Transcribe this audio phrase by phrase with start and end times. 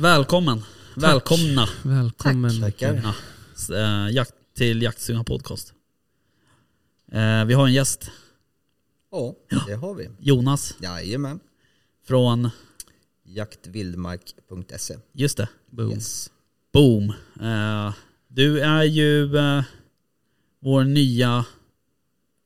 [0.00, 0.62] Välkommen.
[0.96, 1.68] Välkomna.
[1.84, 2.60] Välkommen.
[2.60, 3.14] Tackar.
[3.68, 3.74] Ja.
[3.76, 5.74] Eh, jakt, till Jaktstugan Podcast.
[7.12, 8.10] Eh, vi har en gäst.
[9.10, 9.34] Ja,
[9.66, 10.10] det har vi.
[10.18, 11.40] Jonas Jajamän.
[12.06, 12.50] från,
[13.24, 14.96] Jaktvildmark.se.
[15.12, 15.92] just det, Boom.
[15.92, 16.30] Yes.
[16.72, 17.12] Boom.
[17.40, 17.94] Eh,
[18.28, 19.62] du är ju eh,
[20.60, 21.44] vår nya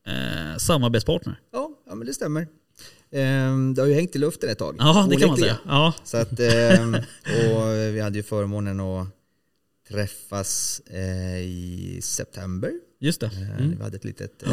[0.07, 1.41] eh, samarbetspartner.
[1.53, 2.49] Ja, ja, men det stämmer.
[3.13, 4.77] Ehm, det har ju hängt i luften ett tag.
[4.79, 5.59] Ja, det kan man säga.
[5.67, 9.09] Ja, Så att, ehm, och vi hade ju förmånen att
[9.89, 12.73] träffas eh, i september.
[13.01, 13.27] just det.
[13.27, 13.77] Eh, Mm.
[13.77, 14.51] Vi hade ett litet eh,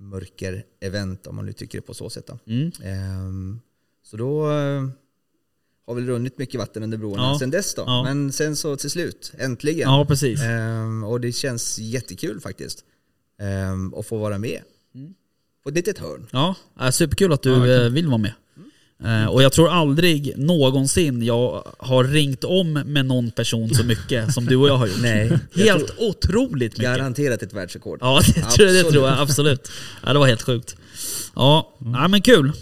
[0.00, 2.26] mörker-event om man nu tycker det på så sätt.
[2.26, 2.38] Då.
[2.52, 2.70] Mm.
[2.82, 3.60] Ehm,
[4.02, 4.46] så då
[5.86, 7.38] har väl runnit mycket vatten under broarna Ja.
[7.38, 7.82] sen dess då.
[7.86, 8.02] Ja.
[8.02, 9.88] Men sen så till slut, äntligen.
[9.90, 10.40] Ja, precis.
[11.06, 12.84] Och det känns jättekul faktiskt.
[13.96, 14.62] Att få vara med.
[14.94, 15.14] Mm.
[15.62, 16.26] På ett litet hörn.
[16.30, 18.32] Ja, äh, superkul att du Ja, eh, vill vara med.
[19.04, 24.34] Eh, och jag tror aldrig någonsin jag har ringt om med någon person så mycket
[24.34, 24.98] som du och jag har gjort.
[25.02, 26.96] Nej, Helt otroligt mycket.
[26.96, 27.98] Garanterat ett världsrekord.
[28.02, 29.70] Ja, det tror, det tror jag absolut.
[30.06, 30.76] Ja, det var helt sjukt.
[31.34, 32.52] Ja, nej, men kul.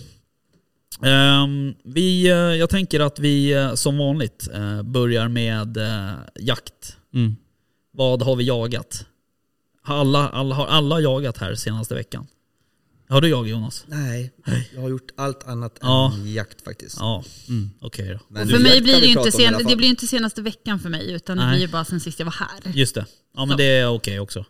[1.03, 6.97] Ehm, vi, eh, jag tänker att vi som vanligt eh, börjar med eh, jakt.
[7.15, 7.37] Mm.
[7.93, 9.07] Vad har vi jagat?
[9.85, 12.27] Alla, alla, har alla jagat här senaste veckan?
[13.09, 13.85] Har du jagat Jonas?
[13.89, 14.33] Nej,
[14.75, 16.13] jag har gjort allt annat Ja.
[16.15, 16.97] än jakt faktiskt.
[17.01, 17.71] Ja, Mm.
[17.81, 18.19] okej då.
[18.29, 21.37] Men För mig blir det inte, sen, det blir inte senaste veckan för mig utan
[21.37, 21.51] Nej.
[21.51, 22.73] det blir bara sen sist jag var här.
[22.75, 23.07] Just det.
[23.37, 23.57] Ja men Så.
[23.57, 24.45] det är okej också.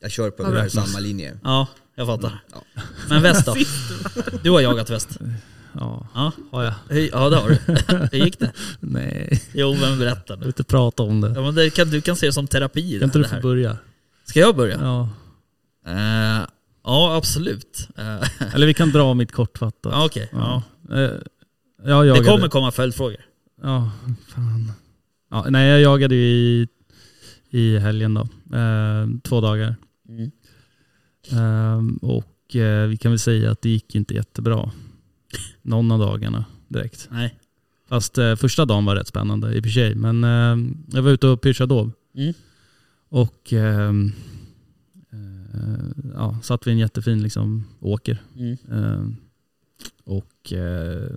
[0.00, 1.38] Jag kör på ungefär samma linje.
[1.44, 2.44] Ja, jag fattar.
[2.52, 2.62] Ja.
[3.08, 3.56] Men väst då?
[4.42, 5.08] Du har jagat väst?
[5.74, 6.74] Ja, Ja, har jag.
[7.12, 7.58] Ja det har du.
[8.18, 8.52] Hur gick det?
[8.80, 10.46] Nej, Jo men berätta jag vill nu.
[10.46, 11.28] inte prata om det.
[11.36, 13.76] Ja, men det kan, du kan se det som terapi Kan inte du få börja?
[14.24, 14.78] Ska jag börja?
[14.80, 15.08] Ja.
[15.86, 16.46] Eh,
[16.84, 17.88] ja absolut.
[17.98, 19.92] Eh, Eller vi kan dra mitt kortfattat.
[19.92, 20.28] ja, okej.
[20.32, 20.62] Ja.
[20.88, 20.96] Ja.
[20.96, 21.10] Eh,
[21.84, 23.20] Jag Det kommer komma följdfrågor.
[23.62, 23.90] Ja,
[24.28, 24.72] fan.
[25.30, 26.68] Ja, nej, jag jagade ju i,
[27.50, 28.20] i helgen då.
[28.58, 29.76] Eh, två dagar.
[30.08, 30.30] Mm.
[31.30, 34.70] Ehm, och eh, vi kan väl säga att det gick inte jättebra.
[35.62, 37.08] Någon av dagarna direkt.
[37.10, 37.38] Nej.
[37.88, 39.94] Fast eh, första dagen var rätt spännande i och för sig.
[39.94, 41.92] Men eh, jag var ute och pyrschade dov.
[42.16, 42.34] Mm.
[43.08, 44.12] Och ehm, eh,
[46.14, 48.22] ja, satt vid en jättefin liksom, åker.
[48.36, 48.56] Mm.
[48.72, 49.16] Ehm,
[50.04, 51.10] och eh,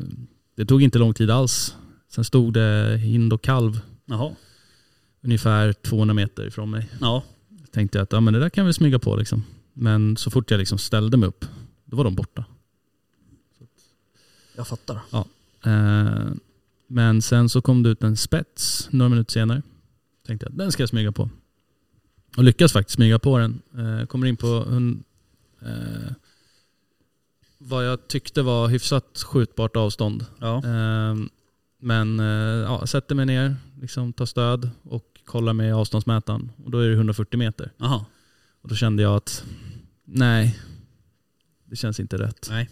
[0.55, 1.75] det tog inte lång tid alls.
[2.07, 4.35] Sen stod det hind och kalv Jaha.
[5.21, 6.89] ungefär 200 meter ifrån mig.
[7.01, 7.23] Ja.
[7.71, 9.43] Tänkte jag att ja, men det där kan vi smyga på liksom.
[9.73, 11.45] Men så fort jag liksom ställde mig upp,
[11.85, 12.45] då var de borta.
[14.55, 14.99] Jag fattar.
[15.65, 16.31] Eh,
[16.87, 19.61] men sen så kom det ut en spets några minuter senare.
[20.27, 21.29] Tänkte jag den ska jag smyga på.
[22.37, 23.61] Och lyckas faktiskt smyga på den.
[23.77, 25.03] Eh, kommer in på en,
[25.61, 26.11] eh,
[27.57, 30.25] vad jag tyckte var hyfsat skjutbart avstånd.
[30.39, 30.57] Ja.
[30.65, 31.15] Eh,
[31.79, 32.19] men
[32.63, 36.51] ja, sätter mig ner, liksom tar stöd och kollar med avståndsmätaren.
[36.63, 37.71] Och då är det 140 meter.
[37.77, 38.05] Jaha.
[38.61, 39.45] Och då kände jag att
[40.05, 40.59] nej,
[41.65, 42.47] det känns inte rätt.
[42.49, 42.69] Nej.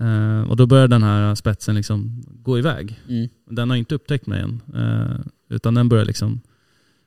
[0.00, 3.00] Eh, och då började den här spetsen liksom gå iväg.
[3.08, 3.28] Mm.
[3.50, 4.60] Den har inte upptäckt mig än.
[4.74, 5.16] Eh,
[5.48, 6.40] utan den börjar liksom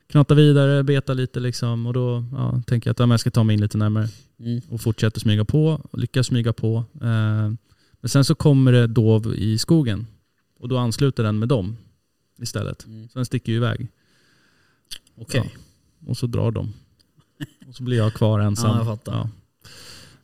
[0.07, 1.85] knata vidare, beta lite liksom.
[1.87, 4.07] Och då ja, tänker jag att ja, jag ska ta mig in lite närmare.
[4.39, 4.61] Mm.
[4.69, 6.83] Och fortsätter smyga på, och lyckas smyga på.
[7.01, 7.51] Eh,
[8.01, 10.07] men sen så kommer det dov i skogen.
[10.59, 11.77] Och då ansluter den med dem
[12.41, 12.85] istället.
[12.85, 13.09] Mm.
[13.09, 13.87] Så den sticker ju iväg.
[15.15, 15.55] Okej.
[16.07, 16.73] Och så drar de.
[17.67, 18.69] Och så blir jag kvar ensam.
[18.69, 19.29] Ja, jag fattar.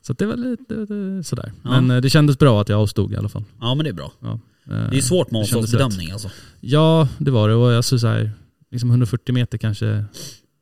[0.01, 1.51] Så det var lite sådär.
[1.63, 1.69] Ja.
[1.69, 3.43] Men eh, det kändes bra att jag avstod i alla fall.
[3.59, 4.11] Ja men det är bra.
[4.19, 4.39] Ja.
[4.65, 6.29] Det är svårt med Det kändes avståndsbedömning alltså.
[6.59, 7.55] Ja, det var det.
[7.55, 8.31] Och jag så här,
[8.73, 10.05] liksom 140 meter kanske,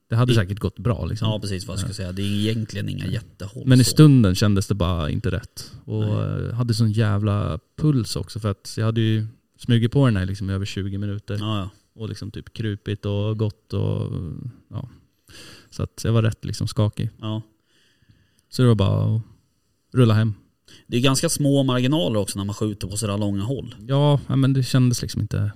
[0.09, 1.05] det hade Det- säkert gått bra.
[1.05, 1.27] Liksom.
[1.27, 2.11] Ja precis vad jag ska säga.
[2.11, 5.71] Det är egentligen inga jättehåll Men i stunden kändes det bara inte rätt.
[5.85, 6.45] Och Nej.
[6.47, 9.27] eh, hade sån jävla puls också för att jag hade ju
[9.57, 11.37] smugit på den här liksom i över 20 minuter.
[11.39, 11.69] Ja, ja.
[11.93, 14.11] Och liksom typ krupit och gått och
[14.69, 14.89] ja.
[15.69, 17.09] Så att jag var rätt liksom skakig.
[17.21, 17.41] ja.
[18.49, 19.21] Så det var bara att
[19.93, 20.33] rulla hem.
[20.87, 23.75] Det är ganska små marginaler också när man skjuter på sådär långa håll.
[23.87, 25.51] Ja, men det kändes liksom inte,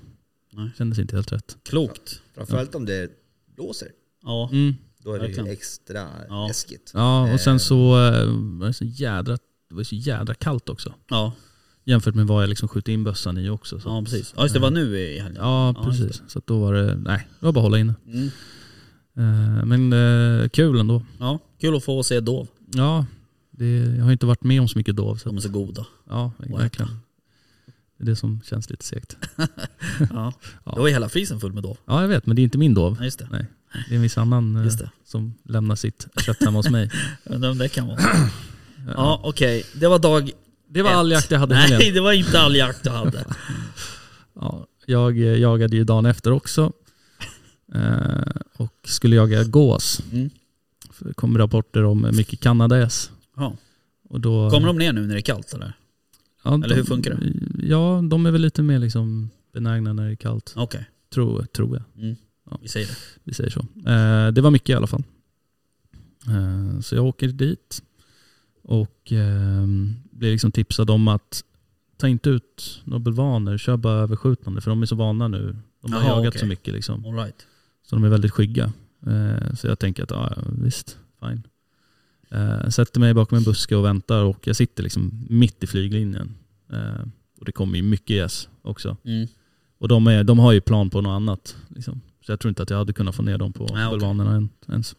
[0.55, 0.69] Nej.
[0.77, 1.57] kändes inte helt rätt.
[1.69, 2.21] Klokt.
[2.35, 3.11] Framförallt om det
[3.55, 3.87] blåser.
[4.23, 4.49] Ja.
[4.51, 4.75] Mm.
[5.03, 5.45] Då är det Verkligen.
[5.45, 6.47] ju extra Ja.
[6.47, 6.91] läskigt.
[6.93, 7.57] Ja, och sen Eh.
[7.59, 8.25] så eh,
[8.59, 9.37] var det så jädra,
[9.69, 10.93] det var så jädra kallt också.
[11.09, 11.33] Ja.
[11.87, 13.79] Jämfört med vad jag liksom skjuter in bössan i också.
[13.79, 13.89] Så.
[13.89, 14.33] Ja precis.
[14.37, 15.41] Ja just det var nu i helgen.
[15.41, 16.21] Ja, Ja, precis.
[16.27, 17.95] Så att då var det, nej, det var bara att hålla inne.
[18.07, 18.29] Mm.
[19.17, 21.01] Eh, men eh, kul ändå.
[21.19, 22.47] Ja, kul att få se dov.
[22.73, 23.05] Ja,
[23.51, 25.15] det, jag har inte varit med om så mycket dov.
[25.15, 25.85] Så, De är så goda.
[26.09, 26.91] ja, verkligen.
[27.97, 29.17] Det är det som känns lite segt.
[30.09, 30.33] Ja.
[30.63, 31.77] Då var hela frisen full med dov.
[31.85, 32.95] Ja, jag vet, men det är inte min dov.
[32.99, 33.27] Ja, just det.
[33.31, 33.45] Nej,
[33.89, 34.89] det är en viss annan eh, det.
[35.05, 36.91] som lämnar sitt kött hemma hos mig.
[37.23, 37.99] Undrar om det kan vara.
[38.95, 40.31] Ja okej, det var dag
[40.67, 40.95] Det var ett.
[40.97, 41.93] all jakt jag hade Nej helgen.
[41.93, 43.25] det var inte all jakt du hade.
[44.39, 46.71] Ja, jag eh, jagade ju dagen efter också.
[47.75, 50.01] Eh, och skulle jaga gås.
[50.11, 50.29] Mm.
[50.91, 53.11] För Det kom rapporter om mycket kanadagäss.
[53.37, 53.55] Ja.
[54.11, 55.73] Kommer de ner nu när det är kallt eller?
[56.45, 57.33] Ja, eller de, hur funkar det?
[57.67, 60.53] Ja, de är väl lite mer liksom benägna när det är kallt.
[60.55, 62.03] Okej, Tror, tror jag.
[62.03, 62.15] mm.
[62.51, 62.59] Ja.
[62.61, 62.93] vi säger det.
[63.23, 63.59] Vi säger så.
[63.89, 65.03] Eh, det var mycket i alla fall.
[66.27, 67.83] Eh, så jag åker dit
[68.63, 69.65] och eh,
[70.11, 71.43] blir liksom tipsad om att
[71.97, 75.55] ta inte ut några bulvaner, kör bara överskjutande för de är så vana nu.
[75.81, 76.39] De har Jaha, jagat okej.
[76.39, 77.05] så mycket liksom.
[77.05, 77.47] All right.
[77.83, 78.73] Så de är väldigt skygga.
[79.07, 81.43] Eh, så jag tänker att ja, visst, fine.
[82.29, 86.35] Eh, sätter mig bakom en buske och väntar och jag sitter liksom mitt i flyglinjen.
[86.71, 87.05] Eh,
[87.39, 88.97] och det kommer ju mycket gäss också.
[89.03, 89.27] Mm.
[89.77, 91.55] Och de, är, de har ju plan på något annat.
[91.67, 92.01] Liksom.
[92.25, 93.89] Så jag tror inte att jag hade kunnat få ner dem på okej.
[93.91, 94.95] bulvanerna än, ens.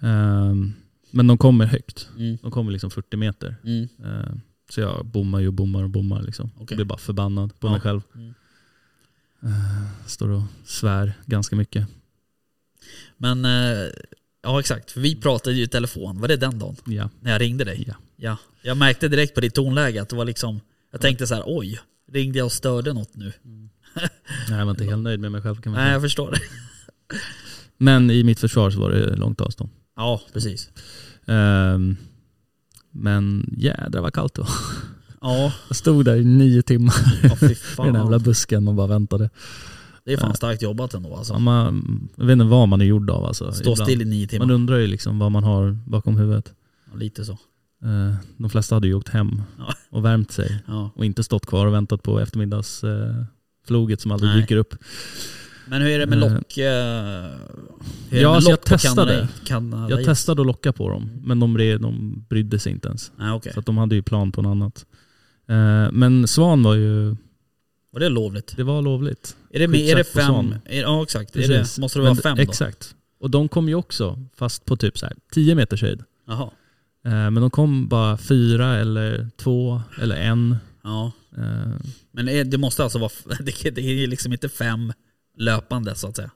[0.00, 0.72] Ehm,
[1.10, 2.08] men de kommer högt.
[2.18, 2.38] Mm.
[2.42, 3.56] De kommer liksom 40 meter.
[3.64, 3.88] Mm.
[4.04, 4.40] Ehm,
[4.70, 6.22] så jag bommar ju och bommar och bommar.
[6.22, 6.50] Liksom.
[6.58, 7.70] Jag blir bara förbannad på Ja.
[7.72, 8.00] mig själv.
[8.14, 8.34] Mm.
[9.42, 11.86] Ehm, står och svär ganska mycket.
[13.16, 13.88] Men, eh,
[14.42, 16.76] ja exakt, för vi pratade ju i telefon, var det den dagen?
[16.84, 17.10] Ja.
[17.20, 17.84] När jag ringde dig?
[17.88, 17.94] Ja.
[18.16, 18.36] ja.
[18.62, 20.60] Jag märkte direkt på ditt tonläge att det var liksom,
[20.92, 21.80] jag tänkte så här: oj,
[22.12, 23.32] ringde jag och störde något nu?
[23.94, 25.92] Nej, jag var inte helt nöjd med mig själv kan man Nej säga.
[25.94, 26.38] jag förstår det.
[27.78, 29.70] Men i mitt försvar så var det långt avstånd.
[29.96, 30.70] Ja, precis.
[31.26, 31.96] Ehm,
[32.90, 34.50] men jädrar vad kallt det var.
[35.20, 39.30] Ja, Jag stod där i nio timmar ja i den jävla busken och bara väntade.
[40.04, 41.32] Det är fan starkt jobbat ändå alltså.
[41.32, 43.52] Ja, man, jag vet inte vad man är gjord av alltså.
[43.52, 43.78] Stå ibland.
[43.88, 44.46] still i nio timmar.
[44.46, 46.52] Man undrar ju liksom vad man har bakom huvudet.
[46.92, 47.32] Ja, lite så.
[47.32, 49.74] Eh, De flesta hade ju åkt hem Ja.
[49.90, 50.58] och värmt sig
[50.94, 54.40] och inte stått kvar och väntat på eftermiddagsfloget som aldrig Nej.
[54.40, 54.74] dyker upp.
[55.66, 56.34] Men hur är det med Eh.
[56.34, 56.56] lock?
[56.56, 57.28] eh, Ja,
[58.10, 59.28] med jag lock på testade.
[59.44, 63.12] Canada Jag testade att locka på dem men de, de brydde sig inte ens.
[63.16, 63.52] Nej okej.
[63.54, 64.86] Så de hade ju plan på något annat.
[65.48, 67.16] Eh, Men svan var ju,
[67.92, 68.56] Var det lovligt?
[68.56, 69.36] det var lovligt.
[69.50, 70.54] Är det, med, är det fem?
[70.64, 71.36] Är, ja exakt.
[71.36, 72.42] Är det, måste det vara fem då?
[72.42, 72.94] Exakt.
[73.20, 76.02] Och de kom ju också, fast på typ så här 10 meters höjd.
[76.26, 76.50] Jaha.
[77.04, 80.56] Eh, Men de kom bara fyra eller två eller en.
[80.82, 81.12] Ja.
[81.36, 81.72] Eh,
[82.12, 83.10] Men det måste alltså vara,
[83.40, 84.92] det, är liksom inte fem
[85.38, 86.30] löpande så att säga.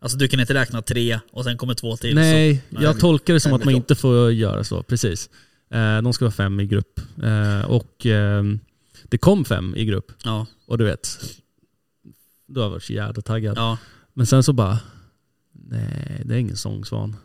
[0.00, 2.14] Alltså du kan inte räkna tre och sen kommer två till.
[2.14, 4.82] Nej, Nej, jag tolkar det som att man inte får göra så.
[4.82, 5.30] Precis.
[5.70, 7.00] Eh, De ska vara fem i grupp.
[7.66, 8.44] Och eh,
[9.08, 10.12] det kom fem i grupp.
[10.24, 10.46] Ja.
[10.66, 11.18] Och du vet,
[12.46, 13.58] då har jag varit så jävla taggad.
[13.58, 13.78] ja.
[14.14, 14.78] Men sen så bara,
[15.52, 17.16] nej det är ingen sångsvan.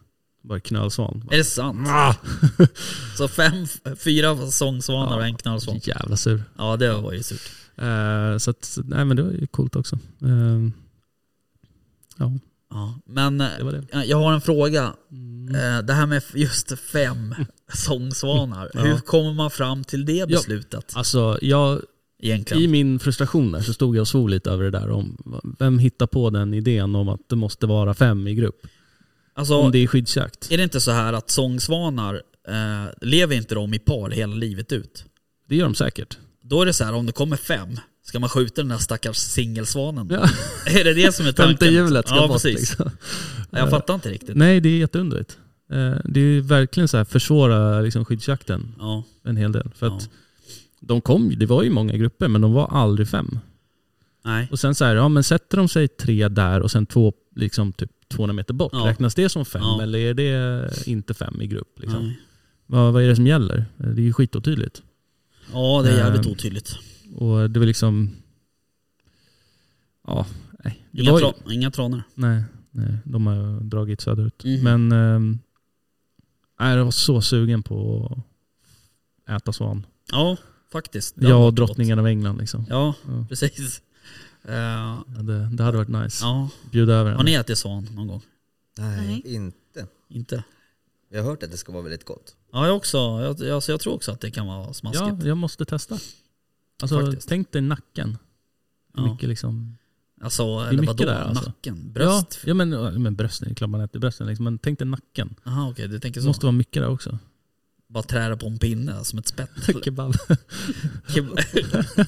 [0.42, 1.28] Bara knölsvan.
[1.32, 1.88] Är det sant?
[3.18, 3.54] så fem,
[3.98, 5.80] fyra sångsvanar och en knallsvan.
[5.84, 6.44] Jävla sur.
[6.58, 7.42] Ja det var ju surt.
[7.76, 9.96] Eh, Så att, nej men det var ju coolt också.
[10.22, 10.70] Eh,
[12.18, 12.32] Ja,
[12.70, 13.00] Ja.
[13.06, 14.06] Men eh, det det.
[14.06, 14.94] jag har en fråga.
[15.12, 15.56] Mm.
[15.56, 17.36] Eh, Det här med just fem
[17.76, 18.72] sångsvanar.
[18.74, 18.82] Ja.
[18.82, 20.92] Hur kommer man fram till det beslutet?
[20.96, 21.82] Alltså jag,
[22.20, 22.64] Egentligen.
[22.64, 25.18] i min frustration där så stod jag och svor lite över det där om
[25.60, 28.68] vem hittar på den idén om att det måste vara fem i grupp?
[29.36, 30.52] Alltså, om det är skyddsjakt.
[30.52, 34.72] Är det inte så här att sångsvanar, eh, lever inte de i par hela livet
[34.72, 35.06] ut?
[35.50, 36.18] Det gör de säkert.
[36.42, 39.18] Då är det så här, om det kommer fem, ska man skjuta den där stackars
[39.18, 40.08] singelsvanen?
[40.12, 40.30] Ja.
[40.80, 41.58] Är det det som är tanken?
[41.58, 42.60] Femte hjulet ska ja, bort precis.
[42.60, 42.92] liksom.
[43.50, 44.36] Jag fattar inte riktigt.
[44.36, 45.38] Nej, det är jätteunderligt.
[45.74, 49.72] Eh, Det är ju verkligen så här försvåra liksom skyddsjakten Ja, en hel del.
[49.76, 49.98] För Ja.
[49.98, 50.10] att
[50.80, 53.40] de kom det var ju många grupper men de var aldrig fem.
[54.26, 54.48] nej.
[54.52, 57.74] Och sen så här, ja men sätter de sig tre där och sen två liksom
[57.74, 58.86] typ 200 meter bort, Ja.
[58.88, 61.80] räknas det som fem eller är det inte fem i grupp?
[61.80, 62.14] Liksom?
[62.66, 63.66] Vad, vad är det som gäller?
[63.78, 64.82] Det är ju skitotydligt.
[65.54, 66.76] Ja, det är jävligt Ehm, otydligt.
[67.16, 68.12] Och det var liksom...
[70.08, 70.26] Ja,
[70.64, 70.86] nej.
[70.92, 72.04] Inga, tra- inga tranor.
[72.16, 74.44] nej, nej, de har dragit söderut.
[74.44, 74.64] Mhm.
[74.64, 75.40] Men ehm,
[76.64, 78.08] nej, jag var så sugen på
[79.28, 79.86] att äta svan.
[80.12, 80.38] Ja,
[80.72, 81.16] faktiskt.
[81.18, 81.56] Det Jag och varit gott.
[81.68, 82.66] drottningen av England liksom.
[82.70, 83.26] Ja, Ja.
[83.30, 83.82] precis.
[84.48, 86.26] Ja, det, det hade varit nice.
[86.26, 86.50] ja.
[86.72, 87.30] Bjuda över Har henne.
[87.30, 88.22] ni ätit svan någon gång?
[88.78, 89.36] Nej, Nej.
[89.36, 89.88] inte.
[90.10, 90.44] Inte?
[91.10, 92.36] Jag har hört att det ska vara väldigt gott.
[92.52, 92.98] Ja, jag också.
[92.98, 95.04] Jag, alltså, jag tror också att det kan vara smaskigt.
[95.22, 95.98] Ja, jag måste testa.
[96.82, 97.30] Alltså, Faktiskt.
[97.30, 98.18] tänk dig nacken.
[98.96, 99.12] Hur Ja.
[99.14, 99.78] mycket liksom...
[100.24, 101.04] Alltså, är eller vadå?
[101.06, 101.46] där, alltså.
[101.46, 101.92] Nacken?
[101.94, 102.40] Bröst?
[102.44, 102.70] Ja, ja men,
[103.04, 104.44] men brösten, det är klart man äter brösten liksom.
[104.44, 105.36] Men tänk dig nacken.
[105.44, 106.28] Jaha okej, du tänker Det så.
[106.28, 107.18] måste vara mycket där också.
[107.88, 109.50] Bara träda på en pinne som ett spett.
[109.84, 110.14] Kebab.
[111.08, 111.40] Keb-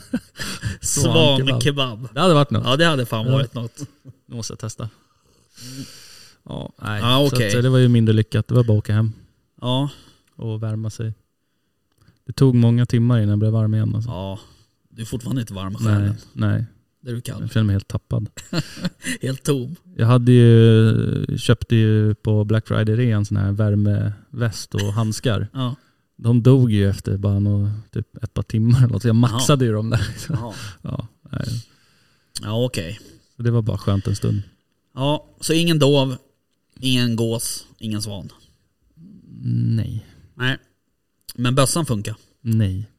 [0.81, 2.07] Svankebab.
[2.13, 2.63] Det hade varit något.
[2.65, 3.79] Ja det hade fan varit något.
[4.25, 4.89] Nu måste jag testa.
[6.43, 7.01] Ja, nej.
[7.01, 7.47] Ja, Så okej.
[7.49, 8.47] att, eh, det var ju mindre lyckat.
[8.47, 9.11] Det var bara att åka hem
[9.61, 9.89] Ja,
[10.35, 11.13] och värma sig.
[12.25, 13.95] Det tog många timmar innan jag blev varm igen.
[13.95, 14.09] Alltså.
[14.09, 14.39] ja.
[14.89, 16.65] Du är fortfarande inte varm i nej, nej.
[17.05, 17.41] Det är du kall.
[17.41, 18.29] Jag känner mig helt tappad.
[19.21, 19.75] Helt tom.
[19.95, 25.47] Jag hade ju, köpte ju på Black Friday-rean sån här värmeväst och handskar.
[25.53, 25.75] Ja.
[26.15, 29.01] De dog ju efter bara nå, typ ett par timmar eller något.
[29.01, 30.07] Så jag maxade ju dem där.
[30.81, 31.65] Ja, nej.
[32.41, 32.99] Ja okej.
[33.35, 34.41] Så det var bara skönt en stund.
[34.93, 36.15] Ja, så ingen dov,
[36.79, 38.29] ingen gås, ingen svan.
[39.75, 40.05] Nej.
[40.35, 40.57] Nej.
[41.35, 42.15] Men bössan funkar?
[42.41, 42.89] Nej.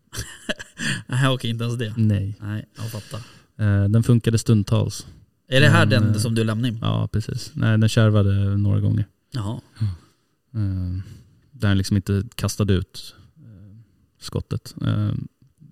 [1.06, 1.94] Nej okej, inte ens det.
[1.96, 2.34] Nej.
[2.40, 3.20] Nej, jag fattar.
[3.58, 5.06] Eh, den funkade stundtals.
[5.48, 6.78] Är det här den eh, som du lämnade in?
[6.82, 7.50] Ja, precis.
[7.54, 9.04] Nej, den kärvade några gånger.
[9.32, 9.60] Jaha.
[10.54, 11.02] Eh,
[11.50, 13.76] där den liksom inte kastade ut eh,
[14.20, 14.74] skottet.
[14.82, 15.12] Eh,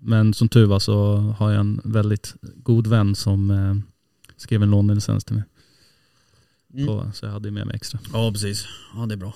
[0.01, 3.75] men som tur var så har jag en väldigt god vän som eh,
[4.37, 5.43] skrev en lånelicens till mig.
[6.73, 6.87] Mm.
[6.87, 7.99] På, så jag hade ju med mig extra.
[8.13, 8.65] Ja precis.
[8.95, 9.33] Ja det är bra.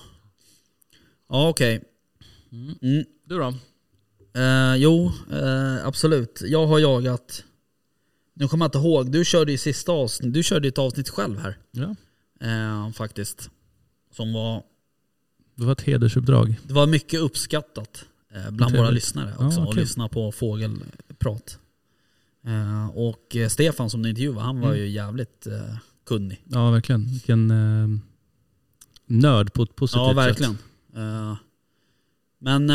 [1.28, 1.82] Ja okej.
[2.52, 3.04] Mm.
[3.24, 3.54] Du då?
[4.40, 6.42] Eh, jo, eh, absolut.
[6.46, 7.44] Jag har jagat,
[8.40, 11.38] nu kommer jag inte ihåg, du körde ju sista avsnitt, du körde ett avsnitt själv
[11.38, 11.58] här.
[11.70, 11.94] Ja.
[12.46, 13.50] Eh, faktiskt.
[14.12, 14.62] Som var,
[15.54, 16.56] Det var ett hedersuppdrag.
[16.62, 18.04] det var mycket uppskattat
[18.34, 19.80] eh, bland våra lyssnare också, Ja, att kul.
[19.82, 21.58] lyssna på fågelprat.
[22.46, 24.80] Eh, och eh, Stefan som du intervjuade, han var Mm.
[24.80, 26.42] ju jävligt eh, kunnig.
[26.44, 27.06] Ja, verkligen.
[27.06, 27.88] Vilken eh,
[29.06, 30.52] nörd på ett positivt Ja, verkligen.
[30.56, 30.96] sätt.
[30.96, 31.36] Eh,
[32.38, 32.70] men,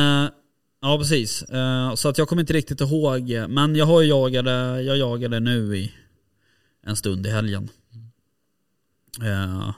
[0.85, 1.43] ja precis.
[1.43, 3.29] Eh, så att jag kommer inte riktigt ihåg.
[3.49, 5.91] Men jag har ju jagade, jag jagade nu i
[6.83, 7.69] en stund i helgen.
[9.21, 9.73] Eh,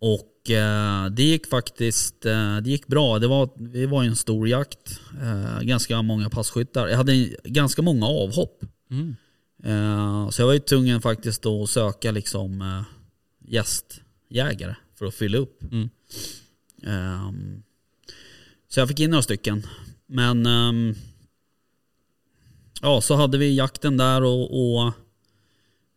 [0.00, 3.18] och eh, det gick faktiskt det gick bra.
[3.18, 5.00] Det var, det var en stor jakt.
[5.62, 6.88] Ganska många passkyttar.
[6.88, 8.64] Jag hade ganska många avhopp.
[8.90, 9.16] Mm.
[10.30, 12.84] Så jag var ju tvungen faktiskt att söka liksom
[13.48, 15.62] gästjägare för att fylla upp.
[15.72, 15.90] Mm.
[18.72, 19.66] Så jag fick in några stycken.
[20.06, 20.94] Men ehm,
[22.82, 24.92] ja, så hade vi jakten där och, och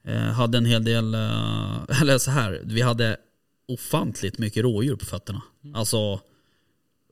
[0.03, 3.17] eh, hade en hel del, eh, eller så här, vi hade
[3.67, 5.41] ofantligt mycket rådjur på fötterna.
[5.73, 6.19] Alltså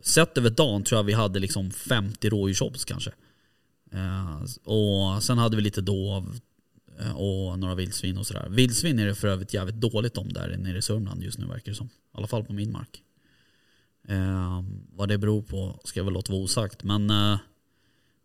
[0.01, 3.11] sett över dagen tror jag vi hade liksom 50 rådjursobs kanske.
[3.91, 6.39] Eh, och sen hade vi lite dov
[6.99, 8.47] eh, och några vildsvin och sådär.
[8.49, 11.71] Vildsvin är det för övrigt jävligt dåligt om där nere i Sörmland just nu verkar
[11.71, 11.87] det som.
[11.87, 13.03] I alla fall på min mark.
[14.07, 16.83] Eh, vad det beror på ska jag väl låta vara osagt.
[16.83, 17.37] Men eh,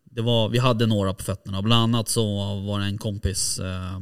[0.05, 1.63] det var, vi hade några på fötterna.
[1.63, 2.25] Bland annat så
[2.61, 4.01] var det en kompis, eh,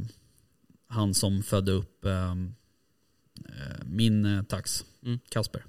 [0.89, 2.31] han som födde upp eh,
[3.49, 5.19] eh, min eh, tax, Mm.
[5.29, 5.65] Kasper.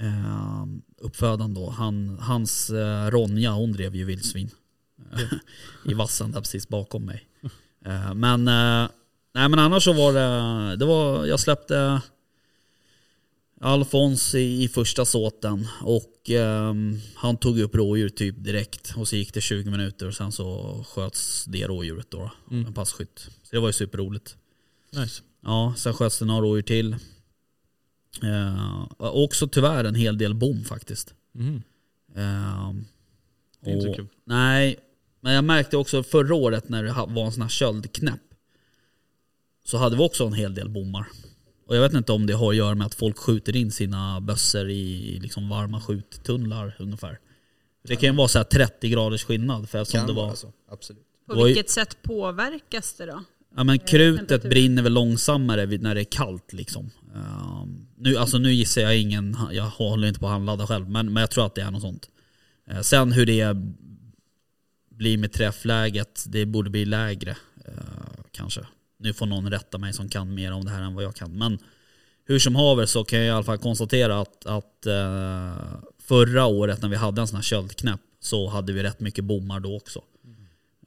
[0.00, 0.66] Eh,
[0.98, 4.50] uppfödaren då, han, hans eh, Ronja hon drev ju vildsvin.
[5.12, 5.20] eh,
[5.90, 7.26] I vassen där precis bakom mig.
[7.84, 8.44] Eh, men,
[9.34, 12.00] nej men annars så var det, det var, jag släppte
[13.62, 19.16] Alfons i, i första såten och ehm, han tog upp rådjur typ direkt och så
[19.16, 22.66] gick det 20 minuter och sen så sköts det rådjuret då, Mm.
[22.66, 23.18] en passkytt.
[23.18, 24.36] Så det var ju superroligt.
[24.92, 25.22] Nice.
[25.42, 26.96] Ja, sen sköts det några rådjur till.
[28.22, 31.14] Eh, också tyvärr en hel del bom faktiskt.
[31.34, 31.62] Mm.
[32.16, 32.84] Ehm,
[33.60, 34.06] Det är inte så kul.
[34.24, 34.76] Nej,
[35.20, 38.20] men jag märkte också förra året när det var en sån här köldknäpp.
[39.64, 41.06] Så hade vi också en hel del bommar.
[41.72, 44.20] Och jag vet inte om det har att göra med att folk skjuter in sina
[44.20, 47.18] bössor i liksom varma skjuttunnlar ungefär.
[47.88, 50.26] Det kan ju vara så här 30 graders skillnad för eftersom Kan det var...
[50.26, 51.02] vara så, absolut.
[51.26, 53.24] På var ju- vilket sätt påverkas det då?
[53.56, 56.90] Ja men krutet brinner väl långsammare när det är kallt liksom.
[57.14, 61.12] Ehm, nu, alltså nu gissar jag ingen, jag håller inte på att handladda själv, men,
[61.12, 62.10] men jag tror att det är något sånt.
[62.70, 63.56] Eh, sen hur det
[64.90, 67.74] blir med träffläget, det borde bli lägre eh,
[68.32, 68.66] kanske.
[69.02, 71.38] Nu får någon rätta mig som kan mer om det här än vad jag kan.
[71.38, 71.58] Men
[72.24, 75.54] hur som haver så kan jag i alla fall konstatera att, att eh,
[75.98, 79.60] förra året när vi hade en sån här köldknäpp så hade vi rätt mycket bommar
[79.60, 80.02] då också.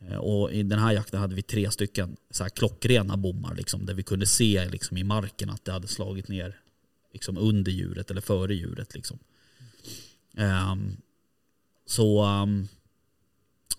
[0.01, 0.19] Mm.
[0.19, 3.93] Och i den här jakten hade vi tre stycken så här klockrena bommar liksom, där
[3.93, 6.59] vi kunde se liksom, i marken att det hade slagit ner
[7.13, 8.95] liksom, under djuret eller före djuret.
[8.95, 9.19] Liksom.
[10.37, 10.97] Ehm,
[11.85, 12.67] så, um,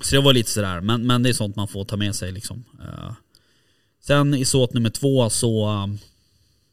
[0.00, 2.32] så det var lite sådär, men, men det är sånt man får ta med sig.
[2.32, 2.64] Liksom.
[2.80, 3.12] Uh,
[4.06, 5.98] sen i såt nummer två så um,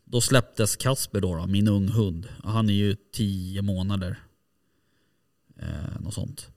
[0.06, 2.28] då släpptes Kasper då, då min ung hund.
[2.44, 4.20] Han är ju tio månader.
[5.60, 6.48] Eh, något sånt.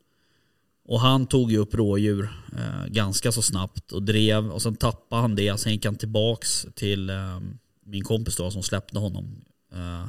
[0.84, 5.22] Och han tog ju upp rådjur eh, ganska så snabbt och drev och sen tappade
[5.22, 5.60] han det.
[5.60, 7.40] Sen gick han tillbaks till eh,
[7.84, 9.44] min kompis då som släppte honom.
[9.72, 10.06] Eh,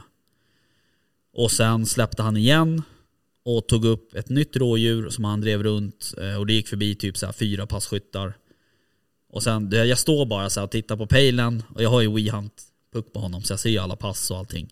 [1.34, 2.82] och sen släppte han igen
[3.44, 6.96] och tog upp ett nytt rådjur som han drev runt eh, och det gick förbi
[6.96, 8.34] typ så här fyra passkyttar.
[9.30, 12.16] Och sen, jag står bara så här och tittar på pejlen och jag har ju
[12.16, 14.68] WeHunt puck på honom så jag ser ju alla pass och allting.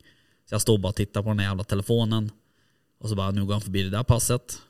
[0.50, 2.32] Så jag står bara och tittar på den här jävla telefonen
[3.00, 4.62] och så bara nu går han förbi det där passet.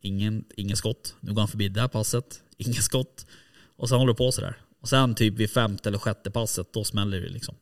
[0.00, 1.14] Ingen, ingen skott.
[1.20, 2.42] Nu går han förbi det där passet.
[2.56, 3.26] Ingen skott.
[3.76, 4.56] Och sen håller det på sådär.
[4.80, 7.54] Och sen typ vid femte eller sjätte passet, då smäller det liksom.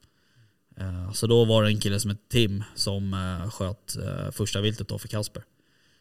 [0.76, 4.60] Eh, så då var det en kille som hette Tim som eh, sköt eh, första
[4.60, 5.44] viltet då för Kasper.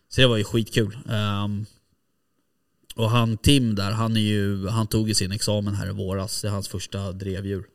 [0.09, 0.97] Så det var ju skitkul.
[1.09, 1.65] Ehm,
[2.95, 6.41] och han Tim där, han, är ju, han tog ju sin examen här i våras.
[6.41, 7.65] Det är hans första drevdjur.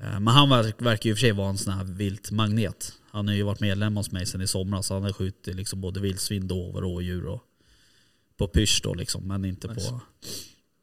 [0.00, 2.92] Eh, Men han verk, verkar ju i och för sig vara en sån här viltmagnet.
[3.10, 4.90] Han har ju varit medlem hos mig sedan i somras.
[4.90, 7.42] Han har skjutit liksom både vildsvin, dov och rådjur och
[8.36, 9.28] på pysch då liksom.
[9.28, 10.00] Men inte på...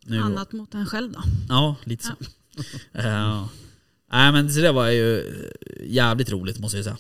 [0.06, 1.20] Nu, Annat mot en själv då.
[1.50, 2.14] Ja, lite så.
[2.92, 3.50] Ja.
[4.12, 5.34] Nej men så det var ju
[5.84, 6.98] jävligt roligt måste jag säga.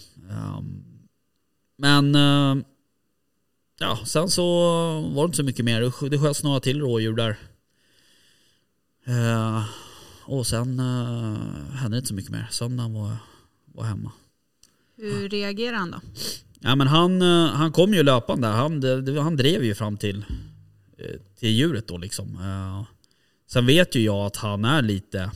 [1.77, 2.65] Men eh,
[3.79, 4.43] ja, sen så
[5.01, 5.81] var det inte så mycket mer.
[5.81, 7.37] Det sk- Det sköts några till rådjur där.
[9.05, 9.63] Eh,
[10.25, 12.47] Och sen uh, hände inte så mycket mer.
[12.51, 13.17] Söndagen var,
[13.65, 14.11] var hemma.
[14.97, 15.99] Hur reagerar han då?
[16.59, 18.47] Ja men han, eh, han kom ju löpande.
[18.47, 20.25] Han, det, han drev ju fram till,
[20.97, 22.35] eh, till djuret då liksom.
[22.35, 22.83] Eh,
[23.47, 25.31] Sen vet ju jag att han är lite...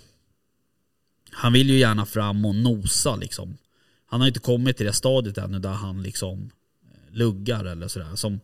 [1.32, 3.58] Han vill ju gärna fram och nosa liksom.
[4.06, 6.50] Han har inte kommit till det stadiet ännu där han liksom eh,
[7.12, 8.16] luggar eller sådär.
[8.16, 8.40] Som,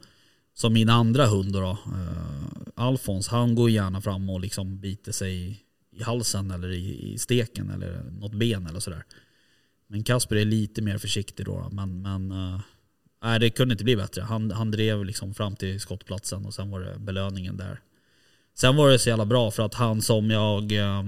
[0.54, 5.36] som min andra hund då, äh, Alfons, han går gärna fram och liksom biter sig
[5.36, 5.58] i,
[5.92, 9.04] i halsen eller i, i steken eller något ben eller sådär.
[9.88, 11.70] Men Kasper är lite mer försiktig då.
[11.72, 12.60] Men, men äh,
[13.24, 14.22] nej, det kunde inte bli bättre.
[14.22, 17.80] Han, han drev liksom fram till skottplatsen och sen var det belöningen där.
[18.58, 21.04] Sen var det så jävla bra för att han som jag, eh,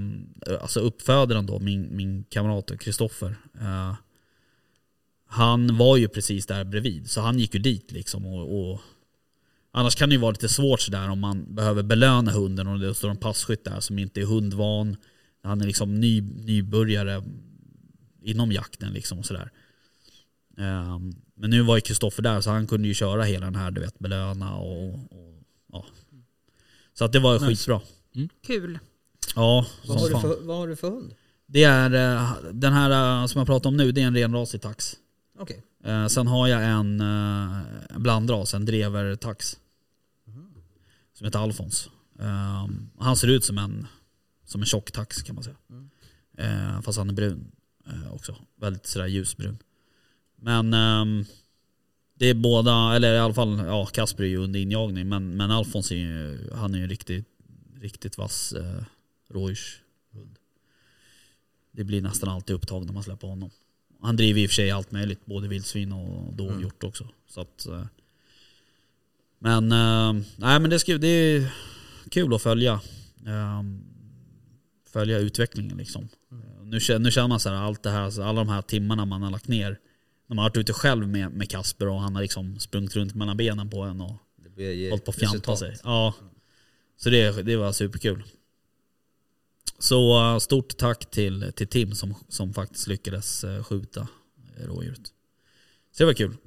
[0.62, 3.36] alltså uppfödaren då, min, min kamrat Kristoffer.
[3.62, 3.94] Eh,
[5.28, 7.10] han var ju precis där bredvid.
[7.10, 8.80] Så han gick ju dit liksom och, och
[9.72, 12.96] Annars kan det ju vara lite svårt sådär om man behöver belöna hunden och det
[12.96, 14.96] står en passkytt där som inte är hundvan.
[15.44, 17.24] Han är liksom ny, nybörjare
[18.22, 19.52] inom jakten liksom och sådär.
[20.58, 23.72] Ehm, men nu var ju Kristoffer där så han kunde ju köra hela den här
[23.72, 25.86] du vet belöna och, och ja.
[26.94, 27.50] Så att det var ju Nice.
[27.50, 27.82] skitbra.
[28.48, 28.80] Kul.
[29.36, 31.14] Ja, Vad har, för, vad har du för hund?
[31.46, 34.62] Det är eh, den här eh, som jag pratar om nu, det är en renrasig
[34.62, 34.96] tax.
[35.40, 35.58] Okay.
[35.84, 39.58] Eh, sen har jag en eh, blandras, en drever-tax.
[41.14, 41.90] Som heter Alfons.
[42.20, 42.68] Eh,
[43.00, 43.88] han ser ut som en,
[44.46, 45.56] som en tjock tax kan man säga.
[46.38, 47.52] Eh, fast han är brun
[47.88, 48.36] eh, också.
[48.56, 49.58] Väldigt sådär ljusbrun.
[50.36, 51.26] Men ehm,
[52.14, 55.10] det är båda, eller i alla fall, ja Kasper är ju under injagning.
[55.10, 57.26] Men, men Alfons är ju, han är ju en riktigt,
[57.82, 58.84] riktigt vass eh,
[59.30, 60.40] rådjurshund.
[61.72, 63.50] Det blir nästan alltid upptag när man släpper honom.
[64.08, 67.08] Han driver i och för sig allt möjligt, både vildsvin och dovhjort också.
[67.30, 67.86] Så att, eh,
[69.40, 71.54] men, eh, nej, men det, ska, det är
[72.12, 72.74] kul att följa.
[73.26, 73.64] eh,
[74.90, 76.08] följa utvecklingen liksom.
[76.32, 78.62] Eh, Nu, känner- nu känner man så här, allt det här, så alla de här
[78.62, 79.70] timmarna man har lagt ner.
[80.28, 83.16] När man har varit ute själv med, med Kasper och han har liksom sprungit runt
[83.16, 84.16] mellan benen på en och
[84.90, 85.78] hållit på att fjanta sig.
[85.84, 86.14] Ja.
[86.98, 88.24] Så det, det var superkul.
[89.80, 94.08] Så uh, stort tack till, till Tim som, som faktiskt lyckades uh, skjuta
[94.58, 95.08] eh, rådjuret.
[95.92, 96.38] Så det var kul.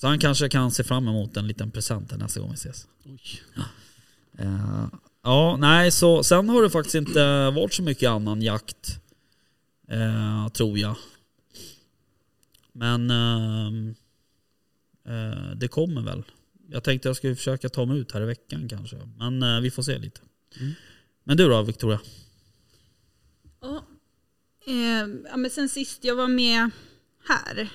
[0.00, 2.86] Så han kanske kan se fram emot en liten present nästa gång vi ses.
[4.38, 4.86] Eh,
[5.22, 9.00] ja, nej, så sen har det faktiskt inte varit så mycket annan jakt.
[9.88, 10.96] eh, tror jag.
[12.72, 13.94] Men eh,
[15.56, 16.22] det kommer väl.
[16.68, 18.96] Jag tänkte jag skulle försöka ta mig ut här i veckan kanske.
[19.18, 20.20] Men eh, vi får se lite.
[21.24, 22.00] Men du då Victoria?
[23.66, 23.86] Ja.
[24.66, 26.70] Eh, ja, men sen sist jag var med
[27.28, 27.68] här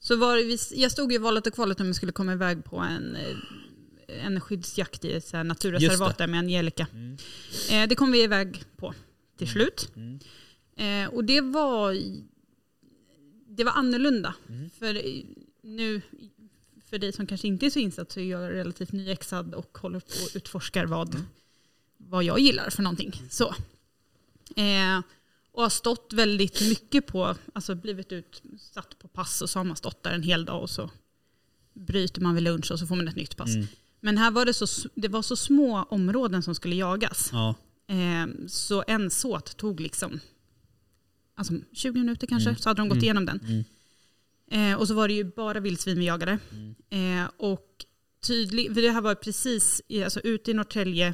[0.00, 2.76] så var det, jag stod i valet och kvalet om jag skulle komma iväg på
[2.76, 6.86] en, eh, en skyddsjakt i ett naturreservat där med Angelica.
[7.70, 8.94] Eh, det kom vi iväg på
[9.38, 9.92] till slut.
[10.76, 11.98] Eh, och det var,
[13.48, 14.34] det var annorlunda.
[14.78, 15.02] För
[15.62, 16.00] nu,
[16.90, 20.00] för dig som kanske inte är så insatt så är jag relativt nyexad och håller
[20.00, 21.22] på och utforskar vad,
[21.96, 23.22] vad jag gillar för någonting.
[23.30, 23.54] Så.
[24.56, 25.02] Eh,
[25.52, 29.76] och har stått väldigt mycket på, alltså blivit utsatt på pass och så har man
[29.76, 30.90] stått där en hel dag och så
[31.74, 33.54] bryter man vid lunch och så får man ett nytt pass.
[34.00, 37.30] Men här var det så, det var så små områden som skulle jagas.
[37.32, 37.54] Ja.
[37.88, 40.20] Eh, så en såt tog liksom
[41.34, 43.64] alltså 20 minuter kanske, så hade de gått igenom den.
[44.50, 46.38] Eh, och så var det ju bara vildsvin vi jagade.
[46.90, 47.84] Eh, och
[48.26, 51.06] tydlig, för det här var precis i, alltså, ute i Norrtälje,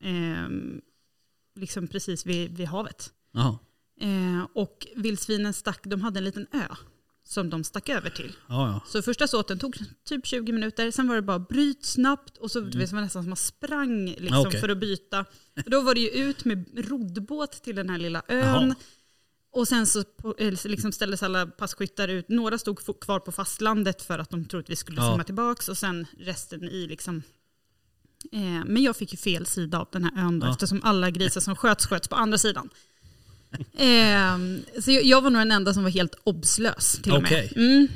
[0.00, 0.48] eh,
[1.56, 3.12] liksom precis vid, vid havet.
[4.00, 6.74] Eh, och vildsvinen stack, de hade en liten ö
[7.24, 8.32] som de stack över till.
[8.48, 8.80] Ja, ja.
[8.86, 12.60] Så första såten tog typ 20 minuter, sen var det bara bryt snabbt och så
[12.60, 14.40] det var nästan som man sprang liksom Mm.
[14.46, 14.60] Okej.
[14.60, 15.24] för att byta.
[15.66, 18.38] Då var det ju ut med roddbåt till den här lilla ön.
[18.68, 18.74] Jaha.
[19.52, 20.04] Och sen så
[20.58, 22.28] så liksom ställdes alla passkyttar ut.
[22.28, 25.12] Några stod kvar på fastlandet för att de trodde att vi skulle Ja.
[25.12, 27.22] simma tillbaks och sen resten i liksom
[28.32, 30.50] eh, men jag fick ju fel sida av den här ön då, Ja.
[30.50, 32.68] eftersom alla grisar som sköts sköts på andra sidan.
[33.74, 34.38] Eh,
[34.82, 37.52] så jag, var nog den enda som var helt obslös till och med.
[37.56, 37.88] Mm.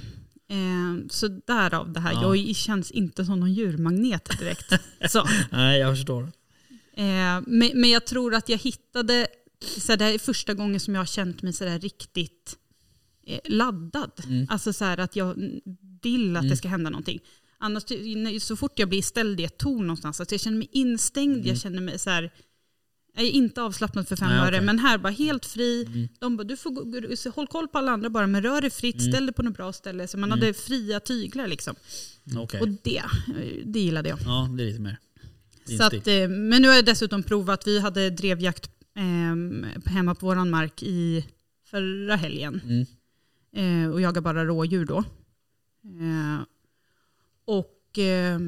[0.48, 2.36] Eh, så därav det här, Ja.
[2.36, 4.72] jag känns inte som någon djurmagnet direkt.
[5.08, 5.28] så.
[5.50, 6.22] Nej, jag förstår.
[6.96, 9.26] Eh, men, men jag tror att jag hittade,
[9.78, 12.56] så det här är första gången som jag har känt mig så där riktigt
[13.26, 14.10] eh, laddad.
[14.26, 14.46] Mm.
[14.50, 15.34] Alltså så att jag
[16.02, 16.50] vill att Mm.
[16.50, 17.20] det ska hända någonting.
[17.64, 17.82] Annars,
[18.42, 21.46] så fort jag blir ställd i ett torn någonstans, alltså jag känner mig instängd, Mm.
[21.46, 22.30] jag känner mig så här,
[23.16, 24.60] jag är inte avslappnad för fem Nej, öre, okej.
[24.66, 25.84] men här bara helt fri.
[25.86, 26.08] Mm.
[26.18, 29.00] De bara, du får gå, håll koll på alla andra bara, men rör dig fritt,
[29.00, 29.12] Mm.
[29.12, 30.08] ställ dig på något bra ställe.
[30.08, 30.40] Så man Mm.
[30.40, 31.74] hade fria tyglar liksom.
[32.36, 32.60] Okej.
[32.60, 33.02] Och det,
[33.64, 34.18] det gillade jag.
[34.24, 34.98] Ja, det är lite mer.
[35.66, 40.14] din Så att, eh, men nu har jag dessutom provat, vi hade drevjakt eh, hemma
[40.14, 41.26] på våran mark i
[41.70, 42.60] förra helgen.
[42.64, 42.86] Mm.
[43.84, 44.98] Eh, och jagade bara rådjur då.
[45.84, 46.40] Eh,
[47.44, 48.38] och eh,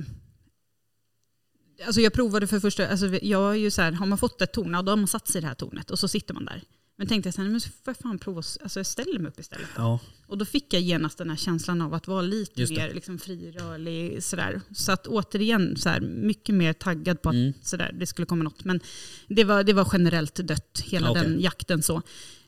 [1.86, 4.52] alltså jag provade för första, alltså jag är ju så här, har man fått ett
[4.52, 6.44] torn, ja, då har man satt sig i det här tornet och så sitter man
[6.44, 6.62] där.
[6.98, 9.40] Men tänkte jag sen, men så får jag fan prova, alltså jag ställer mig upp
[9.40, 9.66] istället.
[9.76, 13.18] Ja, Och då fick jag genast den här känslan av att vara lite mer liksom,
[13.18, 14.22] frirörlig.
[14.24, 14.60] Sådär.
[14.74, 17.52] Så att återigen, så här, mycket mer taggad på att Mm.
[17.62, 18.64] sådär, det skulle komma något.
[18.64, 18.80] Men
[19.28, 21.22] det var, det var generellt dött, hela Okej.
[21.22, 21.82] den jakten.
[21.82, 22.02] så.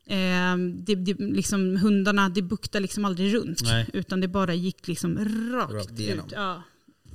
[0.09, 3.63] Eh, det, det, liksom, hundarna, det buktade liksom aldrig runt.
[3.63, 3.91] Nej.
[3.93, 5.19] Utan det bara gick liksom
[5.55, 6.27] rakt, Rakt igenom.
[6.27, 6.33] ut.
[6.33, 6.63] Ja,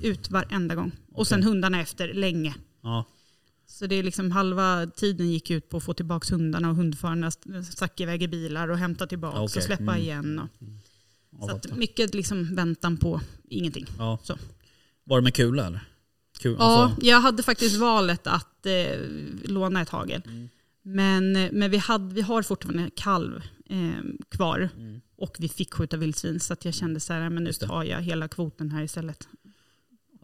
[0.02, 0.92] ut varenda gång.
[1.12, 2.54] Och sen hundarna efter länge.
[2.82, 3.04] ja.
[3.66, 7.30] Så det är liksom halva tiden gick ut på att få tillbaka hundarna och hundförarna
[7.70, 9.56] stack iväg i bilar och hämta tillbaka Okej.
[9.58, 9.96] och släppa Mm.
[10.02, 10.38] igen.
[10.38, 10.48] Och,
[11.40, 13.86] Jag så att mycket liksom väntan på ingenting.
[13.98, 14.18] ja.
[14.22, 14.38] så.
[15.04, 15.80] Var det med kula eller?
[16.38, 18.98] Kul, Ja, alltså, jag hade faktiskt valet att eh,
[19.44, 20.22] låna ett hagel.
[20.26, 20.48] Mm.
[20.86, 25.00] Men, eh, men vi, hade, vi har fortfarande kalv eh, kvar Mm.
[25.16, 28.02] och vi fick skjuta vildsvin så att jag kände så här, men nu tar jag
[28.02, 29.28] hela kvoten här istället.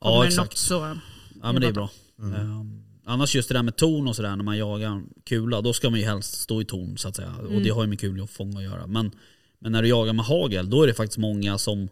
[0.01, 0.51] ja Kommer det exakt.
[0.51, 0.97] något så...
[1.43, 1.91] Ja men det är bra.
[2.19, 2.35] Mm.
[2.41, 5.91] Ehm, annars just det där med ton och sådär när man jagar kula, då ska
[5.91, 7.35] man ju helst stå i ton så att säga.
[7.37, 7.63] Och Mm.
[7.63, 8.87] det har ju med kula att fånga att göra.
[8.87, 9.11] Men,
[9.59, 11.89] men när du jagar med hagel, då är det faktiskt många som,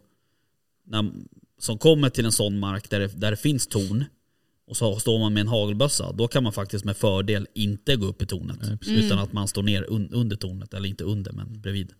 [0.85, 1.11] när,
[1.57, 4.05] som kommer till en sån mark där det, där det finns ton
[4.69, 8.05] och så står man med en hagelbössa, då kan man faktiskt med fördel inte gå
[8.05, 8.57] upp i tornet.
[8.61, 9.05] Nej, precis.
[9.05, 11.93] utan att man står ner un, under tornet, eller inte under men bredvid.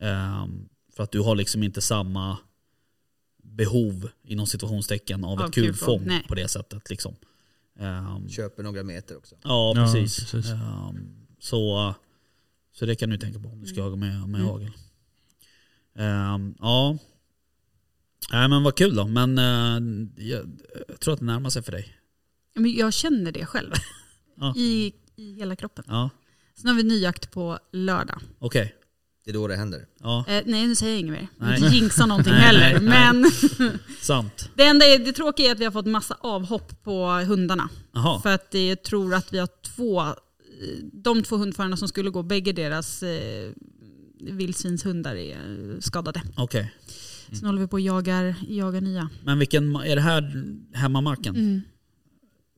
[0.00, 2.38] Ehm, för att du har liksom inte samma
[3.42, 6.90] behov inom situationstecken av, Av ett kulfång på det sättet.
[6.90, 7.14] Liksom.
[7.78, 9.34] Ehm, Köper några meter också.
[9.42, 10.30] Ja, Ja, precis.
[10.30, 10.50] precis.
[10.52, 11.94] Ehm, så,
[12.72, 14.46] så det kan du tänka på om du ska jaga med, med Mm.
[14.52, 14.70] hagel.
[16.60, 16.98] Ja.
[18.32, 19.06] Nej men vad kul då.
[19.06, 20.50] Men eh, jag,
[20.88, 21.96] jag tror att det närmar sig för dig.
[22.54, 23.72] Men jag känner det själv.
[24.36, 24.54] Ja.
[24.56, 25.84] I, I hela kroppen.
[25.88, 26.10] Ja,
[26.56, 28.20] Sen har vi nyjakt på lördag.
[28.38, 28.74] okej.
[29.24, 29.86] Det är då det händer.
[30.00, 31.28] Ja, Eh, nej, nu säger jag inget mer.
[31.38, 31.58] Jag Nej.
[31.64, 32.80] inte jinxa någonting Nej, heller.
[32.80, 33.12] nej, nej.
[33.60, 34.50] Men sant.
[34.54, 37.68] det enda är, det tråkiga är att vi har fått massa avhopp på hundarna.
[37.92, 40.12] Jaha, För att jag tror att vi har två, eh,
[40.92, 43.50] de två hundförarna som skulle gå, bägge deras eh,
[44.20, 45.36] vildsvinshundar är
[45.72, 46.22] eh, skadade.
[46.36, 46.72] okej.
[47.32, 49.10] Så nu håller vi på och jagar, jagar nya.
[49.24, 51.60] Men vilken, är det här hemmamarken Mm.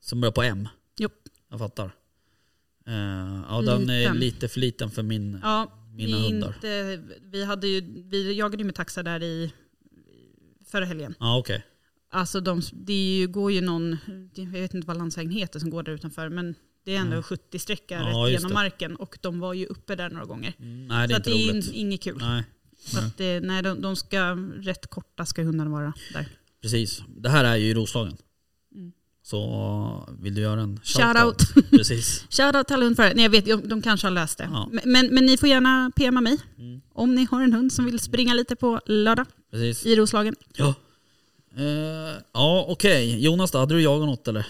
[0.01, 0.69] som börjar på M?
[0.99, 1.09] Jo.
[1.51, 1.85] Jag fattar.
[2.87, 2.93] Eh,
[3.49, 6.49] ja, den är lite för liten för min, Ja, mina vi, hundar.
[6.55, 9.53] inte, vi, hade ju, vi jagade ju med taxa där i
[10.67, 11.15] förra helgen.
[11.21, 11.65] Ja, okej.
[12.11, 13.97] Alltså de, det är ju, går ju någon,
[14.35, 17.23] jag vet inte vad landsvägen heter som går där utanför, men det är ändå Mm.
[17.23, 18.55] 70 sträcka Ja, rätt genom det.
[18.55, 20.55] marken och de var ju uppe där några gånger.
[20.59, 22.17] Mm, nej, det är inte det är inget kul.
[22.21, 22.45] Nej.
[22.87, 24.18] Så att, eh, nej, de, de ska,
[24.61, 26.29] rätt korta ska hundarna vara där.
[26.62, 27.03] Precis.
[27.16, 28.16] Det här är ju i Roslagen.
[28.75, 28.92] Mm.
[29.22, 31.42] Så vill du göra en Shoutout.
[31.70, 32.25] Precis.
[32.31, 33.12] Shoutout till alla hundförare.
[33.14, 34.49] Nej jag vet, de, de kanske har läst det.
[34.53, 34.68] Ja.
[34.72, 36.81] Men, men, men ni får gärna PMa mig Mm.
[36.92, 39.87] om ni har en hund som vill springa lite på lördag Precis.
[39.87, 40.35] i Roslagen.
[40.57, 40.75] Ja,
[41.59, 41.64] Eh,
[42.33, 43.25] ja okej.
[43.25, 44.46] Jonas då, hade du jagat något eller?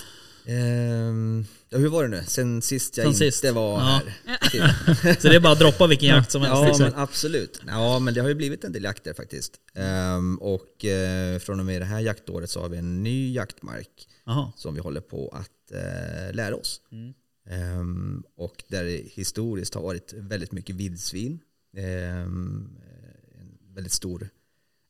[0.47, 2.23] Ehm, ja, hur var det nu?
[2.27, 3.45] Sen sist jag Sen inte sist.
[3.55, 4.03] var Ja.
[4.25, 5.15] här.
[5.21, 6.57] Så det är bara att droppa vilken jakt som helst.
[6.57, 6.85] Ja liksom.
[6.85, 7.61] men absolut.
[7.67, 9.53] Ja men det har ju blivit en del jakter faktiskt.
[9.75, 14.09] Ehm, och eh, från och med det här jaktåret så har vi en ny jaktmark
[14.27, 14.53] Jaha.
[14.57, 16.81] som vi håller på att eh, lära oss.
[16.93, 17.15] Mm.
[17.51, 21.41] Ehm, och där det historiskt har varit väldigt mycket vildsvin.
[21.77, 22.69] Ehm,
[23.69, 24.29] en väldigt stor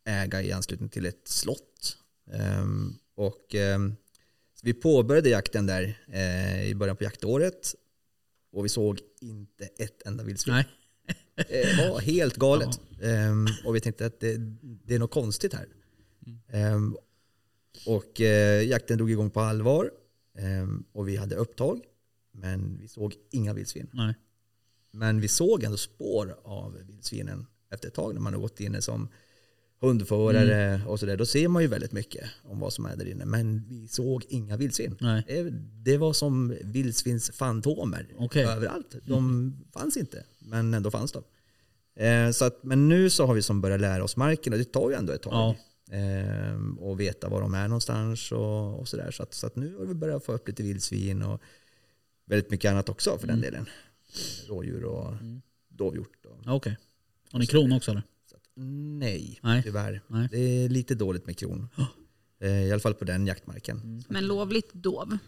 [0.08, 1.96] äga i anslutning till ett slott.
[3.16, 3.54] Och
[4.56, 7.74] så vi påbörjade jakten där eh, i början på jaktåret
[8.52, 10.54] och vi såg inte ett enda vildsvin.
[10.54, 10.66] Nej.
[11.48, 12.80] Det var helt galet.
[13.02, 14.36] Ehm, och vi tänkte att det,
[14.84, 15.66] det är något konstigt här.
[16.48, 16.96] Ehm,
[17.86, 19.90] och eh, jakten drog igång på allvar.
[20.38, 21.80] Ehm, och vi hade upptag.
[22.32, 23.90] Men vi såg inga vildsvin.
[23.92, 24.14] Nej.
[24.90, 28.82] Men vi såg ändå spår av vildsvinen efter ett tag när man har gått inne
[28.82, 29.08] som
[29.80, 31.16] hundförare och sådär.
[31.16, 33.24] Då ser man ju väldigt mycket om vad som är där inne.
[33.24, 34.96] Men vi såg inga vildsvin.
[35.26, 35.50] Det-
[35.82, 38.44] Det var som vildsvinsfantomer Okej.
[38.44, 38.94] överallt.
[39.04, 41.22] De fanns inte, men ändå fanns de.
[42.04, 44.64] Eh, så att, men nu så har vi som börjat lära oss marken och det
[44.64, 45.32] tar ju ändå ett tag.
[45.32, 45.96] Ja.
[45.96, 49.10] Eh, och veta var de är någonstans och, och sådär.
[49.10, 51.40] Så, att, så att nu har vi börjat få upp lite vildsvin och
[52.26, 53.66] väldigt mycket annat också för den delen.
[54.48, 55.14] Rådjur och
[55.68, 56.24] dovhjort.
[56.26, 56.76] Och, Ja, Okej.
[57.32, 58.02] Har ni kron också eller?
[58.56, 59.62] Nej, Nej.
[59.62, 60.02] tyvärr.
[60.08, 60.28] Nej.
[60.30, 61.68] Det är lite dåligt med kron.
[62.40, 64.04] Eh, I alla fall på den jaktmarken.
[64.08, 65.18] Men lovligt dov.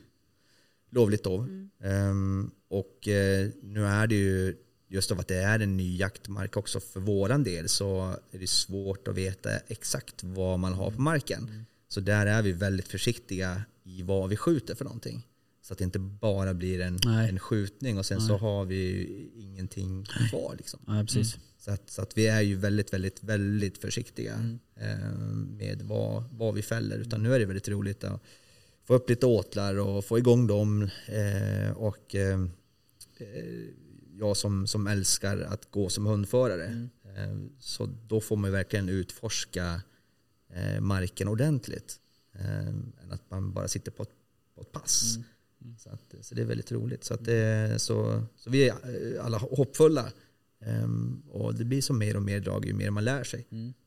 [0.91, 1.69] Lovligt dov.
[1.83, 4.57] Ehm, och eh, nu är det ju,
[4.89, 8.47] just av att det är en ny jaktmark också för våran del så är det
[8.47, 11.65] svårt att veta exakt vad man har på marken.
[11.89, 15.27] Så där är vi väldigt försiktiga i vad vi skjuter för någonting.
[15.69, 17.29] Så att det inte bara blir en, Nej.
[17.29, 20.55] en skjutning och sen så har vi ingenting kvar.
[20.59, 20.81] Liksom.
[20.87, 21.39] Nej precis.
[21.59, 25.19] Så, att, så att vi är ju väldigt, väldigt, väldigt försiktiga eh,
[25.59, 26.99] med vad, vad vi fäller.
[26.99, 28.23] Utan nu är det väldigt roligt att
[28.85, 30.83] få upp lite åtlar och få igång dem.
[31.07, 32.47] Eh, och eh,
[34.19, 36.89] jag som, som älskar att gå som hundförare.
[37.05, 39.83] Eh, så då får man ju verkligen utforska
[40.55, 42.01] eh, marken ordentligt.
[42.33, 44.15] Än att man bara sitter på ett,
[44.55, 45.19] på ett pass.
[45.79, 47.05] Så, att, så det är väldigt roligt.
[47.05, 48.75] Så, att det, så, så vi är
[49.21, 50.13] alla hoppfulla.
[50.65, 53.47] Ehm, och det blir som mer och mer drag ju mer man lär sig.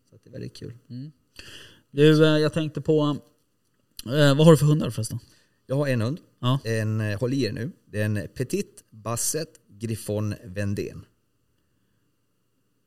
[0.09, 0.73] Så att det är väldigt kul.
[1.91, 3.17] Du, eh, jag tänkte på,
[4.05, 5.19] eh, vad har du för hundar förresten?
[5.65, 6.19] Jag har en hund.
[6.39, 6.59] Ja.
[6.63, 7.71] En, eh, håll i er nu.
[7.85, 11.05] Det är en Petit Basset Griffon Vendén.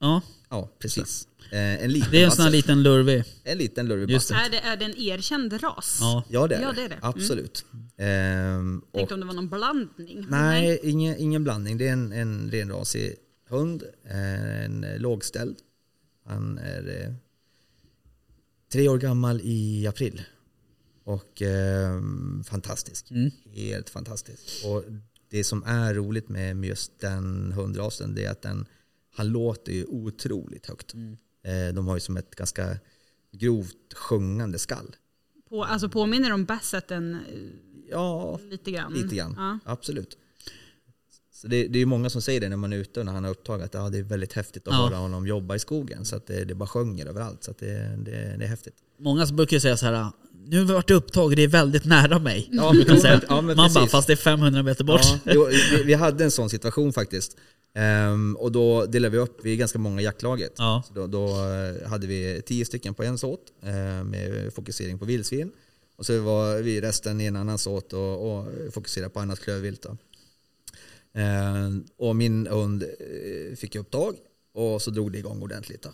[0.01, 1.29] Ja, Ja, precis.
[1.51, 2.53] En liten det är en sån här basset.
[2.53, 3.25] liten lurvig.
[3.45, 4.47] En liten lurvig Just basset.
[4.47, 5.99] Är det, är det en erkänd ras?
[6.01, 6.25] Ja.
[6.29, 7.63] Ja det är, Ja, det är det.
[7.73, 7.84] Mm.
[7.97, 10.27] Ehm, och, Tänkte om det var någon blandning.
[10.29, 11.79] nej, ingen, ingen blandning.
[11.79, 13.15] Det är en, en renrasig
[13.49, 13.83] hund.
[14.05, 15.57] eh, En lågställd.
[16.25, 17.15] Han är eh,
[18.73, 20.23] tre år gammal i april.
[21.05, 22.01] Och eh,
[22.45, 23.13] fantastisk.
[23.55, 24.65] Helt fantastisk.
[24.67, 24.85] Och
[25.31, 28.67] det som är roligt med just den hundrasen det är att den,
[29.15, 30.95] han låter ju otroligt högt.
[31.45, 32.79] Eh, de har ju som ett ganska
[33.33, 34.97] grovt sjungande skall.
[35.49, 37.39] På, alltså påminner om Basseten eh,
[37.95, 38.93] Ja, lite grann?
[38.93, 39.35] lite grann.
[39.39, 39.59] Ja.
[39.73, 40.17] Absolut.
[41.33, 43.13] Så det, det är ju många som säger det när man är ute och när
[43.13, 44.87] han har upptag att ja, det är väldigt häftigt att Ja.
[44.87, 46.05] höra honom jobba i skogen.
[46.05, 47.45] Så att det, det bara sjunger överallt.
[47.45, 48.75] Så att det, det, det är häftigt.
[48.99, 50.07] Många brukar ju säga så här.
[50.47, 52.49] nu har vi varit upptaget, det är väldigt nära mig.
[52.53, 53.21] Ja, Brukar men- säga.
[53.29, 53.91] ja, men Man bara, precis.
[53.91, 55.01] fast det är 500 meter bort.
[55.25, 57.37] Ja, vi, vi hade en sån situation faktiskt.
[57.75, 60.53] Ehm, och då delade vi upp, vi är ganska många i jaktlaget.
[60.59, 60.83] Ja.
[60.89, 65.05] Så då, då eh, hade vi tio stycken på en såt eh, med fokusering på
[65.05, 65.53] vildsvin.
[65.97, 69.87] Och så var vi resten i en annan såt och, och fokuserade på annat klövvilt.
[71.13, 74.17] Ehm, och min hund eh, fick upptag
[74.53, 75.87] och så drog det igång ordentligt.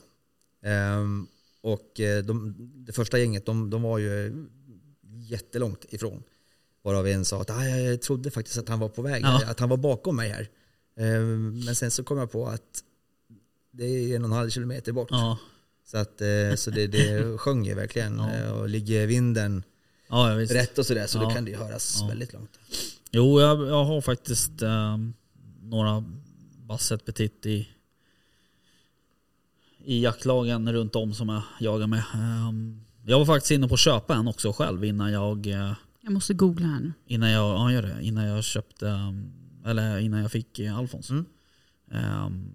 [0.63, 1.27] Ehm,
[1.61, 2.55] och eh, de,
[2.87, 4.47] det första gänget de, de var ju
[5.03, 6.23] jättelångt ifrån.
[6.83, 9.43] Varav en sa att "Ah, jag trodde faktiskt att han var på väg, Ja.
[9.47, 10.49] att han var bakom mig här.
[10.97, 12.85] Ehm, Men sen så kom jag på att
[13.71, 15.09] det är en och en halv kilometer bort.
[15.11, 15.39] Ja,
[15.85, 18.19] Så, att, eh, så det, det sjöng ju verkligen.
[18.19, 18.35] Ja.
[18.35, 19.63] Eh, Och ligger vinden
[20.11, 20.55] ja visst.
[20.55, 21.23] rätt och sådär så Ja.
[21.23, 22.07] då kan det ju höras Ja.
[22.09, 22.59] väldigt långt.
[23.11, 25.15] Jo, jag, jag har faktiskt ehm,
[25.63, 26.05] några
[26.67, 27.69] Basset Petit i,
[29.85, 32.03] i jaktlagen runt om som jag jagar med.
[32.15, 36.13] Ehm, jag var faktiskt inne på att köpa en också själv innan jag, eh, Jag
[36.13, 36.93] måste googla här nu.
[37.07, 39.33] innan jag, ja, gör det, innan jag köpte, ehm,
[39.67, 41.11] eller innan jag fick eh, Alfons.
[41.11, 41.25] Mm.
[41.93, 42.51] Ehm,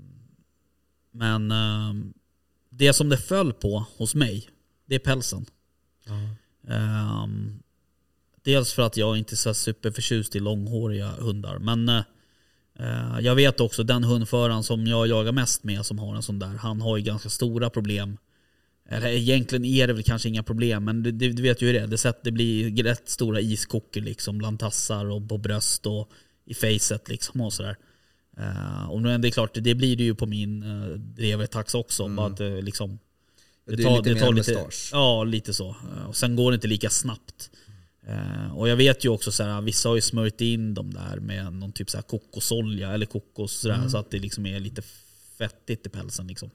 [1.11, 2.13] men ehm,
[2.69, 4.49] det som det föll på hos mig,
[4.85, 5.45] det är pälsen.
[6.69, 7.59] Ehm,
[8.43, 11.59] dels för att jag inte är så superförtjust i långhåriga hundar.
[11.59, 16.23] Men eh, jag vet också den hundföraren som jag jagar mest med som har en
[16.23, 18.17] sån där, han har ju ganska stora problem.
[18.89, 21.79] Eller egentligen är det väl kanske inga problem, men du, du vet ju hur det
[21.79, 21.87] är.
[21.87, 26.09] Det, sätt, det blir rätt stora iskockor liksom bland tassar och på bröst och
[26.45, 27.75] i facet liksom och sådär.
[28.39, 32.07] Uh, och nu, det är klart, det blir det ju på min uh, drevertax också.
[32.07, 32.99] Bara att liksom...
[33.65, 34.89] Det är lite mer mustasch.
[34.91, 35.69] Ja, lite så.
[35.69, 37.49] Eh, Och sen går det inte lika snabbt.
[38.07, 41.19] Eh, Och jag vet ju också så här, vissa har ju smörjt in dem där
[41.19, 43.89] med någon typ så här kokosolja eller kokos sådär, Mm.
[43.89, 44.81] så att det liksom är lite
[45.37, 46.49] fettigt i pälsen liksom.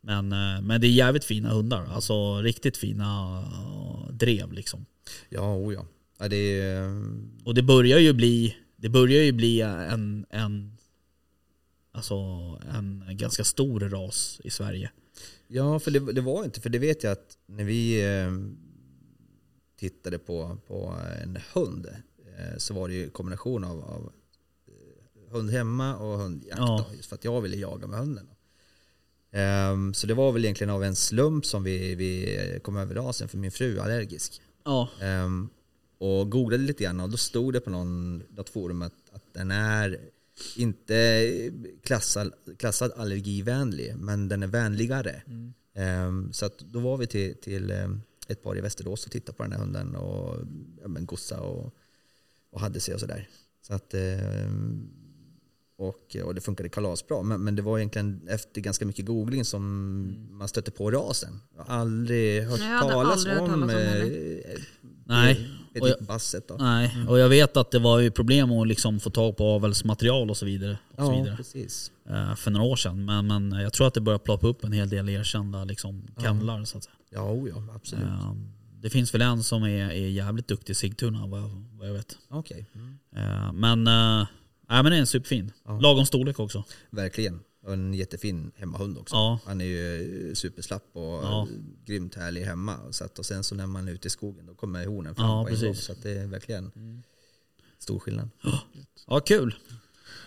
[0.00, 1.86] Men, eh, men det är jävligt fina hundar.
[1.86, 3.42] Alltså riktigt fina
[4.12, 4.86] drev liksom.
[5.28, 5.86] Ja, oh ja.
[6.18, 7.04] ja det är,
[7.44, 10.76] Och det börjar ju bli, det börjar ju bli en, en
[11.92, 12.14] alltså
[12.74, 14.90] en ganska stor ras i Sverige.
[15.52, 18.30] Ja, för det, det var inte, för det vet jag att när vi eh,
[19.76, 21.86] tittade på, på en hund
[22.38, 24.12] eh, så var det ju kombination av, av
[24.66, 26.60] eh, hund hemma och hundjakt.
[26.60, 26.86] Ja.
[26.88, 28.26] Då, just för att jag ville jaga med hunden.
[29.30, 33.28] Ehm, så det var väl egentligen av en slump som vi, vi kom över rasen
[33.28, 34.42] för min fru är allergisk.
[34.64, 34.88] Ja.
[35.00, 35.48] Ehm,
[35.98, 39.50] och googlade lite grann och då stod det på någon, något forum att, att den
[39.50, 40.00] är
[40.56, 41.30] inte
[41.82, 45.22] klassad, klassad allergivänlig men den är vänligare.
[45.74, 47.88] Ehm, så att då var vi till, till eh,
[48.28, 50.36] ett par i Västerås och tittade på den här hunden och
[50.82, 51.74] ja, men gossa och,
[52.50, 53.28] och hade sig och sådär.
[53.62, 54.99] Så att, um,
[55.80, 57.22] och, och det funkade kalasbra.
[57.22, 61.40] Men, men det var egentligen efter ganska mycket googling som man stötte på rasen.
[61.56, 64.42] Jag har aldrig hört hade talas aldrig hört om, talas om eh, det.
[65.04, 65.48] Nej.
[65.68, 66.54] Och Petit jag- basset då.
[66.58, 70.30] Nej, och jag vet att det var ju problem att liksom få tag på avelsmaterial
[70.30, 70.78] och så vidare.
[70.96, 71.36] Och så Ja, vidare.
[71.36, 71.92] precis.
[72.08, 73.04] eh, För några år sedan.
[73.04, 76.64] Men, men jag tror att det börjar ploppa upp en hel del erkända liksom, kennlar
[76.64, 76.94] så att säga.
[77.10, 78.04] Ja, oh ja, absolut.
[78.04, 78.34] Eh,
[78.80, 81.92] Det finns väl en som är, är jävligt duktig i Sigtuna vad jag, vad jag
[81.94, 82.18] vet.
[82.28, 82.98] Okej, mm.
[83.16, 83.86] Eh, Men,
[84.70, 85.52] äh, nej, men det är en superfin.
[85.64, 85.80] Ja.
[85.80, 86.64] Lagom storlek också.
[86.90, 87.40] verkligen.
[87.62, 89.14] Och en jättefin hemmahund också.
[89.16, 89.38] Ja.
[89.46, 91.48] Han är ju superslapp och Ja.
[91.86, 92.76] grymt härlig hemma.
[92.90, 95.26] Så att, och sen så när man är ute i skogen då kommer hornen fram
[95.26, 95.62] Ja, på en gång.
[95.70, 95.84] precis.
[95.84, 96.72] Så att det är verkligen
[97.78, 98.28] stor skillnad.
[99.06, 99.54] Ja, kul.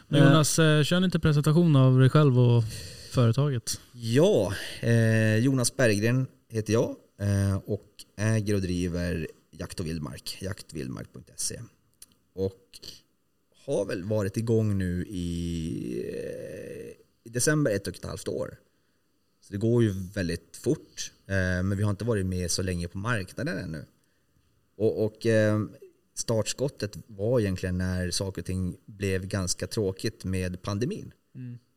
[0.08, 2.63] Men Jonas, eh, kör en lite presentation av dig själv och
[3.12, 3.79] företaget.
[3.93, 11.60] Ja, eh, Jonas Berggren heter jag eh, och äger och driver Jakt och Vildmark, jaktvildmark.se.
[12.36, 12.79] Och
[13.65, 16.91] har väl varit igång nu i, eh,
[17.23, 18.58] i december ett och ett halvt år.
[19.41, 22.88] Så det går ju väldigt fort, eh, men vi har inte varit med så länge
[22.88, 23.86] på marknaden ännu.
[24.76, 25.62] Och, och eh,
[26.13, 31.13] startskottet var egentligen när saker och ting blev ganska tråkigt med pandemin.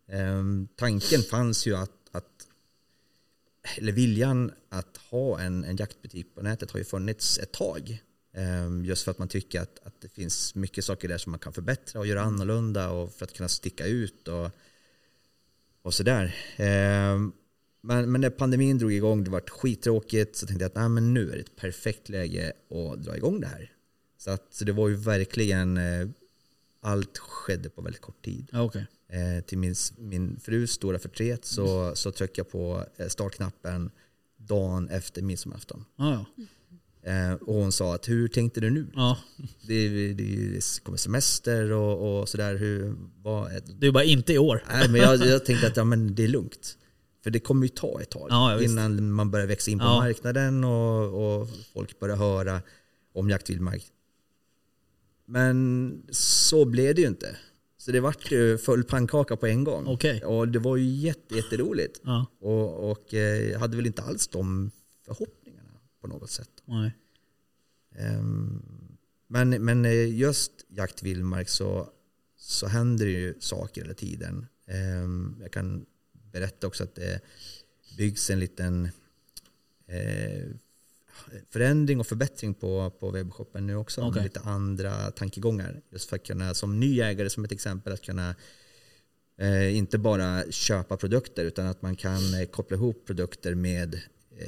[0.09, 2.49] Ehm, tanken fanns ju att, att,
[3.77, 8.03] eller viljan att ha en, en jaktbutik på nätet har ju funnits ett tag.
[8.37, 11.39] Ehm, just för att man tycker att, att det finns mycket saker där som man
[11.39, 14.51] kan förbättra och göra annorlunda och för att kunna sticka ut och,
[15.83, 16.37] och sådär.
[16.57, 17.33] Ehm,
[17.81, 21.15] men, men när pandemin drog igång, det var skittråkigt, så tänkte jag att Nej, men
[21.15, 23.73] nu är det ett perfekt läge att dra igång det här.
[24.19, 26.09] Så, att, så det var ju verkligen, eh,
[26.81, 28.49] allt skedde på väldigt kort tid.
[28.53, 28.87] Ja, okej.
[29.09, 31.97] Eh, till min, min frus stora förtret så, Mm.
[31.97, 33.91] så tryckte jag på eh, startknappen
[34.37, 35.85] dagen efter midsommarafton.
[35.97, 36.45] Ja, ja.
[37.07, 38.87] Eh, och hon sa att hur tänkte du nu?
[38.95, 39.19] ja.
[39.67, 42.55] Det, det, det kommer semester och, och sådär.
[42.57, 44.65] Hur, vad är bara inte i år.
[44.69, 46.79] nej, men jag, jag tänkte att ja, men det är lugnt.
[47.25, 49.99] För det kommer ju ta ett tag Ja, innan man börjar växa in på Ja.
[50.01, 52.63] marknaden och, och folk börjar höra
[53.15, 53.85] om jaktvildmark.
[55.27, 57.37] Men så blev det ju inte.
[57.79, 59.87] Så det vart ju full pannkaka på en gång.
[59.87, 60.25] Okej.
[60.25, 62.01] Och det var ju jätte, jätteroligt.
[62.05, 64.71] Ja, Och, och eh, jag hade väl inte alls de
[65.07, 66.49] förhoppningarna på något sätt.
[66.67, 66.93] Nej.
[67.95, 68.63] Ehm,
[69.29, 71.89] Men, men eh, just jakt vildmark så,
[72.37, 74.47] så händer det ju saker hela tiden.
[74.67, 75.87] Ehm, Jag kan
[76.33, 77.21] berätta också att det
[77.97, 78.89] byggs en liten
[79.87, 80.45] eh,
[81.51, 84.01] förändring och förbättring på, på webbshoppen nu också.
[84.01, 84.15] Okej.
[84.15, 85.81] Med lite andra tankegångar.
[85.91, 88.35] Just för att kunna, som ny ägare som ett exempel, att kunna
[89.39, 94.01] eh, inte bara köpa produkter utan att man kan eh, koppla ihop produkter med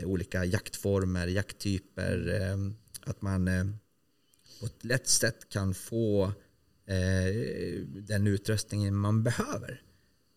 [0.05, 2.41] olika jaktformer, jakttyper.
[2.41, 2.57] Eh,
[3.11, 3.65] att man eh,
[4.61, 6.33] på ett lätt sätt kan få
[6.87, 7.35] eh,
[7.87, 9.83] den utrustningen man behöver.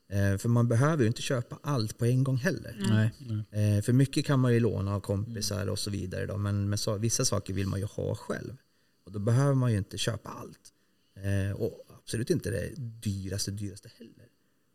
[0.10, 2.76] Eh, för man behöver ju inte köpa allt på en gång heller.
[2.90, 3.78] nej.
[3.78, 6.26] Eh, för mycket kan man ju låna av kompisar och så vidare.
[6.26, 8.58] Då, men, så, vissa saker vill man ju ha själv.
[9.06, 10.74] Och då behöver man ju inte köpa allt.
[11.16, 14.28] Eh, och absolut inte det dyraste, dyraste heller.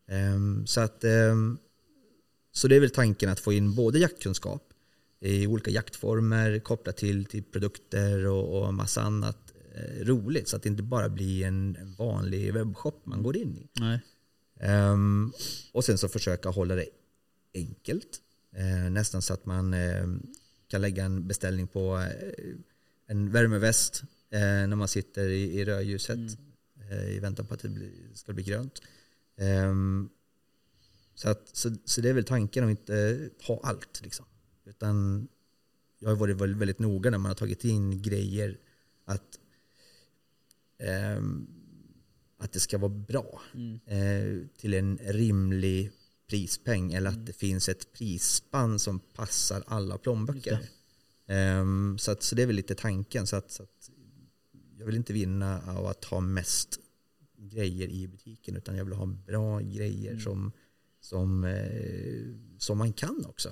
[0.08, 1.58] Ehm, så, att, ehm,
[2.56, 4.62] så det är väl tanken att få in både jaktkunskap
[5.20, 10.48] i olika jaktformer kopplat till, till produkter och, och massa annat eh, roligt.
[10.48, 13.68] Så att det inte bara blir en, en vanlig webbshop man går in i.
[14.60, 15.32] Ehm,
[15.72, 16.86] och sen så försöka hålla det
[17.54, 18.20] enkelt.
[18.54, 20.06] Eh, nästan så att man eh,
[20.68, 22.54] kan lägga en beställning på eh,
[23.06, 26.38] en värmeväst när man sitter i, i rödljuset
[26.90, 28.82] eh, i väntan på att det blir, ska bli grönt.
[29.38, 30.08] Ehm,
[31.16, 34.00] så, att, så, så det är väl tanken att inte ha allt.
[34.02, 34.26] Liksom.
[34.64, 35.28] Utan
[35.98, 38.58] jag har varit väldigt, väldigt noga när man har tagit in grejer
[39.04, 39.38] att
[40.78, 41.46] ehm,
[42.38, 43.40] att det ska vara bra
[43.86, 45.90] eh, till en rimlig
[46.26, 50.68] prispeng eller att det finns ett prisspann som passar alla plånböcker.
[51.26, 53.26] Ehm, så, att, så det är väl lite tanken.
[53.26, 53.90] Så att, så att
[54.78, 56.78] jag vill inte vinna av att ha mest
[57.38, 60.22] grejer i butiken utan jag vill ha bra grejer Mm.
[60.22, 60.52] som,
[61.08, 63.48] som, eh, som man kan också.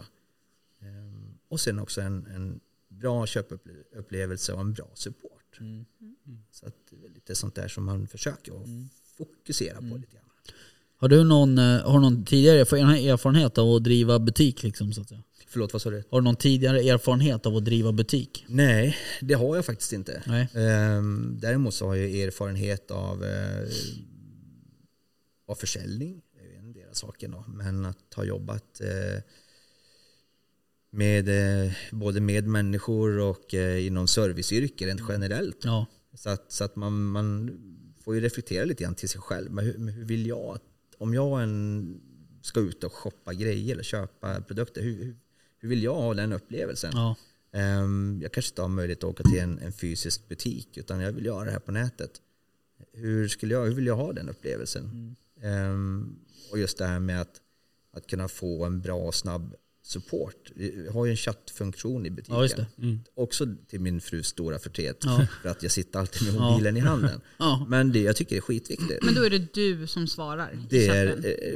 [0.80, 5.57] Ehm, och sen också en, en bra köpupplevelse och en bra support.
[5.61, 5.84] Mm.
[6.50, 8.88] Så att det är lite sånt där som man försöker att Mm.
[9.18, 10.24] fokusera på lite grann.
[10.96, 14.62] Har du någon, eh, har någon tidigare erf- erfarenhet av att driva butik?
[14.62, 15.22] Liksom, så att säga?
[15.46, 16.02] Förlåt, vad sa du?
[16.11, 18.44] Har du någon tidigare erfarenhet av att driva butik?
[18.48, 20.22] Nej, det har jag faktiskt inte.
[20.26, 20.48] Nej.
[20.55, 23.68] Ehm, däremot så har jag erfarenhet av, eh,
[25.46, 26.22] av försäljning.
[26.97, 27.45] Saken då.
[27.49, 29.22] Men att ha jobbat eh,
[30.90, 35.59] med, eh, både med människor och eh, inom serviceyrken rent generellt.
[35.64, 35.86] Ja.
[36.14, 37.51] Så att, så att man, man
[38.05, 39.51] får ju reflektera lite grann till sig själv.
[39.51, 40.62] Men hur, hur vill jag, att-
[40.99, 42.01] om jag en,
[42.42, 45.16] ska ut och shoppa grejer eller köpa produkter, hur,
[45.59, 46.90] hur, vill jag ha den upplevelsen?
[46.95, 47.16] ja.
[47.53, 51.12] Ehm, jag kanske inte har möjlighet att åka till en, en fysisk butik utan jag
[51.12, 52.11] vill göra det här på nätet.
[52.92, 55.16] Hur, skulle jag, hur vill jag ha den upplevelsen?
[55.42, 56.16] Ehm,
[56.51, 57.40] och just det här med att,
[57.97, 60.51] att kunna få en bra och snabb support.
[60.55, 62.34] Vi har ju en chattfunktion i butiken.
[62.36, 62.66] ja, just det.
[63.16, 64.97] Också till min frus stora förtret.
[65.05, 65.26] Ja.
[65.42, 66.51] För att jag sitter alltid med Ja.
[66.51, 67.20] mobilen i handen.
[67.38, 67.66] Ja.
[67.68, 69.05] Men det, jag tycker det är skitviktigt.
[69.05, 71.55] Men då är det du som svarar i Det är eh,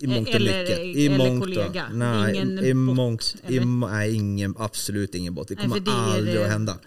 [0.00, 0.78] i mångt och Eller- mycket.
[0.78, 1.88] I eller mångt och- kollega.
[1.92, 3.66] Nej, Ingen i bot, mångt, i, eller?
[3.66, 5.48] må- nej, ingen, absolut ingen bot.
[5.48, 6.78] Det Nej, kommer för det aldrig det att hända.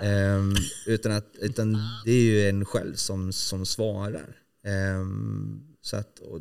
[0.00, 0.54] Ehm,
[0.86, 4.36] utan, att, utan det är ju en själv som, som svarar.
[4.66, 6.40] Ehm, så att, och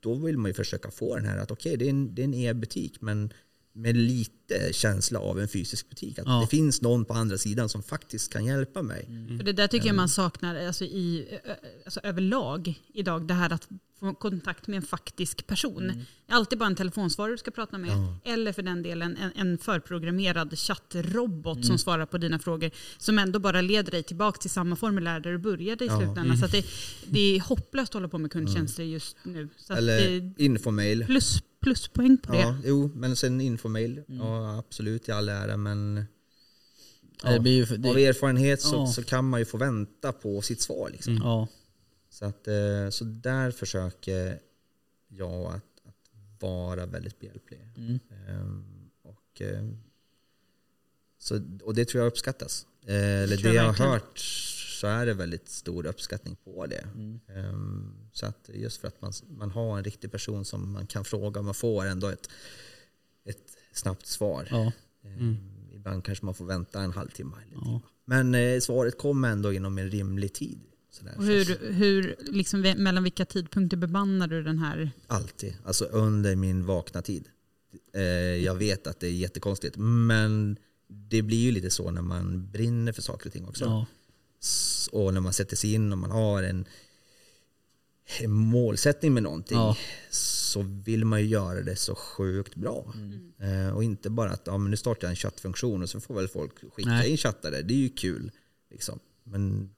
[0.00, 3.00] då vill man ju försöka få den här att okej, okay, det är en e-butik
[3.00, 3.32] men
[3.76, 6.18] med lite känsla av en fysisk butik.
[6.18, 6.40] Att Ja.
[6.40, 9.04] det finns någon på andra sidan som faktiskt kan hjälpa mig.
[9.38, 11.28] För det där tycker jag man saknar alltså i,
[11.84, 13.26] alltså överlag idag.
[13.26, 13.68] Det här att
[14.00, 15.82] få kontakt med en faktisk person.
[15.84, 15.96] Mm.
[16.26, 17.90] Det är alltid bara en telefonsvarare du ska prata med.
[18.24, 21.64] Eller för den delen en, en förprogrammerad chattrobot Mm.
[21.66, 22.70] som svarar på dina frågor.
[22.98, 25.98] Som ändå bara leder dig tillbaka till samma formulär där du började i Ja.
[25.98, 26.38] slutändan.
[26.38, 26.64] Så att det,
[27.06, 29.48] det är hopplöst att hålla på med kundtjänster just nu.
[29.56, 31.04] Så Eller det, infomail.
[31.06, 32.38] plus, pluspoäng på det.
[32.38, 34.02] Ja, jo, men sen infomail.
[34.08, 34.26] Mm.
[34.26, 36.04] Ja, absolut i all ära men
[37.22, 38.86] Det blir ju för, det, av erfarenhet så, Ja.
[38.86, 40.90] så kan man ju få vänta på sitt svar.
[40.92, 41.16] Liksom.
[41.16, 41.48] ja.
[42.10, 44.40] Så, att, eh, så där försöker
[45.08, 46.10] jag att, att
[46.40, 47.60] vara väldigt behjälplig.
[47.76, 47.98] Mm.
[48.28, 48.64] Ehm,
[49.02, 49.68] och, eh,
[51.18, 52.66] så, och det tror jag uppskattas.
[52.86, 54.20] Eh, eller tror det jag jag har hört
[54.84, 56.84] så är det väldigt stor uppskattning på det.
[56.94, 57.20] Mm.
[57.28, 61.04] Ehm, så att just för att man, man har en riktig person som man kan
[61.04, 62.30] fråga och man får ändå ett,
[63.24, 64.48] ett snabbt svar.
[64.50, 64.72] Ja.
[65.04, 65.36] Ehm,
[65.74, 67.80] Ibland kanske man får vänta en halvtimme eller Ja.
[68.04, 70.60] Men eh, svaret kommer ändå inom en rimlig tid.
[70.90, 71.14] Sådär.
[71.16, 74.90] Och hur, hur, liksom, mellan vilka tidpunkter bemannar du den här?
[75.06, 75.54] Alltid.
[75.64, 77.28] Alltså under min vakna tid.
[77.94, 78.02] Eh,
[78.44, 79.76] jag vet att det är jättekonstigt.
[79.78, 80.56] Men
[80.88, 83.64] det blir ju lite så när man brinner för saker och ting också.
[83.64, 83.86] Ja.
[84.92, 86.64] Och när man sätter sig in och man har en,
[88.20, 89.58] en målsättning med någonting.
[89.58, 89.76] Ja.
[90.10, 92.94] Så vill man ju göra det så sjukt bra.
[93.38, 96.14] Eh, och inte bara att ja, men nu startar jag en chattfunktion och så får
[96.14, 97.10] väl folk skicka Nej.
[97.10, 97.62] in chattare.
[97.62, 98.30] Det är ju kul.
[98.70, 98.98] Liksom.
[99.24, 99.70] Men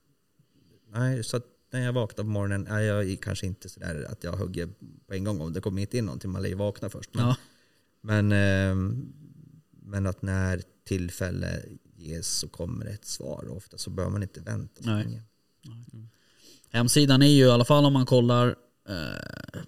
[0.93, 4.33] nej, så att när jag vaknar på morgonen är jag kanske inte sådär att jag
[4.33, 4.69] hugger
[5.07, 6.31] på en gång om det kommer inte in någonting.
[6.31, 7.15] Man lär ju vakna först.
[7.15, 7.37] Men, Ja.
[8.01, 9.13] men, ehm,
[9.71, 11.63] men att när tillfälle
[12.07, 13.45] ges så kommer det ett svar.
[13.51, 15.23] Och ofta så behöver man inte vänta så länge.
[16.71, 18.49] Hemsidan är ju i alla fall om man kollar,
[18.89, 19.61] eh,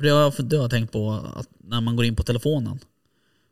[0.00, 2.78] det, har jag, det har jag tänkt på, att när man går in på telefonen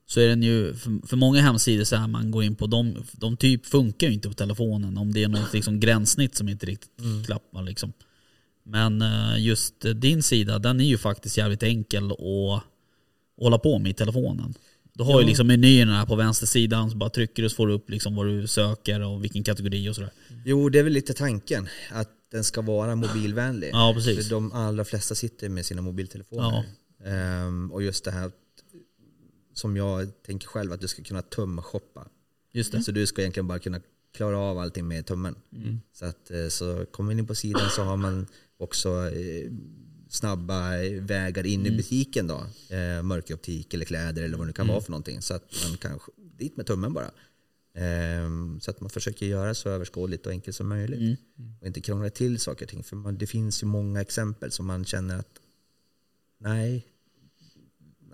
[0.07, 3.05] så är den ju, för, för många hemsidor så här man går in på, de,
[3.13, 6.67] de typ funkar ju inte på telefonen om det är något liksom gränssnitt som inte
[6.67, 7.93] riktigt klappar liksom.
[8.63, 12.63] Men eh, just din sida, den är ju faktiskt jävligt enkel att
[13.41, 14.55] hålla på med i telefonen.
[15.01, 15.29] Du har ju Ja.
[15.29, 18.47] liksom menyerna på vänstersidan, så bara trycker du så får du upp liksom vad du
[18.47, 20.11] söker och vilken kategori och sådär.
[20.45, 21.69] Jo, det är väl lite tanken.
[21.91, 23.71] Att den ska vara mobilvänlig.
[23.73, 24.29] Ja precis.
[24.29, 26.65] För de allra flesta sitter med sina mobiltelefoner.
[27.05, 28.31] Ehm, och just det här
[29.55, 32.07] som jag tänker själv, att du ska kunna tumshoppa.
[32.53, 32.83] Just det.
[32.83, 33.81] Så du ska egentligen bara kunna
[34.17, 35.35] klara av allting med tummen.
[35.93, 38.27] Så, att, eh, så kommer man in på sidan så har man
[38.59, 39.51] också eh,
[40.11, 42.47] snabba vägar in i butiken då.
[42.77, 45.23] Eh, mörkeroptik eller kläder eller vad det kan vara för någonting.
[45.23, 47.11] Så att man kan dit med tummen bara.
[47.75, 51.01] Ehm, så att man försöker göra så överskådligt och enkelt som möjligt.
[51.61, 52.83] Och inte krångla till saker och ting.
[52.85, 55.41] För man, det finns ju många exempel som man känner att
[56.39, 56.87] nej,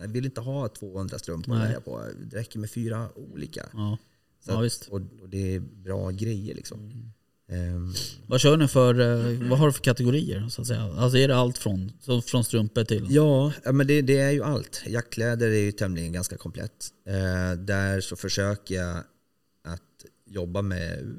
[0.01, 2.03] jag vill inte ha 200 strumpor att välja på.
[2.31, 3.67] Det räcker med fyra olika.
[3.73, 3.99] Ja.
[4.47, 4.89] Ja, att- visst.
[4.89, 7.13] Och, och det är bra grejer liksom.
[7.49, 7.93] Ehm,
[8.27, 10.83] Vad kör ni för, eh, vad har du för kategorier så att säga?
[10.83, 13.07] Alltså är det allt från, så från strumpor till?
[13.11, 14.83] ja, men det, det är ju allt.
[14.87, 16.93] Jackkläder är ju tämligen ganska komplett.
[17.07, 18.97] Eh, där så försöker jag
[19.65, 21.17] att jobba med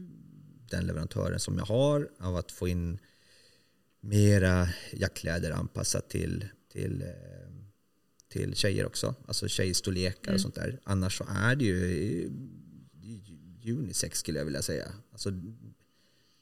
[0.70, 3.00] den leverantören som jag har av att få in
[4.02, 7.08] mera jackkläder anpassat till, till, eh,
[8.32, 9.16] till tjejer också.
[9.28, 10.80] Alltså tjejstorlekar och sånt där.
[10.84, 12.30] Annars så är det ju
[13.66, 14.88] unisex skulle jag vilja säga.
[15.12, 15.30] Alltså,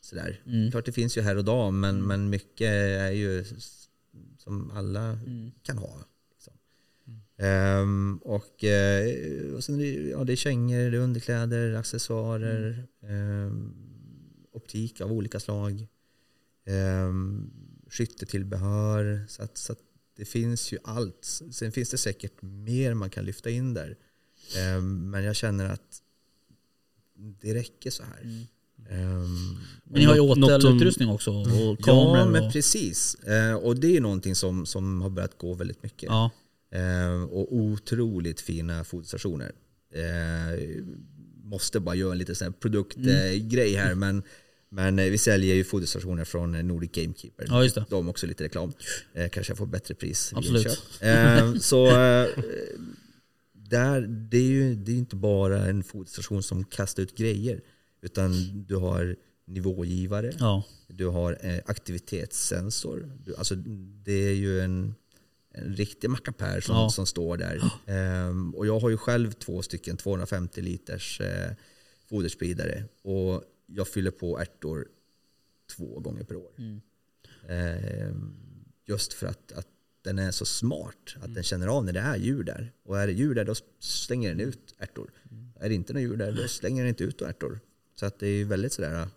[0.05, 0.41] sådär.
[0.71, 3.45] Klart det finns ju här och där men, men mycket är ju
[4.37, 5.19] som alla
[5.63, 6.05] kan ha.
[6.31, 6.53] Liksom.
[7.37, 12.87] Ehm, och, eh, och sen är det, ja, det är kängor, det är underkläder, accessoarer,
[13.03, 13.73] ehm,
[14.51, 15.87] optik av olika slag,
[16.65, 17.51] um,
[17.89, 19.25] skyttetillbehör.
[19.27, 19.79] Så att, så att
[20.17, 21.25] det finns ju allt.
[21.51, 23.97] Sen finns det säkert mer man kan lyfta in där.
[24.81, 26.01] Men jag känner att
[27.15, 28.47] det räcker så här.
[28.89, 32.31] Ehm, Men ni har ju åtelutrustning också och ja, kameror.
[32.31, 33.15] men och, precis.
[33.15, 36.09] Eh, och det är någonting som, som har börjat gå väldigt mycket.
[36.09, 36.31] ja.
[36.71, 39.51] Eh, och otroligt fina fotstationer.
[39.93, 40.83] Eh,
[41.43, 44.23] måste bara göra en liten produktgrej här men,
[44.69, 47.45] men eh, vi säljer ju foderstationer från Nordic Gamekeeper.
[47.49, 47.85] ja, just det.
[47.89, 48.73] De också lite reklam.
[49.13, 50.79] Eh, kanske jag får bättre pris Absolut.
[51.63, 52.27] så eh,
[53.53, 57.61] där, det är ju det är inte bara en foderstation som kastar ut grejer.
[58.05, 58.31] Utan
[58.67, 60.63] du har nivågivare, Ja.
[60.87, 63.11] du har eh, aktivitetssensor.
[63.25, 63.55] Du, alltså,
[64.05, 64.95] det är ju en,
[65.51, 66.89] en riktig mackapär som, Ja.
[66.89, 67.71] som står där.
[67.85, 71.51] Ehm, och jag har ju själv två stycken 250 liters eh,
[72.09, 72.83] foderspridare.
[73.01, 74.87] Och jag fyller på ärtor
[75.75, 76.51] två gånger per år.
[76.57, 76.81] Mm.
[77.49, 78.35] Ehm,
[78.85, 79.67] just för att, att
[80.01, 81.15] den är så smart.
[81.21, 82.71] Att den känner av när det är djur där.
[82.83, 85.11] Och är det djur där då slänger den ut ärtor.
[85.59, 87.59] Är det inte några djur där då slänger den inte ut ärtor.
[87.99, 89.07] Så att det är ju väldigt sådär äh,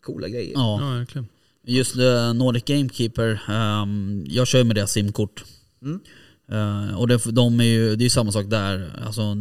[0.00, 0.52] coola grejer.
[0.54, 0.78] ja.
[0.80, 1.28] Ja, verkligen.
[1.68, 5.44] Just uh, Nordic Gamekeeper, ehm, jag kör med deras simkort.
[5.82, 6.00] Mm.
[6.48, 9.02] Eh, och det, de är ju, det är ju samma sak där.
[9.06, 9.34] Alltså,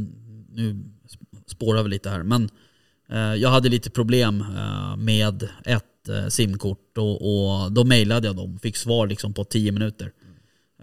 [0.50, 0.84] nu
[1.48, 2.24] spårar vi lite här.
[2.24, 2.50] Men
[3.10, 5.84] eh, jag hade lite problem eh, med ett
[6.30, 8.60] simkort och, och då mejlade jag dem.
[8.60, 10.12] Fick svar liksom på 10 minuter.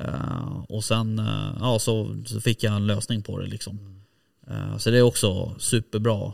[0.01, 1.21] Eh, och sen
[1.61, 3.47] ja, så, så fick jag en lösning på det.
[3.47, 4.03] Liksom.
[4.51, 6.33] Eh, så det är också superbra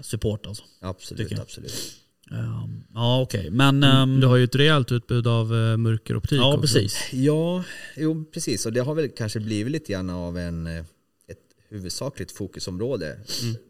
[0.00, 0.64] support alltså.
[0.80, 1.98] Absolut, absolut.
[2.30, 3.82] Ehm, ja okej, men...
[3.82, 6.60] ehm, Du har ju ett rejält utbud av uh, mörkeroptik ja också.
[6.60, 7.12] precis.
[7.12, 7.64] Ja,
[7.96, 8.66] jo, precis.
[8.66, 10.84] Och det har väl kanske blivit lite grann av en, eh,
[11.26, 11.38] ett
[11.68, 13.18] huvudsakligt fokusområde.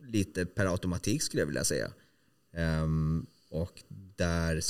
[0.07, 1.91] Lite per automatik skulle jag vilja säga.
[2.55, 3.83] Ehm, och
[4.17, 4.61] där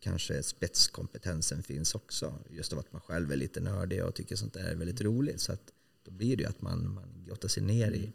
[0.00, 2.34] kanske spetskompetensen finns också.
[2.50, 5.40] Just av att man själv är lite nördig och tycker sånt där är väldigt roligt.
[5.40, 5.62] Så att
[6.04, 8.12] då blir det ju att man, man grottar sig ner i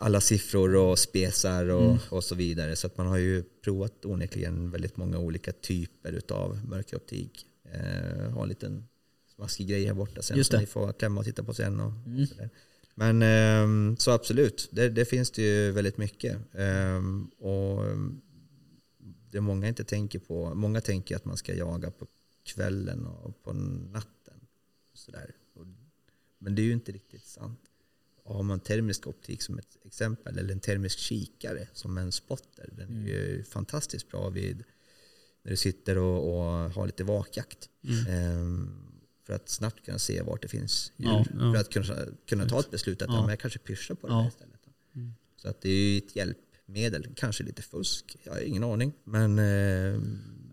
[0.00, 2.76] alla siffror och spesar och, och så vidare.
[2.76, 7.46] Så att man har ju provat onekligen väldigt många olika typer av mörkeroptik.
[7.72, 8.84] Eh, har en liten
[9.34, 11.80] smaskig grej här borta sen som ni får klämma och titta på sen.
[11.80, 11.92] Och,
[12.28, 12.50] sådär.
[12.94, 16.38] Men ehm, så absolut, det, det finns det ju väldigt mycket.
[16.54, 17.84] Ehm, och
[19.30, 22.06] det många inte tänker på, många tänker att man ska jaga på
[22.42, 24.40] kvällen och på natten.
[24.92, 25.34] Och sådär.
[26.38, 27.69] Men det är ju inte riktigt sant.
[28.34, 32.96] Har man termisk optik som ett exempel eller en termisk kikare som en spotter, den
[32.96, 34.64] är ju fantastiskt bra vid
[35.42, 37.68] när du sitter och, och har lite vakjakt.
[38.08, 38.70] Ehm,
[39.26, 41.08] för att snabbt kunna se vart det finns djur.
[41.08, 41.52] Ja, ja.
[41.52, 41.94] För att kunna,
[42.28, 43.30] kunna ta ett beslut att Ja.
[43.30, 44.60] jag kanske pyschar på det här istället.
[45.36, 48.92] Så att det är ju ett hjälpmedel, kanske lite fusk, jag har ingen aning.
[49.04, 50.00] Men eh,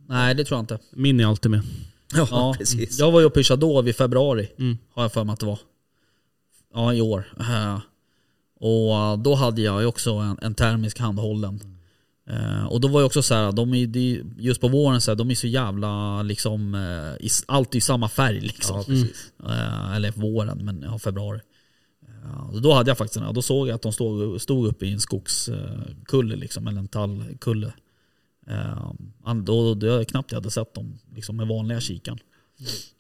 [0.08, 0.80] Nej det tror jag inte.
[0.92, 1.62] Min är alltid med.
[2.14, 3.00] ja, Ja, precis.
[3.00, 4.78] Jag var ju och pyschade då i februari, Mm.
[4.92, 5.60] har jag för mig att det var.
[6.78, 7.26] Ja, i år.
[7.40, 7.80] Eh,
[8.60, 11.60] Och då hade jag ju också en, en termisk handhållen.
[12.30, 13.98] Eh, och då var ju också så här, de är,
[14.42, 18.10] just på våren så här, de är så jävla liksom, eh, i, alltid i samma
[18.10, 18.78] färg liksom.
[18.78, 19.32] Ja, precis.
[19.44, 21.40] Eh, eller våren, men ja, februari.
[22.62, 25.00] Då hade jag faktiskt en, då såg jag att de stod, stod uppe i en
[25.00, 27.74] skogskulle liksom, eller en tallkulle.
[29.46, 32.20] Då, då jag knappt jag hade sett dem liksom, med vanliga kikan.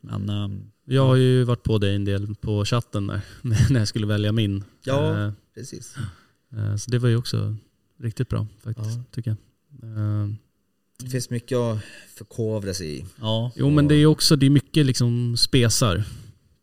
[0.01, 3.21] Men ehm, Jag har ju varit på dig en del på chatten där,
[3.69, 4.63] när jag skulle välja min.
[4.83, 5.25] Ja.
[5.25, 5.95] Eh, precis.
[6.57, 7.55] eh, Så det var ju också
[7.99, 9.03] riktigt bra faktiskt, Ja.
[9.11, 9.35] tycker
[9.81, 9.89] jag.
[9.97, 10.27] Eh,
[11.03, 11.79] Det finns mycket att
[12.17, 13.05] förkovra sig i.
[13.21, 16.03] ja, Jo men det är också, det är mycket liksom spesar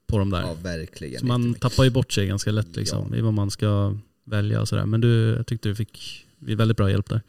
[0.06, 0.40] på de där.
[0.40, 1.20] Ja, verkligen.
[1.20, 3.16] så man tappar ju bort sig ganska lätt liksom, Ja.
[3.16, 4.86] i vad man ska välja och sådär.
[4.86, 7.22] Men du, jag tyckte du fick väldigt bra hjälp där.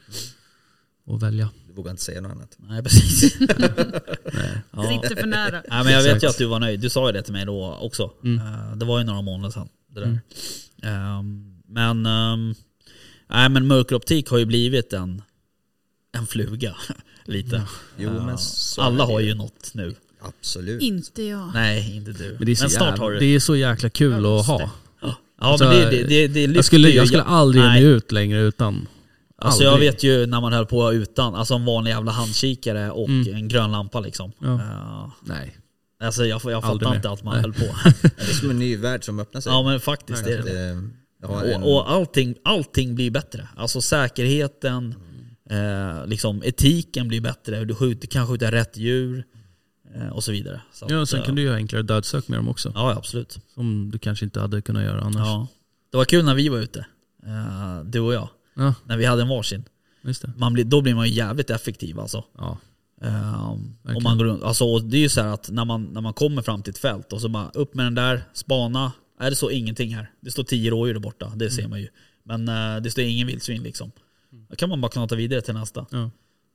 [1.08, 1.50] Att välja.
[1.76, 2.56] Vågar inte säga något annat.
[2.58, 3.36] nej precis.
[3.40, 4.62] Nej.
[4.72, 5.02] ja.
[5.02, 5.64] Sitter för nära.
[5.70, 6.80] Nej, men jag vet ju att du var nöjd.
[6.80, 8.12] Du sa ju det till mig då också.
[8.24, 8.48] Mm.
[8.48, 9.68] Eh, det var ju några månader sedan.
[9.94, 10.08] Det där.
[10.08, 10.20] Mm.
[10.84, 12.56] Ehm, men, um,
[13.30, 15.22] nej, men mörkeroptik har ju blivit en,
[16.18, 16.76] en fluga.
[17.26, 17.64] Lite.
[17.98, 19.36] Jo, Eh, men så alla har ju.
[19.36, 19.96] något nu.
[20.22, 20.82] Absolut.
[20.82, 21.52] Inte jag.
[21.54, 22.36] Nej, inte du.
[22.38, 23.20] Men det är, så snart jävla, har du.
[23.20, 24.58] det är så jäkla kul Ja, att ha.
[24.58, 24.70] det.
[25.02, 26.66] Ja, Alltså, men det, det, det, det lyfter Jag
[27.08, 28.88] skulle, jag aldrig ge mig ut längre utan
[29.38, 33.10] Alltså jag vet ju när man höll på utan, alltså en vanlig jävla handkikare och
[33.10, 33.36] Mm.
[33.36, 34.32] en grön lampa liksom.
[34.40, 34.54] Ja.
[34.54, 35.58] Eh, Nej.
[36.04, 37.42] alltså jag, jag fattar inte att man Nej.
[37.42, 37.76] höll på.
[38.02, 39.52] Det är som en ny värld som öppnar sig.
[39.52, 40.70] ja men faktiskt, det är Att, det.
[41.50, 43.48] eh, Och, och allting, allting blir bättre.
[43.56, 44.96] Alltså säkerheten,
[45.50, 49.24] eh, liksom etiken blir bättre, du skjuter, kan skjuta rätt djur
[49.96, 50.62] eh, och så vidare.
[50.74, 52.72] Så Ja, och att, sen eh, kan du göra enklare dödsök med dem också.
[52.76, 53.40] Ja absolut.
[53.54, 55.28] Som du kanske inte hade kunnat göra annars.
[55.28, 55.48] Ja.
[55.92, 56.86] Det var kul när vi var ute,
[57.26, 58.30] eh, du och jag.
[58.56, 59.64] Ja, När vi hade en varsin.
[60.38, 62.24] Man blir, då blir man ju jävligt effektiv alltså.
[62.38, 62.58] Ja.
[63.02, 65.84] Um, om man går runt, alltså, och det är ju så här att när man,
[65.84, 68.92] när man kommer fram till ett fält och så bara upp med den där, spana.
[69.20, 70.12] Är det så ingenting här?
[70.22, 71.88] Det står tio rådjur där borta, det ser man ju.
[72.24, 73.92] Men eh, det står ingen vildsvin liksom.
[74.50, 75.86] Då kan man bara knata vidare till nästa.
[75.92, 76.10] Ja.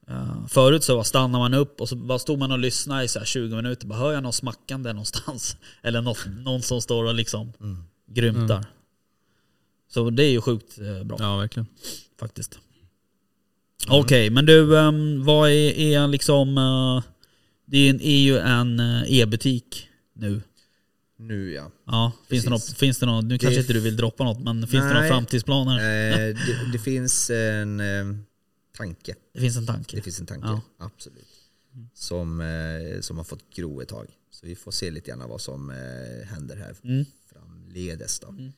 [0.08, 3.18] Eh, förut så stannar man upp och så bara stod man och lyssnade i så
[3.18, 3.86] här 20 minuter.
[3.86, 5.56] Bara, hör jag något smackande någonstans?
[5.82, 7.52] Eller något, någon som står och liksom
[8.06, 8.64] grymtar.
[9.92, 11.66] Så det är ju sjukt eh, bra ja, verkligen.
[12.20, 12.58] faktiskt.
[13.88, 16.58] Okej, men du, ehm, vad är, är liksom...
[16.58, 17.04] eh,
[17.66, 20.42] det är, en, är ju en eh, e-butik nu.
[21.16, 21.70] nu ja.
[21.86, 22.74] Ja, finns det, något, Precis.
[22.78, 25.00] finns det något, nu kanske Det- inte du vill droppa något, men finns det några
[25.00, 25.08] Nej.
[25.10, 25.74] framtidsplaner?
[25.78, 28.16] Eh, det, det finns en eh,
[28.76, 29.14] tanke.
[29.34, 29.96] Det finns en tanke.
[29.96, 30.60] Det finns en tanke, Ja.
[30.78, 31.26] absolut.
[31.94, 34.06] Som, eh, som har fått gro ett tag.
[34.30, 37.04] Så vi får se lite grann vad som eh, händer här Mm.
[37.32, 38.20] framledes.
[38.20, 38.28] Då.
[38.28, 38.52] Ehm,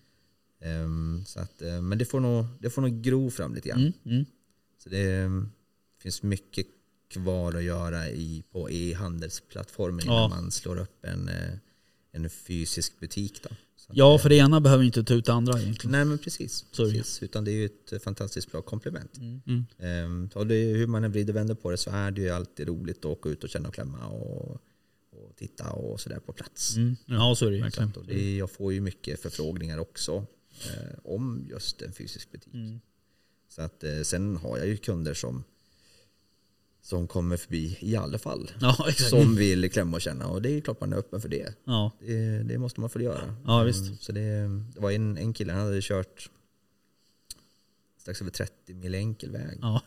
[1.27, 3.81] så att, eh, men det får, nog, det får nog gro fram lite grann.
[3.81, 4.25] Mm, mm.
[4.83, 5.31] Så det eh,
[6.03, 6.67] finns mycket
[7.09, 10.29] kvar att göra i, på e-handelsplattformen innan Ja.
[10.29, 11.55] man slår upp en, eh,
[12.13, 13.43] en fysisk butik.
[13.43, 13.49] Då.
[13.93, 15.93] Ja, för det ena behöver inte ta ut det andra egentligen.
[15.93, 16.65] Nej men precis.
[16.77, 17.23] Precis.
[17.23, 19.19] Utan det är ju ett fantastiskt bra komplement.
[19.19, 19.65] Mm.
[19.79, 22.31] Ehm, och det, hur man än vrider och vänder på det så är det ju
[22.31, 24.51] alltid roligt att åka ut och känna och klämma och,
[25.13, 26.77] och titta och sådär på plats.
[26.77, 26.97] Mm.
[27.07, 27.71] Ja, så är ju.
[28.07, 30.27] Det, jag får ju mycket förfrågningar också
[30.67, 32.55] eh, om just en fysisk butik.
[32.55, 32.81] Mm.
[33.49, 35.45] Så att, eh, sen har jag ju kunder som,
[36.83, 38.51] som kommer förbi i alla fall.
[38.61, 39.11] Ja, exakt.
[39.11, 41.55] Som vill klämma och känna och det är ju klart man är öppen för det.
[41.65, 41.93] Ja.
[42.01, 43.37] Det, det måste man få göra.
[43.47, 43.87] Ja, visst.
[43.87, 46.31] Mm, Så det, det var en, en kille, han hade kört
[47.99, 49.59] strax över 30 mil enkel väg.
[49.63, 49.83] Ja.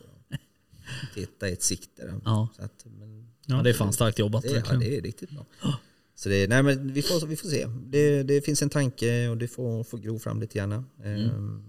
[1.13, 2.19] Titta i ett sikte.
[2.26, 2.49] Ja.
[2.55, 4.43] Så att, men, ja, det är fan starkt jobbat.
[4.43, 5.45] det, ja, det är riktigt bra.
[6.16, 7.68] Så det, nej, men vi, får, vi får se.
[7.86, 10.86] Det, det finns en tanke och det får, får gro fram lite grann.
[11.03, 11.22] Mm.
[11.22, 11.63] Ehm,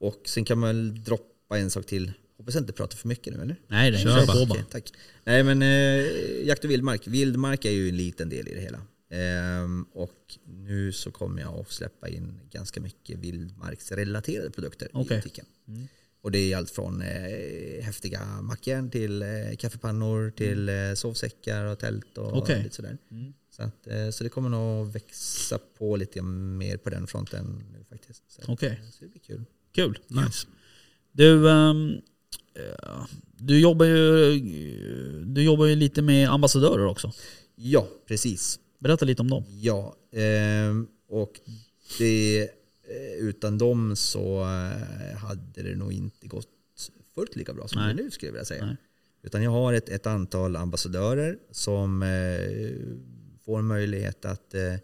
[0.00, 2.12] och sen kan man droppa en sak till.
[2.36, 3.56] Hoppas jag inte pratar för mycket nu eller?
[3.68, 4.42] Nej, nej, Kör bara.
[4.42, 4.92] Okej, tack.
[5.24, 7.06] Nej men eh, jakt och vildmark.
[7.06, 8.80] Vildmark är ju en liten del i det hela.
[9.10, 15.16] Ehm, och nu så kommer jag att släppa in ganska mycket vildmarksrelaterade produkter Okej.
[15.16, 15.44] i butiken.
[16.22, 21.78] Och det är allt från eh, häftiga mackjärn till eh, kaffepannor till eh, sovsäckar och
[21.78, 22.62] tält och Okej.
[22.62, 22.98] lite sådär.
[23.10, 23.32] Mm.
[23.50, 27.84] Så, att, eh, så det kommer nog växa på lite mer på den fronten nu
[27.90, 28.40] faktiskt.
[28.48, 28.68] Okej.
[28.68, 29.44] eh, så det blir kul.
[29.72, 29.98] Kul.
[30.06, 30.46] Nice.
[31.12, 32.00] Du, ehm,
[32.54, 33.06] eh,
[33.36, 34.40] du, jobbar ju,
[35.26, 37.12] du jobbar ju lite med ambassadörer också.
[37.54, 38.60] Ja, precis.
[38.78, 39.44] Berätta lite om dem.
[39.48, 41.32] Ja, ehm, och
[41.98, 42.48] det,
[43.18, 46.48] utan dem så eh, hade det nog inte gått
[47.14, 47.94] fullt lika bra som Nej.
[47.94, 48.66] det nu skulle jag vilja säga.
[48.66, 48.76] Nej.
[49.22, 52.08] Utan jag har ett, ett antal ambassadörer som eh,
[53.44, 54.74] får möjlighet att eh,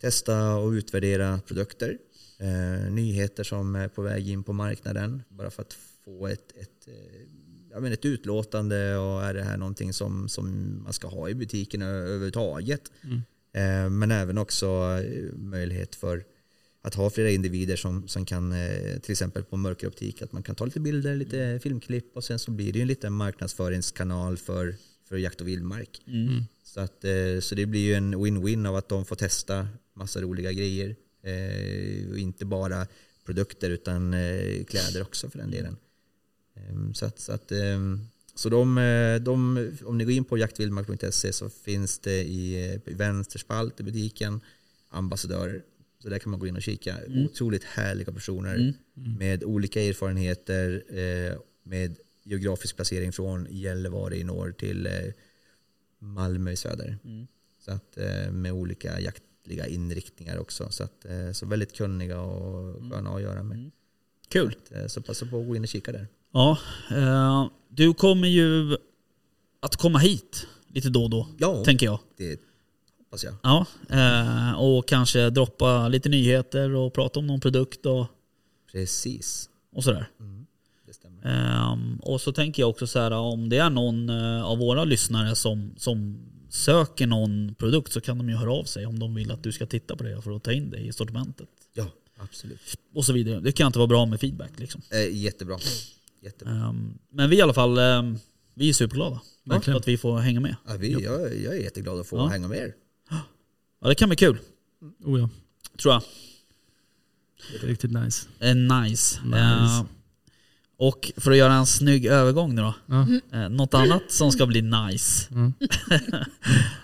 [0.00, 1.98] testa och utvärdera produkter.
[2.38, 5.22] Eh, nyheter som är på väg in på marknaden.
[5.28, 7.20] Bara för att få ett, ett, eh,
[7.70, 11.34] jag menar ett utlåtande och är det här någonting som, som man ska ha i
[11.34, 12.92] butiken överhuvudtaget.
[13.52, 16.24] Eh, men även också eh, möjlighet för
[16.84, 20.54] att ha flera individer som, som kan, eh, till exempel på mörkeroptik, att man kan
[20.54, 24.74] ta lite bilder, lite filmklipp och sen så blir det ju en liten marknadsföringskanal för,
[25.08, 26.02] för jakt och vildmark.
[26.62, 30.20] Så, att, eh, så det blir ju en win-win av att de får testa massa
[30.20, 30.96] roliga grejer.
[31.22, 32.86] Eh, och inte bara
[33.24, 34.14] produkter utan
[34.68, 35.76] kläder också för den delen.
[36.56, 38.00] Ehm, Så, att, så, att, ehm,
[38.34, 38.74] så de,
[39.24, 42.56] de, om ni går in på jaktvildmark.se så finns det i,
[42.86, 44.40] i vänster spalt i butiken
[44.88, 45.62] ambassadörer.
[46.04, 46.96] Så där kan man gå in och kika.
[47.24, 54.86] Otroligt härliga personer med olika erfarenheter, eh, med geografisk placering från Gällivare i norr till
[54.86, 54.92] eh,
[55.98, 56.98] Malmö i söder.
[57.64, 60.68] Så att, eh, med olika jaktliga inriktningar också.
[60.70, 63.70] Så, att, eh, så väldigt kunniga och sköna att göra med.
[64.28, 64.56] Kul.
[64.70, 66.08] Eh, Så passa på att gå in och kika där.
[66.32, 66.58] Ja,
[66.90, 68.76] eh, du kommer ju
[69.60, 72.00] att komma hit lite då och då, Ja, tänker jag.
[72.16, 72.40] det
[73.14, 73.34] hoppas jag.
[73.42, 78.06] Ja, eh, och kanske droppa lite nyheter och prata om någon produkt och,
[78.72, 79.48] Precis.
[79.72, 80.06] och sådär.
[80.86, 81.26] Det stämmer.
[81.72, 84.84] Ehm, och så tänker jag också så här om det är någon eh, av våra
[84.84, 86.18] lyssnare som, som
[86.50, 89.52] söker någon produkt så kan de ju höra av sig om de vill att du
[89.52, 91.48] ska titta på det för att ta in det i sortimentet.
[91.74, 91.86] Ja,
[92.16, 92.60] absolut.
[92.94, 93.40] Och så vidare.
[93.40, 94.82] Det kan inte vara bra med feedback liksom.
[94.90, 95.58] Eh, jättebra.
[96.22, 96.54] jättebra.
[96.54, 98.18] Ehm, men vi i alla fall, ehm,
[98.54, 99.76] vi är superglada för Verkligen.
[99.76, 100.56] att vi får hänga med.
[100.68, 102.26] Ja, vi, jag, jag är jätteglad att få Ja.
[102.26, 102.74] hänga med er.
[103.80, 104.38] Ja, det kan bli kul,
[105.04, 105.28] Oh ja,
[105.82, 106.02] tror jag.
[107.68, 108.28] riktigt nice.
[108.38, 109.20] Eh, nice.
[109.24, 109.38] Nice.
[109.38, 109.84] Eh,
[110.76, 112.74] och för att göra en snygg övergång nu då.
[112.86, 113.06] Ja.
[113.32, 115.28] Eh, något annat som ska bli nice.
[115.34, 115.52] Mm.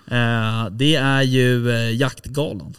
[0.06, 2.74] eh, det är ju eh, jaktgalan.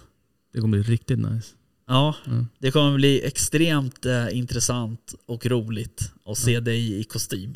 [0.54, 1.48] Det kommer bli riktigt nice.
[1.88, 2.48] Ja, Mm.
[2.60, 7.54] det kommer bli extremt eh, intressant och roligt att se dig i kostym.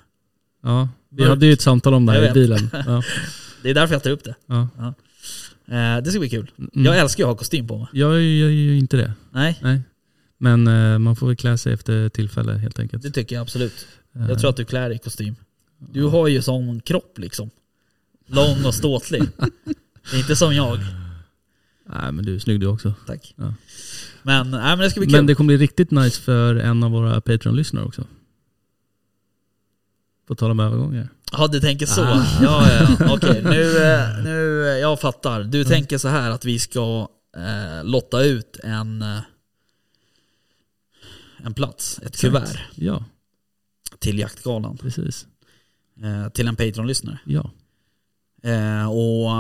[0.63, 2.69] Ja, vi hade ju ett samtal om det här i bilen.
[2.85, 3.03] Ja.
[3.63, 4.35] Det är därför jag tar upp det.
[4.45, 4.67] Ja.
[5.67, 6.51] Eh, det ska bli kul.
[6.57, 6.69] Mm.
[6.85, 7.87] Jag älskar ju att ha kostym på mig.
[7.93, 9.13] Jag är ju inte det.
[9.31, 9.81] Nej, Nej.
[10.37, 13.03] Men eh, man får väl klä sig efter tillfälle helt enkelt.
[13.03, 13.87] det tycker jag absolut.
[14.15, 15.35] Eh, Jag tror att du klär dig i kostym.
[15.77, 17.49] Du har ju sån kropp liksom.
[18.27, 19.23] Lång och ståtlig.
[20.11, 20.79] Det är inte som jag.
[21.89, 22.93] Nej men du är snygg du också.
[23.07, 23.33] Tack.
[23.37, 23.53] Ja.
[24.23, 25.15] Men, nej, men det ska bli kul.
[25.15, 28.07] Men det kommer bli riktigt nice för en av våra Patreon-lyssnare också.
[30.27, 31.09] På tal om övergångar.
[31.31, 32.03] Ja du tänker så.
[32.03, 32.25] Ah.
[32.41, 33.13] Ja, ja, ja.
[33.15, 33.41] okej.
[33.43, 35.43] Nu, eh, nu, eh, jag fattar.
[35.43, 37.07] Du tänker så här att vi ska
[37.37, 39.19] eh, lotta ut en, eh,
[41.37, 43.03] en plats, ett kuvert Ja,
[43.99, 44.77] till jaktgalan.
[44.77, 45.27] precis.
[46.03, 47.19] Eh, till en Patreon-lyssnare.
[47.25, 47.51] Ja,
[48.43, 49.31] Eh, och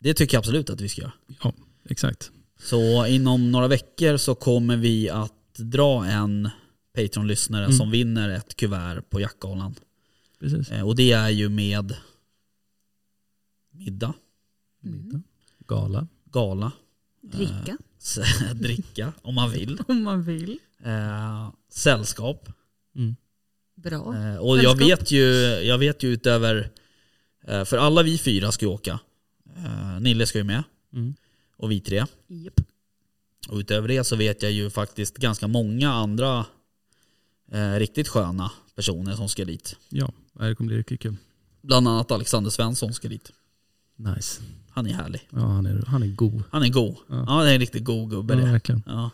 [0.00, 1.12] det tycker jag absolut att vi ska göra.
[1.42, 1.52] ja
[1.88, 2.30] exakt.
[2.62, 6.50] Så inom några veckor så kommer vi att dra en
[6.94, 7.76] Patreon-lyssnare Mm.
[7.76, 9.74] som vinner ett kuvert på jaktgalan.
[10.40, 10.70] Precis.
[10.70, 11.96] Eh, och det är ju med
[13.70, 14.14] middag,
[14.80, 15.22] Middag.
[15.66, 16.06] Gala.
[16.24, 16.72] gala,
[17.22, 18.18] Dricka s-
[18.54, 20.58] dricka om man vill, om man vill.
[20.84, 22.48] eh, sällskap.
[22.94, 23.16] Mm.
[23.74, 24.16] Bra.
[24.16, 25.24] Eh, och jag vet, ju,
[25.62, 26.70] jag vet ju utöver,
[27.44, 29.00] eh, för alla vi fyra ska ju åka.
[29.56, 30.62] Eh, Nille ska ju med
[30.92, 31.14] Mm.
[31.56, 32.04] och vi tre.
[32.26, 32.60] Japp.
[33.48, 36.46] Och utöver det så vet jag ju faktiskt ganska många andra
[37.52, 39.76] eh, riktigt sköna personer som ska dit.
[39.88, 41.16] Ja, det kommer bli riktigt kul.
[41.62, 43.32] Bland annat Alexander Svensson ska dit.
[43.96, 44.42] Nice.
[44.70, 45.28] Han är härlig.
[45.30, 46.42] Ja, han är, han är god.
[46.50, 46.96] Han är god.
[47.08, 47.24] Ja.
[47.28, 48.52] Ja, det är en riktigt god gubbe Ja, det.
[48.52, 48.82] verkligen.
[48.86, 49.10] Ja.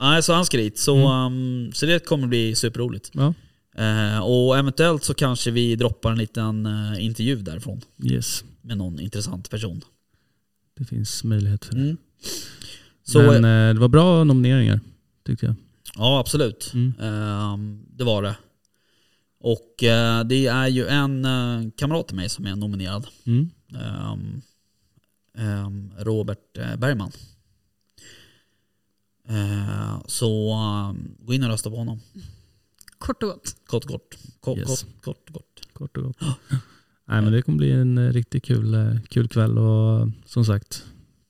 [0.00, 0.78] Nej, så han ska dit.
[0.78, 3.10] Så, um, så det kommer bli superroligt.
[3.12, 3.34] Ja,
[3.74, 8.44] Eh, och eventuellt så kanske vi droppar en liten eh, intervju därifrån yes.
[8.60, 9.80] med någon intressant person.
[10.78, 11.80] Det finns möjlighet för det.
[11.80, 11.96] Mm.
[13.04, 14.80] Så, Men eh, det var bra nomineringar,
[15.26, 15.54] tyckte jag.
[15.96, 16.70] ja, absolut.
[16.74, 16.92] Mm.
[17.00, 18.36] Ehm, det var det.
[19.44, 23.06] Och eh, det är ju en eh, kamrat till mig som är nominerad.
[23.24, 23.50] Mm.
[23.74, 24.42] Ehm,
[25.38, 27.12] ehm, Robert eh, Bergman.
[29.28, 32.00] Eh, så ehm, gå in och rösta på honom.
[32.98, 33.56] Kort och gott.
[33.66, 34.16] Kort kort.
[34.40, 34.82] Kort Yes.
[34.82, 35.72] kort, kort, kort.
[35.72, 36.16] Kort och gott.
[37.04, 40.84] Nej men det kommer bli en riktigt kul, kul kväll och som sagt,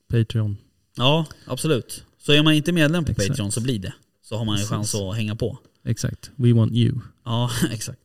[0.07, 0.57] Patreon.
[0.97, 2.03] Ja, absolut.
[2.17, 3.29] Så är man inte medlem på Exakt.
[3.29, 3.93] Patreon så blir det.
[4.21, 5.57] Så har man ju chans att hänga på.
[5.83, 6.31] Exakt.
[6.35, 6.99] We want you.
[7.23, 7.99] Ja, exakt.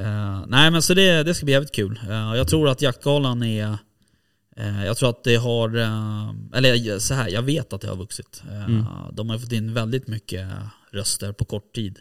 [0.00, 2.00] Eh, nej men så det, det ska bli jävligt kul.
[2.08, 3.78] Eh, jag tror att jaktgalan är...
[4.56, 5.68] eh, jag tror att det har...
[6.54, 8.42] eller så här, jag vet att det har vuxit.
[8.50, 8.84] Mm.
[9.12, 10.48] De har fått in väldigt mycket
[10.90, 11.98] röster på kort tid.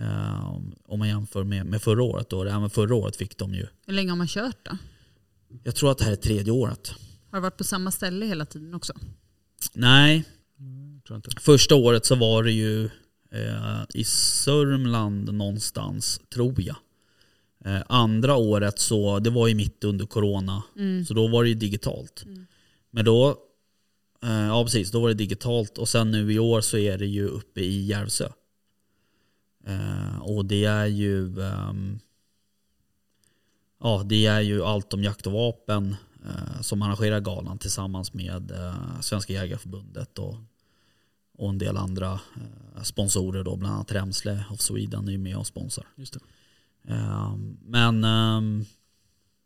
[0.00, 0.54] Eh,
[0.86, 2.44] om man jämför med, med förra året då.
[2.44, 3.66] Även förra året fick de ju...
[3.86, 4.76] Hur länge har man kört då?
[5.64, 6.94] Jag tror att det här är tredje året.
[7.30, 8.92] Har det varit på samma ställe hela tiden också?
[9.72, 10.24] Nej,
[11.10, 11.30] inte.
[11.40, 12.90] första året så var det ju
[13.94, 16.76] i Sörmland någonstans, tror jag.
[17.64, 21.04] Eh, andra året så, det var ju mitt under corona, Mm.
[21.04, 22.24] så då var det ju digitalt.
[22.90, 23.28] Men då,
[24.22, 27.06] eh, ja precis, då var det digitalt och sen nu i år så är det
[27.06, 28.28] ju uppe i Järvsö.
[29.66, 31.98] Eh, och det är ju, ehm,
[33.80, 35.96] ja det är ju allt om jakt och vapen
[36.60, 38.52] som arrangerar galan tillsammans med
[39.00, 40.36] Svenska Jägareförbundet och,
[41.38, 42.20] och en del andra
[42.82, 45.86] sponsorer då, bland annat Remsle of Sweden är ju med och sponsrar.
[45.96, 46.20] Just det.
[46.88, 48.64] Ehm, men um,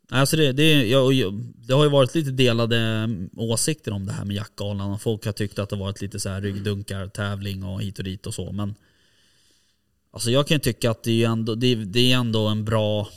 [0.09, 4.35] alltså det, det, jag, det har ju varit lite delade åsikter om det här med
[4.35, 7.97] jaktgalan och folk har tyckt att det varit lite så här ryggdunkar, tävling och hit
[7.97, 8.51] och dit och så.
[8.51, 8.75] Men
[10.11, 13.09] alltså jag kan ju tycka att det är, ändå, det, det är ändå en bra,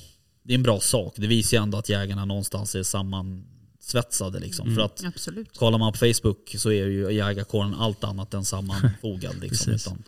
[0.42, 1.14] det är en bra sak.
[1.16, 4.74] Det visar ju ändå att jägarna någonstans är sammansvetsade liksom.
[4.76, 5.58] För att Absolut.
[5.58, 9.40] kollar man på Facebook så är ju jägarkåren allt annat än sammanfogad.
[9.40, 10.02] liksom,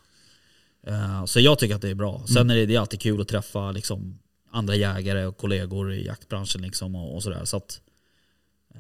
[0.87, 2.25] Eh, så jag tycker att det är bra.
[2.27, 4.19] Sen är det, det är alltid kul att träffa liksom,
[4.51, 7.45] andra jägare och kollegor i jaktbranschen liksom, och, och sådär.
[7.45, 7.81] Så, att,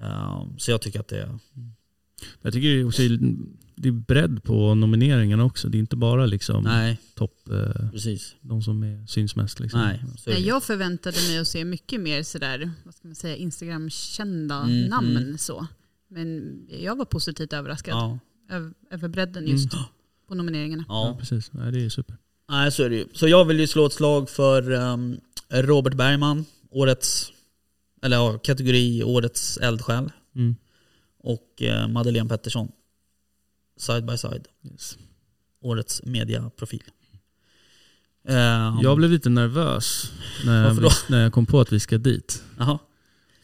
[0.01, 1.39] eh, så jag tycker att det är...
[2.43, 3.03] Jag tycker det är också
[3.75, 5.69] det är bredd på nomineringarna också.
[5.69, 8.35] Det är inte bara liksom Nej, topp, eh, precis.
[8.41, 9.61] de som är, syns mest.
[9.61, 9.81] Liksom.
[9.81, 10.05] Nej.
[10.27, 14.85] Nej, jag förväntade mig att se mycket mer sådär, vad ska man säga, Instagram-kända Mm,
[14.85, 15.39] namn mm.
[15.39, 15.67] så.
[16.09, 18.19] Men jag var positivt överraskad Ja.
[18.51, 19.85] över, över bredden just Mm.
[20.33, 20.85] På nomineringarna.
[20.89, 21.53] Ja, Ja, precis.
[21.53, 22.17] Nej, det är ju super.
[22.51, 23.07] nej så är det ju.
[23.15, 25.17] Så jag vill ju slå ett slag för ehm,
[25.51, 27.33] Robert Bergman, årets,
[28.03, 30.11] eller ja, kategori årets eldsjäl.
[30.35, 30.57] Mm.
[31.19, 32.73] Och eh, Madeleine Pettersson,
[33.77, 34.99] side by side, Yes.
[35.63, 36.83] årets mediaprofil.
[38.29, 40.13] Ehm, Jag blev lite nervös
[40.47, 42.43] när jag, när jag kom på att vi ska dit.
[42.59, 42.79] Jaha,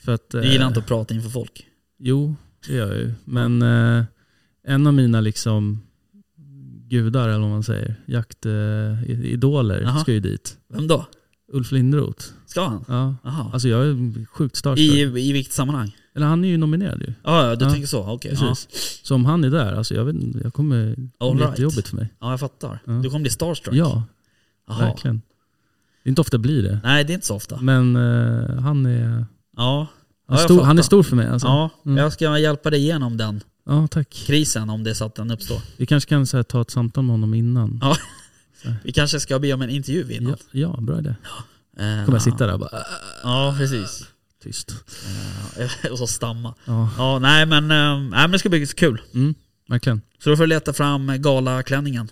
[0.05, 1.66] För att, du gillar eh, inte att prata inför folk?
[1.99, 2.36] Jo,
[2.66, 3.12] det gör jag ju.
[3.24, 4.05] Men eh,
[4.62, 5.82] en av mina liksom
[6.89, 10.01] gudar, eller vad man säger, jaktidoler Jaha.
[10.01, 10.57] ska ju dit.
[10.68, 11.07] Vem då?
[11.53, 12.24] Ulf Lindroth.
[12.47, 12.84] Ska han?
[12.89, 13.14] Ja.
[13.24, 13.51] Jaha.
[13.53, 15.97] Alltså jag är sjukt stark I, I vilket sammanhang?
[16.14, 17.12] Eller han är ju nominerad ju.
[17.24, 18.11] Ja, ja, du Ja, tänker så.
[18.11, 18.36] Okej.
[18.41, 18.49] Ja.
[18.49, 19.01] Precis.
[19.05, 21.51] Så om han är där, alltså jag, vet, jag kommer, All blir right.
[21.59, 22.09] jättejobbigt för mig.
[22.20, 22.78] ja, jag fattar.
[22.84, 22.93] Ja.
[22.93, 23.74] Du kommer bli starstruck?
[23.74, 24.03] Ja,
[24.68, 24.78] Jaha.
[24.78, 25.22] verkligen.
[26.05, 26.80] Det är inte ofta blir det.
[26.84, 27.61] Nej, det är inte så ofta.
[27.61, 29.26] Men eh, han, är,
[29.57, 29.86] Ja,
[30.28, 31.49] han, stor, han är stor för mig alltså.
[31.49, 31.97] ja Mm.
[31.99, 34.11] jag ska hjälpa dig igenom den Ja, tack.
[34.11, 35.61] krisen om det är så att den uppstår.
[35.77, 37.79] Vi kanske kan så här, ta ett samtal med honom innan.
[37.83, 37.97] Ja.
[38.85, 40.31] Vi kanske ska be om en intervju innan.
[40.33, 41.09] Ja, ja bra idé.
[41.09, 42.83] Eh, Kommer jag sitta där och bara
[43.23, 44.07] Ja, precis.
[44.43, 44.75] tyst.
[45.85, 46.55] Eh, och så stamma.
[46.64, 49.01] Ja, Ja, nej men, eh, nej, men det ska bli så kul.
[49.14, 49.35] mm,
[49.69, 50.01] verkligen.
[50.25, 52.09] Så då får du leta fram galaklänningen.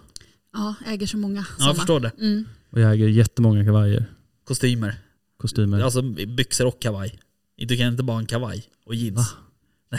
[0.52, 2.10] Ja, äger så många Ja, jag förstår det.
[2.20, 2.44] Mm.
[2.70, 4.06] Och jag äger jättemånga kavajer,
[4.48, 4.94] Kostymer.
[5.36, 5.80] kostymer.
[5.80, 6.02] Alltså
[6.36, 7.18] byxor och kavaj.
[7.56, 9.16] Du kan inte bara ha en kavaj och jeans.
[9.18, 9.26] Va?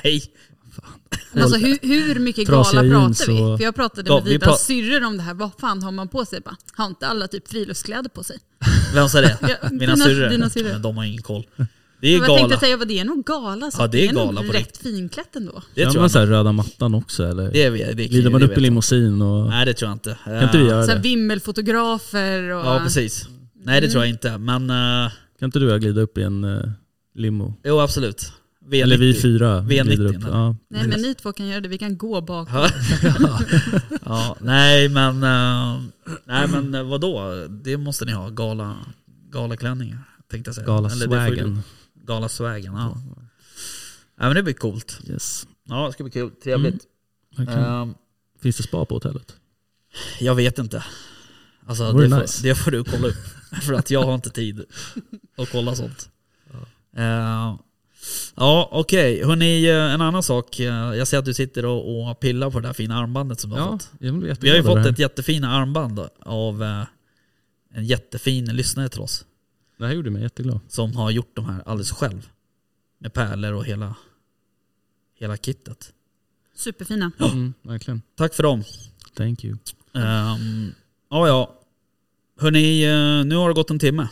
[0.04, 0.24] Nej.
[1.34, 3.42] Men Alltså hur, hur mycket Trasiga gala pratar vi?
[3.42, 5.34] och- För jag pratade Ja, med vi Vidas pra- syrror om det här.
[5.34, 6.40] Vad fan har man på sig?
[6.42, 8.38] Bara, har inte alla typ friluftskläder på sig?
[8.94, 9.38] Vem sa det?
[9.62, 10.30] Ja, Mina syrror?
[10.30, 10.70] dina syrror.
[10.72, 11.48] Men de har ingen koll.
[12.02, 12.60] Det är Men jag tänkte gala.
[12.60, 13.72] säga vad det är nog gala.
[13.72, 15.62] Så Ja, det är nog gala på rätt finklätt ändå.
[15.76, 17.52] Det tror man jag här röda mattan också eller?
[17.52, 19.50] Det vet det, Glider man det upp i limousin och...
[19.50, 20.18] Nej det tror jag inte.
[20.24, 21.02] Kan inte vi göra Så här det?
[21.04, 22.66] vimmelfotografer och...
[22.66, 23.28] Ja precis.
[23.64, 24.38] Nej det tror jag inte.
[24.38, 26.70] Men eh, Kan inte du och jag glida upp i en uh,
[27.16, 27.54] limo?
[27.64, 28.32] jo absolut.
[28.68, 28.84] V90.
[28.84, 30.16] Eller vi fyra V90 glider upp.
[30.16, 30.30] eller?
[30.38, 30.56] Ja.
[30.70, 32.50] Nej men ni två kan göra det, vi kan gå bak.
[32.52, 32.70] Ja.
[34.06, 35.82] ja, nej men, eh,
[36.26, 37.46] nej men eh, vadå?
[37.50, 38.30] Det måste ni ha.
[38.30, 38.76] Gala,
[39.30, 40.00] galaklänningar
[40.32, 40.78] tänkte jag säga.
[40.78, 41.56] Eller det får ju Galaswagen.
[41.96, 42.98] du- Galaswagen, ja.
[44.18, 44.26] ja.
[44.26, 45.00] men det blir coolt.
[45.10, 45.48] Yes.
[45.64, 46.32] Ja det ska bli kul.
[46.32, 46.84] Trevligt.
[47.38, 47.64] Verkligen.
[47.64, 47.94] Ehm,
[48.42, 49.36] Finns det spa på hotellet?
[50.20, 50.84] jag vet inte.
[51.66, 52.44] Alltså det får, nice.
[52.44, 53.16] det får du kolla upp.
[53.62, 54.66] För att jag har inte tid
[55.38, 56.10] att kolla sånt.
[56.96, 57.60] Ja,
[58.36, 59.24] ja okej.
[59.26, 60.60] Hörni, eh, en annan sak.
[60.60, 63.50] Eh, Jag ser att du sitter och, och pillar på det där fina armbandet som
[63.50, 63.90] du har Ja, fått.
[64.00, 64.96] jag blir Vi har ju fått ett här.
[65.00, 66.84] jättefina armband av eh,
[67.74, 69.26] en jättefin lyssnare till oss.
[69.78, 70.60] Det här gjorde mig jätteglad.
[70.68, 72.30] Som har gjort de här alldeles själv.
[73.00, 73.96] Med pärlor och hela,
[75.20, 75.94] hela kittet.
[76.56, 77.12] Superfina.
[77.20, 78.02] Mm, verkligen.
[78.16, 78.64] Tack för dem.
[79.16, 79.58] Thank you.
[79.94, 80.74] Um,
[81.10, 81.54] ja, ja.
[82.40, 82.86] Hörni,
[83.26, 84.08] nu har det gått en timme.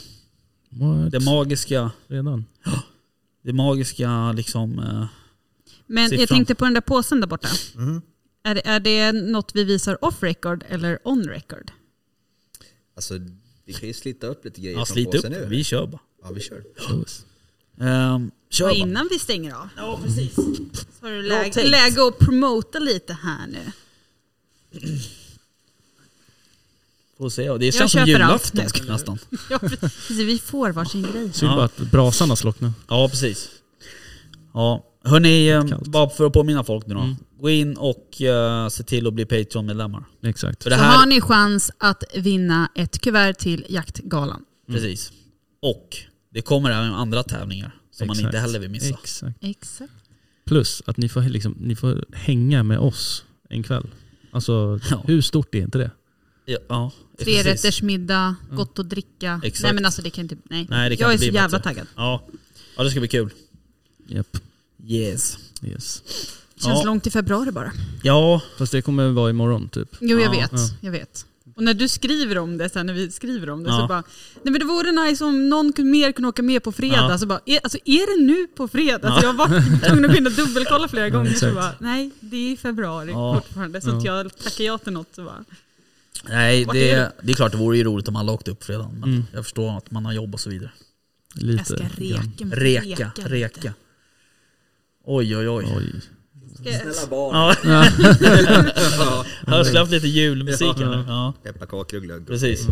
[0.69, 1.11] What?
[1.11, 2.45] Det magiska, Redan?
[3.45, 4.79] Det magiska liksom...
[4.79, 5.05] eh,
[5.87, 6.19] Men Siffran.
[6.19, 7.47] jag tänkte på den där påsen där borta.
[7.75, 8.01] Mhm.
[8.43, 11.71] Är, det- är det något vi visar off record eller on record?
[12.95, 13.13] Alltså,
[13.65, 15.37] vi kan ju slita upp lite grejer ja, från slit upp påsen nu.
[15.37, 15.47] eller?
[15.49, 16.01] Vi kör bara.
[16.23, 16.63] Ja, vi kör.
[17.77, 18.75] Um, kör Och bara.
[18.75, 20.35] innan vi stänger av Ja, precis.
[20.35, 20.41] så
[21.01, 23.71] har du läge, läge att promota lite här nu.
[27.17, 27.57] Får se.
[27.57, 28.09] Det känns som allt.
[28.09, 29.17] julafton nästan.
[29.49, 30.09] Ja, precis.
[30.09, 31.33] Vi får varsin grej.
[31.33, 32.73] Synd bara att brasan har slocknat.
[32.87, 33.49] Ja, precis.
[34.53, 36.99] Ja, hörni, eh, bara för att påminna folk nu då.
[37.01, 37.15] Mm.
[37.39, 40.03] Gå in och eh, se till att bli Patreon-medlemmar.
[40.23, 40.63] Exakt.
[40.63, 44.45] För det Så här, har ni chans att vinna ett kuvert till Jaktgalan.
[44.67, 45.11] precis.
[45.61, 45.97] Och
[46.33, 48.25] det kommer även andra tävlingar som man Exakt.
[48.27, 48.89] inte heller vill missa.
[49.03, 49.37] Exakt.
[49.41, 49.91] Exakt.
[50.45, 53.87] Plus att ni får, liksom, ni får hänga med oss en kväll.
[54.31, 55.03] Alltså Ja.
[55.07, 55.91] hur stort är inte det?
[56.45, 57.45] Ja, ja, Tre precis.
[57.45, 59.41] rätters middag, gott att dricka.
[59.43, 59.63] Exakt.
[59.63, 60.35] Nej men alltså det kan inte...
[60.43, 60.67] Nej.
[60.69, 61.69] Nej, det kan jag är inte så bli jävla bättre.
[61.73, 61.87] taggad.
[61.95, 62.23] Ja.
[62.77, 63.29] ja, det ska bli kul.
[64.07, 64.37] Japp.
[64.87, 65.37] Yes.
[65.63, 66.03] Yes.
[66.55, 66.83] Känns Ja.
[66.83, 67.71] långt till februari bara.
[68.03, 69.95] Ja, Fast det kommer vara imorgon typ.
[69.99, 70.69] Jo jag Ja, vet, ja.
[70.81, 71.25] jag vet.
[71.55, 73.79] Och när du skriver om det, sen när vi skriver om det Ja.
[73.79, 74.03] så bara
[74.43, 77.07] Nej men det vore nice om någon kunde- mer kunde åka med på fredag.
[77.09, 77.17] Ja.
[77.17, 79.19] Så bara, är, alltså är det nu på fredag?
[79.19, 79.47] Så jag var
[79.87, 81.29] tvungen att gå in och dubbelkolla flera gånger.
[81.29, 81.55] så exakt.
[81.55, 83.41] bara, nej det är i februari Ja.
[83.45, 83.81] fortfarande.
[83.81, 85.15] Så att jag tackar ja till något.
[85.15, 85.43] Så bara,
[86.29, 88.91] nej det, är det är klart det vore ju roligt om alla åkte upp fredagen.
[88.99, 89.23] Men Mm.
[89.33, 90.71] jag förstår att man har jobb och så vidare.
[91.35, 91.73] Lite.
[91.73, 93.29] jag ska reka med Reka, lite.
[93.29, 93.73] reka.
[95.03, 95.65] Oj oj oj.
[95.77, 96.01] Oj.
[96.55, 97.35] Snälla barn.
[97.35, 97.55] Ja,
[98.97, 99.25] Ja.
[99.45, 100.89] jag har släppt lite julmusik Ja.
[100.89, 101.03] nu.
[101.07, 102.27] Ja, Pepparkakor och glögg.
[102.27, 102.67] precis.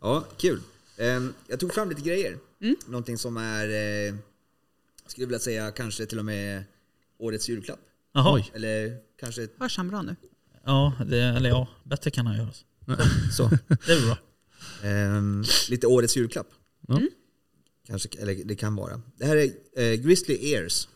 [0.00, 0.60] Ja, kul.
[0.98, 2.36] Ehm, jag tog fram lite grejer.
[2.62, 2.76] Mm.
[2.86, 3.68] Någonting som är,
[4.08, 4.14] eh,
[5.06, 6.64] skulle vilja säga kanske till och med
[7.18, 7.78] årets julklapp.
[8.12, 8.34] Jaha.
[8.34, 8.50] Oj.
[8.54, 10.16] Eller kanske Hörs han bra nu?
[10.66, 12.48] Ja, det, eller ja, bättre kan han göra.
[13.32, 13.48] Så.
[13.68, 14.18] Det är väl bra.
[14.88, 16.48] Ehm, lite årets julklapp.
[16.88, 17.00] Ja.
[17.86, 19.02] Kanske, eller det kan vara.
[19.16, 19.50] Det här är
[19.82, 20.88] eh, Grizzly Ears.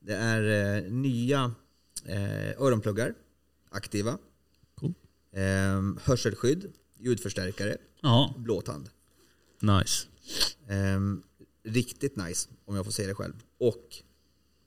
[0.00, 1.54] Det är eh, nya
[2.06, 3.14] eh, öronpluggar.
[3.70, 4.18] aktiva.
[4.74, 4.94] Cool.
[5.32, 8.88] Ehm, hörselskydd, ljudförstärkare, Ja, blåtand.
[9.60, 10.06] Nice.
[10.68, 11.22] Ehm,
[11.64, 13.34] riktigt nice om jag får säga det själv.
[13.58, 13.96] Och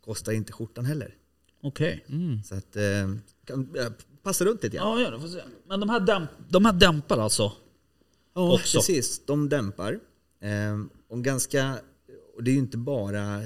[0.01, 1.15] kostar inte skjortan heller.
[1.61, 2.05] okej.
[2.09, 2.43] Mm.
[2.43, 3.87] Så att, ehm, kan, äh,
[4.25, 4.99] passa runt lite grann.
[5.01, 5.41] Ja, ja, får se.
[5.67, 7.51] Men de här, dämp, de här dämpar alltså?
[8.33, 8.77] Ja, också.
[8.77, 9.25] precis.
[9.25, 9.99] De dämpar.
[10.41, 11.79] Ehm, och ganska,
[12.35, 13.41] och det är ju inte bara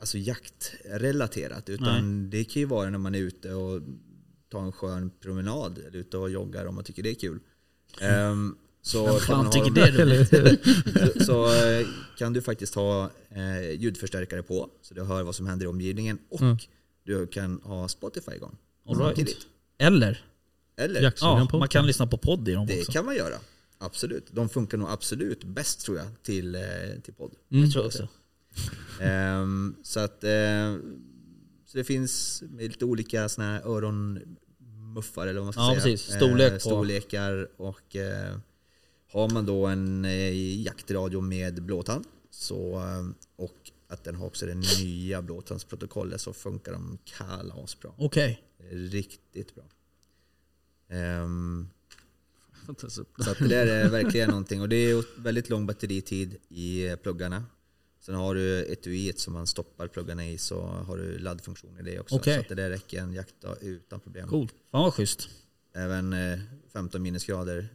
[0.00, 3.82] alltså, jaktrelaterat utan det kan ju vara när man är ute och
[4.50, 7.38] tar en skön promenad eller ute och joggar om man tycker det är kul.
[8.00, 11.18] Ehm, så, kan Fan man tycker det är roligt.
[11.18, 11.86] så, så eh,
[12.18, 16.18] kan du faktiskt ha eh, ljudförstärkare på så du hör vad som händer i omgivningen
[16.28, 16.56] och Mm.
[17.04, 18.56] du kan ha Spotify igång.
[18.88, 19.06] All right.
[19.06, 19.46] samtidigt.
[19.78, 20.24] Eller?
[20.76, 21.12] Eller?
[21.20, 22.92] Ja, man kan lyssna på podd i dem Det också.
[22.92, 23.34] kan man göra.
[23.78, 24.26] Absolut.
[24.32, 26.60] De funkar nog absolut bäst tror jag till, eh,
[27.02, 27.32] till podd.
[27.48, 28.08] Det tror jag också.
[29.00, 30.76] Ehm, så att eh,
[31.66, 35.82] så det finns lite olika såna här öronmuffar eller vad man ska Ja, säga.
[35.96, 36.14] precis.
[36.16, 38.36] Storlek på- storlekar och eh,
[39.12, 43.06] har man då en eh, jaktradio med blåtand så, eh,
[43.36, 47.92] och att den har också det nya blåtandsprotokollet så funkar de kalasbra.
[47.98, 48.42] Okej.
[48.70, 49.64] Riktigt bra.
[52.66, 53.10] Fantastiskt.
[53.24, 54.60] så att det där är verkligen någonting.
[54.60, 57.44] Och det är väldigt lång batteritid i eh, pluggarna.
[58.00, 62.00] Sen har du etuiet som man stoppar pluggarna i så har du laddfunktion i det
[62.00, 62.16] också.
[62.16, 62.34] Okej.
[62.34, 64.28] Så att det där räcker en jaktdag utan problem.
[64.28, 64.48] Cool.
[64.48, 65.28] Fan vad schysst.
[65.74, 66.38] Även eh,
[66.72, 67.68] 15 minusgrader,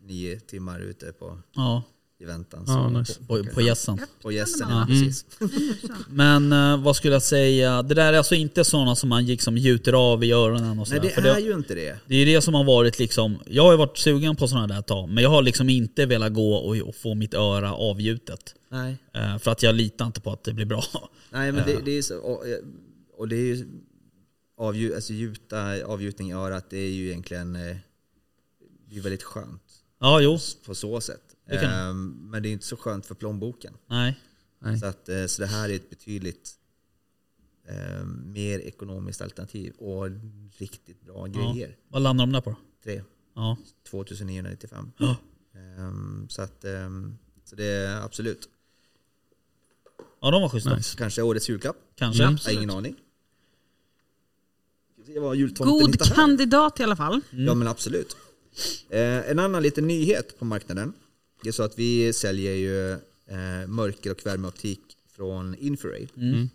[0.00, 1.82] 9 timmar ute på, Ja,
[2.18, 2.64] i väntan.
[2.66, 3.20] Ja, så nice.
[3.26, 4.00] på, på gässen.
[4.22, 4.84] På gässen, Ja.
[4.88, 5.26] Precis.
[6.08, 7.82] Men eh, vad skulle jag säga?
[7.82, 10.86] Det där är alltså inte sådana som man liksom gjuter av i öronen och Nej
[10.86, 11.00] sådär.
[11.00, 11.98] det för är det, ju inte det.
[12.06, 14.78] det är det som har varit liksom, jag har ju varit sugen på sådana där
[14.78, 18.54] ett tag, men jag har liksom inte velat gå och, och få mitt öra avgjutet.
[18.68, 18.96] Nej.
[19.14, 20.84] Eh, för att jag litar inte på att det blir bra.
[21.30, 22.58] Nej men det, det är så, och, eh,
[23.16, 23.66] och det är ju
[24.58, 27.76] avgju, alltså gjuta, avgjutning i örat det är ju egentligen eh,
[28.90, 29.62] det är väldigt skönt
[30.00, 30.38] Ja, jo.
[30.66, 31.20] på så sätt.
[31.46, 33.74] Det kan- Ehm, men det är inte så skönt för plånboken.
[33.86, 34.20] Nej.
[34.58, 34.78] Nej.
[34.78, 36.54] Så, att, eh, så det här är ett betydligt
[37.68, 40.08] eh, mer ekonomiskt alternativ och
[40.58, 41.52] riktigt bra Ja.
[41.52, 41.76] grejer.
[41.88, 42.56] Vad landar de där på?
[42.84, 43.02] Tre,
[43.34, 43.56] Ja.
[43.90, 44.92] 2995.
[44.98, 45.16] Ja.
[45.54, 48.48] Ehm, så att, ehm, så det är absolut.
[50.20, 50.76] Ja, de var schyssta.
[50.76, 50.96] Nice.
[50.98, 51.76] Kanske årets julklapp.
[51.94, 52.22] Kanske.
[52.22, 52.38] Mm.
[52.44, 52.96] Jag har ingen aning.
[55.58, 57.20] God kandidat i alla fall.
[57.30, 58.16] Ja men absolut.
[58.90, 60.92] Eh, en annan liten nyhet på marknaden.
[61.42, 62.92] Det är så att vi säljer ju
[63.26, 66.06] eh, mörker och värmeoptik från Infraray.
[66.16, 66.48] Mm.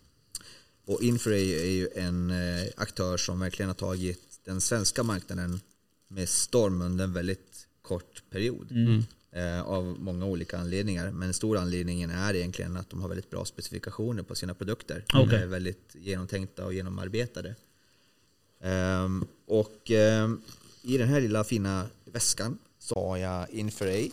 [0.86, 5.59] Och Infraray är ju en eh, aktör som verkligen har tagit den svenska marknaden
[6.07, 8.71] med storm under en väldigt kort period.
[8.71, 9.03] Mm.
[9.32, 11.11] Eh, av många olika anledningar.
[11.11, 15.03] Men en stor anledningen är egentligen att de har väldigt bra specifikationer på sina produkter.
[15.07, 15.41] De Okej.
[15.41, 17.55] är väldigt genomtänkta och genomarbetade.
[18.61, 20.41] Ehm, och ehm,
[20.82, 24.11] i den här lilla fina väskan så har jag Infraray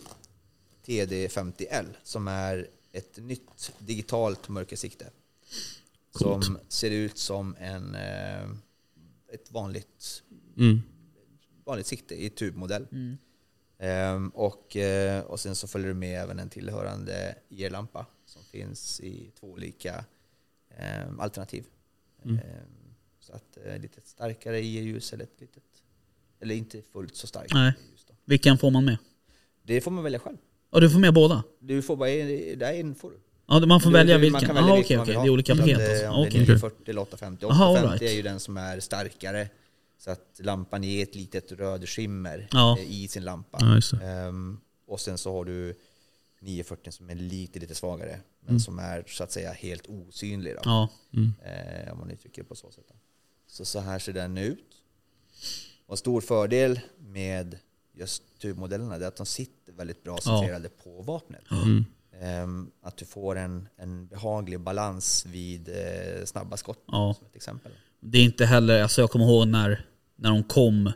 [0.89, 5.09] TD50L som är ett nytt digitalt mörkersikte.
[6.11, 8.43] Som ser ut som en, eh,
[9.33, 10.23] ett vanligt,
[10.57, 10.81] Mm.
[11.65, 12.87] vanligt sikte i tubmodell.
[13.77, 18.99] Ehm, och, eh, och sen så följer det med även en tillhörande IR-lampa som finns
[19.01, 20.05] i två olika
[20.69, 21.65] ehm, alternativ.
[22.25, 22.39] Ehm,
[23.19, 25.63] så att eh, lite starkare IR-ljus eller ett litet,
[26.39, 27.73] eller inte fullt så starkt Nej.
[28.25, 28.97] Vilken får man med?
[29.63, 30.37] Det får man välja själv.
[30.71, 31.43] Ja, du får med båda?
[31.59, 33.19] Du får bara, där är en får du.
[33.47, 34.33] Ja, man får Du- välja du- vilken?
[34.33, 35.23] Man kan välja Jaha, vilken okej, man ha.
[35.23, 36.07] Det är olika paket alltså.
[36.09, 36.35] Om det Okej.
[36.41, 37.45] är 940 eller 850.
[37.45, 38.11] Aha, all 850 right.
[38.13, 39.49] är ju den som är starkare.
[39.97, 42.77] Så att lampan ger ett litet röd skimmer Ja.
[42.79, 43.57] eh, i sin lampa.
[43.91, 43.99] Ja.
[44.05, 45.75] Ehm, och sen så har du
[46.41, 48.19] 940 som är lite, lite svagare.
[48.39, 48.59] Men Mm.
[48.59, 50.53] som är så att säga helt osynlig.
[50.55, 50.61] Då.
[50.65, 50.89] Ja.
[51.13, 51.33] Mm.
[51.45, 52.85] Eh, om man uttrycker det på så sätt.
[52.87, 52.95] Då.
[53.47, 54.65] Så, så här ser den ut.
[55.85, 57.57] Och en stor fördel med
[57.99, 61.41] just tubmodellerna är att de sitter väldigt bra centrerade på vapnet.
[61.51, 61.85] Mm.
[62.21, 67.13] Ehm, att du får en, en behaglig balans vid eh, snabba skott Ja.
[67.17, 67.71] som ett exempel.
[68.01, 69.85] Det är inte heller, alltså jag kommer ihåg när,
[70.15, 70.91] när de kom,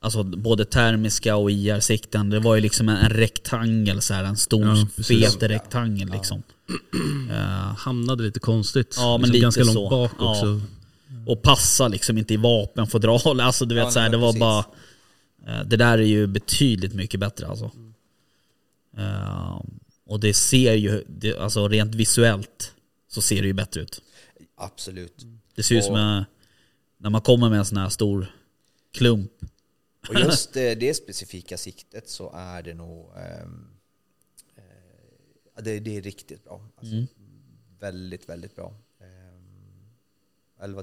[0.00, 4.36] alltså både termiska och IR-sikten, det var ju liksom en, en rektangel så här, en
[4.36, 6.42] stor Ja, fet rektangel liksom.
[7.30, 7.36] Eh,
[7.76, 8.94] Hamnade lite konstigt.
[8.98, 9.90] Ja, men liksom lite ganska långt så.
[9.90, 10.30] bak Ja.
[10.30, 10.60] också.
[11.26, 14.40] och passa liksom inte i vapenfodral, alltså du vet Ja, så här, det var precis.
[14.40, 14.64] bara
[15.44, 17.70] Det där är ju betydligt mycket bättre alltså.
[18.96, 19.62] Eh,
[20.04, 22.74] och det ser ju, det, alltså rent visuellt
[23.08, 24.02] så ser det ju bättre ut.
[24.54, 25.26] Absolut.
[25.54, 26.24] Det ser ut som en,
[26.98, 28.26] när man kommer med en sån här stor
[28.92, 29.32] klump.
[30.08, 33.66] Och just eh, det specifika siktet så är det nog ehm,
[34.56, 36.68] eh, det, det är riktigt bra.
[36.76, 37.06] Alltså, Mm.
[37.80, 38.74] Väldigt, väldigt bra.
[39.00, 39.90] Um,
[40.60, 40.82] 11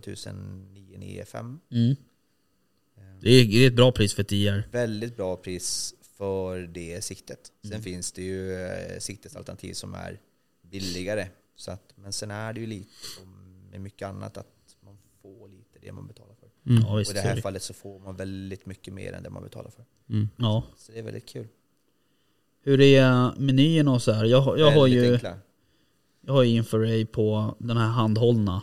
[0.71, 1.59] 995.
[1.71, 1.95] Mm.
[3.21, 4.67] Det är, det är ett bra pris för ett IR.
[4.71, 7.51] Väldigt bra pris för det siktet.
[7.61, 7.83] Sen Mm.
[7.83, 10.19] finns det ju eh, siktesalternativ som är
[10.71, 11.27] billigare.
[11.55, 13.33] Så att, men sen är det ju lite som
[13.71, 14.47] med mycket annat att
[14.85, 16.49] man får lite det man betalar för.
[16.71, 16.83] Mm.
[16.87, 19.29] Ja, visst, Och i det här fallet så får man väldigt mycket mer än det
[19.29, 19.85] man betalar för.
[20.09, 20.29] Mm.
[20.35, 20.63] Ja.
[20.77, 21.47] Så det är väldigt kul.
[22.63, 24.25] Hur är menyerna och så här?
[24.25, 25.37] Jag, jag har ju enkla.
[26.21, 28.61] jag har ju infraray på den här handhållna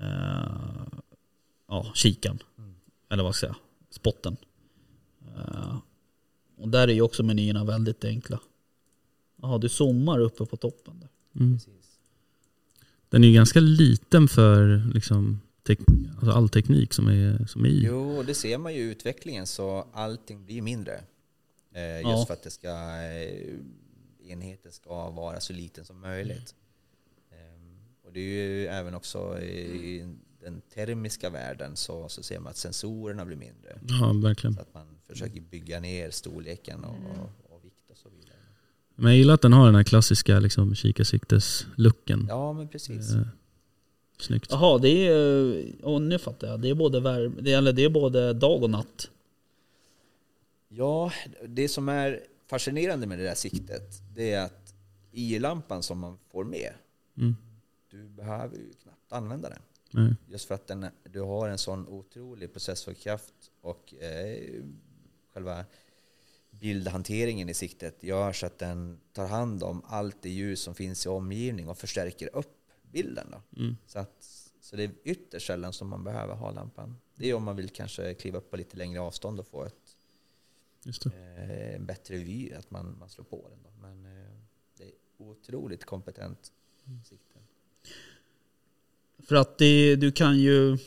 [0.00, 1.00] eh,
[1.68, 2.38] ja, kikaren.
[3.10, 3.64] Eller vad ska jag säga?
[3.90, 4.36] Spotten.
[5.36, 5.76] Eh,
[6.56, 8.40] och där är ju också menyerna väldigt enkla.
[9.42, 11.08] Jaha, du zoomar uppe på toppen där.
[11.42, 11.54] Mm.
[11.58, 11.98] Precis.
[13.08, 17.68] Den är ju ganska liten för liksom, tek- alltså all teknik som är, som är
[17.68, 17.82] i.
[17.86, 21.00] Jo, och det ser man ju i utvecklingen så allting blir mindre.
[21.72, 22.24] Eh, just Ja.
[22.26, 23.54] för att det ska, eh,
[24.30, 26.54] enheten ska vara så liten som möjligt.
[27.30, 32.50] Ehm, och det är ju även också i den termiska världen så, så ser man
[32.50, 33.78] att sensorerna blir mindre.
[33.88, 34.54] Ja, verkligen.
[34.54, 38.36] Så att man försöker bygga ner storleken och, och, och vikt och så vidare.
[38.94, 42.26] Men jag gillar att den har den här klassiska liksom, kikarsiktes-looken.
[42.28, 43.14] Ja, men precis.
[43.14, 43.22] Eh,
[44.18, 44.46] snyggt.
[44.50, 46.60] Jaha, det är, och nu fattar jag.
[46.60, 49.10] Det är både, värme, det, eller det är både dag och natt.
[50.68, 51.12] Ja,
[51.48, 54.74] det som är fascinerande med det där siktet det är att
[55.12, 56.72] IR-lampan som man får med,
[57.18, 57.36] Mm.
[57.90, 59.58] du behöver ju knappt använda den.
[59.90, 60.14] Nej.
[60.28, 64.62] Just för att den, du har en sån otrolig processorkraft och eh,
[65.32, 65.64] själva
[66.50, 71.06] bildhanteringen i siktet gör så att den tar hand om allt det ljus som finns
[71.06, 73.26] i omgivning och förstärker upp bilden.
[73.30, 73.60] Då.
[73.60, 73.76] Mm.
[73.86, 76.96] Så, att, så det är ytterst sällan som man behöver ha lampan.
[77.14, 79.96] Det är om man vill kanske kliva upp på lite längre avstånd och få ett,
[81.06, 83.58] eh, en bättre vy, att man, man slår på den.
[83.62, 83.70] Då.
[83.88, 84.30] Men eh,
[84.76, 86.52] det är otroligt kompetent
[87.04, 87.39] sikte.
[89.30, 90.78] För att det, du kan ju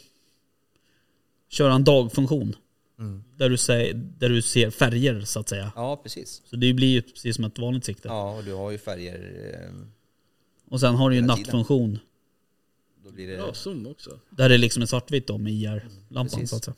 [1.49, 2.55] köra en dagfunktion.
[2.99, 3.23] Mm.
[3.37, 5.71] Där du, säger, där du ser färger så att säga.
[5.75, 6.41] Ja, precis.
[6.45, 8.07] Så det blir ju precis som ett vanligt sikte.
[8.07, 9.49] Ja, och du har ju färger.
[9.53, 9.75] Eh,
[10.69, 11.45] Och sen har du ju en Hela tiden.
[11.51, 11.99] nattfunktion.
[13.03, 13.53] då blir det...
[13.53, 14.19] zoom också.
[14.29, 16.49] Där det är liksom en svartvitt då med IR-lampan Precis.
[16.49, 16.75] så att säga.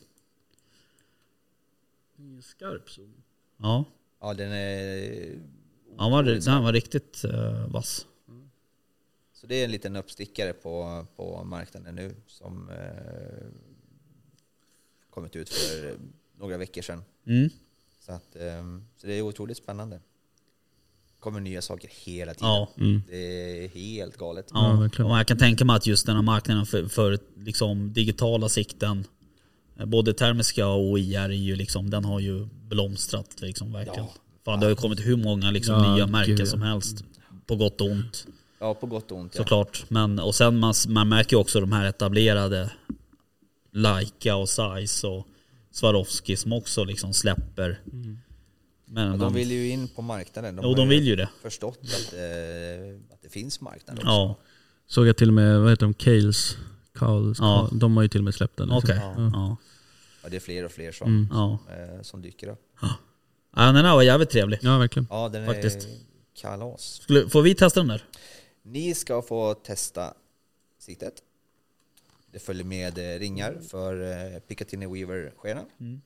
[2.42, 3.14] Skarp zoom.
[3.58, 3.86] Ja,
[4.22, 5.40] Ja, den är...
[5.98, 8.06] han var, den var riktigt uh, vass.
[9.46, 13.48] Så det är en liten uppstickare på, på marknaden nu som eh,
[15.10, 15.98] kommit ut för
[16.40, 17.04] några veckor sedan.
[17.28, 17.50] Mm.
[18.00, 18.64] Så, att, eh,
[18.98, 20.00] så det är otroligt spännande.
[21.20, 22.48] kommer nya saker hela tiden.
[22.48, 22.70] Ja.
[22.78, 23.02] Mm.
[23.10, 24.50] Det är helt galet.
[24.54, 28.50] Ja, och jag kan tänka mig att just den här marknaden för, för liksom digitala
[28.50, 29.08] sikten,
[29.80, 34.06] eh, både termiska och IR, är ju liksom, den har ju blomstrat liksom, verkligen.
[34.06, 34.14] Ja.
[34.46, 37.04] Fan, det har ju kommit hur många liksom, Ja, nya märken som helst.
[37.46, 38.28] På gott och ont
[38.60, 39.36] Ja, på gott och ont.
[39.36, 39.38] Ja.
[39.44, 39.86] såklart.
[39.90, 42.72] Men, och sen man, man märker ju också de här etablerade
[43.72, 45.28] Leica och Zeiss och
[45.72, 47.80] Swarovski som också liksom släpper.
[48.86, 50.60] Men, Ja, de vill ju in på marknaden.
[50.64, 51.30] jo, har de vill ju det.
[51.42, 54.08] förstått att, eh, att det finns marknad också.
[54.08, 54.36] Ja,
[54.88, 56.58] Såg jag till och med, vad heter de, Kales?
[56.94, 57.70] Carls, Ja.
[57.72, 58.68] De har ju till och med släppt den.
[58.68, 58.78] liksom.
[58.84, 59.00] okej.
[59.18, 59.32] Ja.
[59.34, 59.58] Ja.
[60.24, 61.28] Ja, det är fler och fler som, Mm.
[61.32, 61.60] Ja.
[61.70, 62.62] eh, som dyker upp.
[63.56, 64.60] ja, den här var jävligt trevlig.
[64.62, 65.08] Ja, verkligen.
[65.10, 65.78] Ja, den Faktiskt.
[65.78, 65.92] är
[66.42, 66.82] kalas.
[67.04, 68.04] Skulle, får vi testa den där?
[68.68, 70.14] Ni ska få testa
[70.78, 71.24] siktet.
[72.32, 74.02] Det följer med eh, ringar för
[74.34, 75.66] eh, Picatinny Weaver-skenan.
[75.80, 76.02] Mm.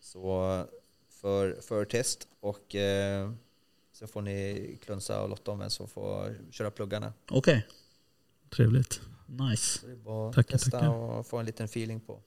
[0.00, 0.64] Så
[1.08, 3.32] för, för test och eh,
[3.92, 7.12] så får ni klunsa och lotta om vem som får köra pluggarna.
[7.30, 7.66] Okej,
[8.56, 9.00] Trevligt.
[9.26, 9.78] nice.
[9.78, 10.88] Så det är bara att testa tackar.
[10.88, 12.20] och få en liten feeling på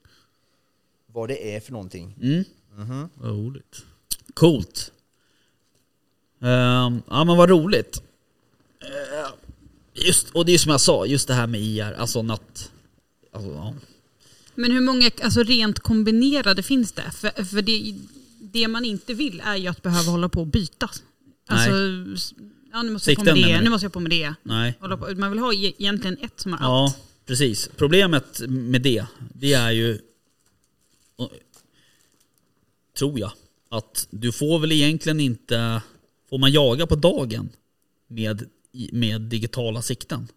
[1.06, 2.18] vad det är för någonting.
[2.22, 2.44] Mm.
[2.74, 3.08] Mhm.
[3.14, 3.84] Vad roligt.
[4.34, 4.92] Coolt.
[6.40, 8.02] Ehm, ja men vad roligt.
[8.86, 9.32] Ehm,
[9.94, 12.70] just, och det är som jag sa, just det här med IR, alltså natt.
[13.32, 13.74] Alltså, ja.
[14.54, 17.10] Men hur många alltså rent kombinerade finns det?
[17.10, 17.94] För, för det,
[18.40, 20.90] det man inte vill är ju att behöva hålla på och byta.
[21.48, 21.70] Alltså,
[22.72, 24.34] ja, nu måste jag på Sikten med det, nu måste jag på med det.
[24.42, 24.72] Nej.
[24.80, 25.14] På.
[25.16, 26.96] Man vill ha e- egentligen ett som har Ja, allt.
[27.26, 27.70] precis.
[27.76, 29.98] Problemet med det, det är ju,
[32.98, 33.32] tror jag,
[33.68, 35.82] att du får väl egentligen inte,
[36.30, 37.48] får man jaga på dagen
[38.08, 38.48] med,
[38.92, 40.28] med digitala sikten?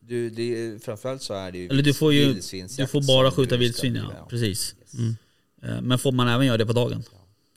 [0.00, 2.34] Du, det, framförallt så är det ju Eller du får ju,
[2.76, 4.26] du får bara skjuta vildsvin, ja.
[4.30, 4.74] Precis.
[4.94, 5.06] Mm.
[5.06, 5.16] Yes.
[5.62, 7.02] Eh, Men får man även göra det på dagen?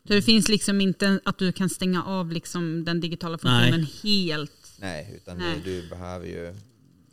[0.08, 4.52] Så det finns liksom inte att du kan stänga av liksom den digitala funktionen helt.
[4.80, 5.62] Nej, utan Nej.
[5.64, 6.54] Du, du behöver ju...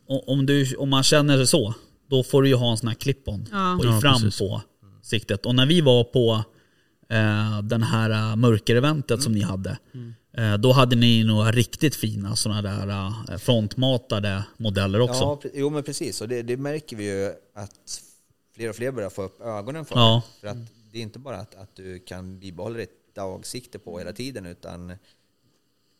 [0.06, 1.74] Om, du, om man känner det så,
[2.10, 3.80] då får du ju ha en sån här clip-on Ja.
[3.82, 4.38] Ja, fram precis.
[4.38, 4.62] på
[5.02, 5.46] siktet.
[5.46, 6.44] Och när vi var på
[7.09, 10.01] eh, den här uh, mörkereventet som ni hade, eh,
[10.59, 15.23] då hade ni några riktigt fina såna där eh, frontmatade modeller också.
[15.23, 16.20] Ja, jo men precis.
[16.20, 18.02] Och det, det märker vi ju att
[18.55, 20.23] fler och fler börjar få upp ögonen för Ja.
[20.40, 20.56] För att
[20.93, 24.93] det är inte bara att, att du kan bibehålla ditt dagsikte på hela tiden utan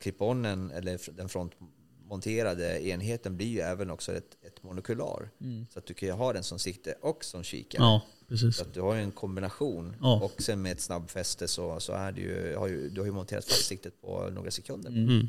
[0.03, 5.31] clip-onen eller den frontmonterade enheten blir ju även också ett, monokular.
[5.71, 7.83] Så att du kan ju ha den som sikte och som kikare.
[7.83, 8.03] Ja.
[8.29, 8.57] Precis.
[8.57, 9.97] Så att du har ju en kombination.
[10.01, 10.21] Ja.
[10.23, 13.13] Och sen med ett snabbfäste så, så är det ju, har ju, du har ju
[13.13, 14.91] monterat fast siktet på några sekunder.
[14.91, 15.29] Mm.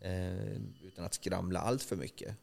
[0.00, 2.34] Eh, utan att skramla allt för mycket.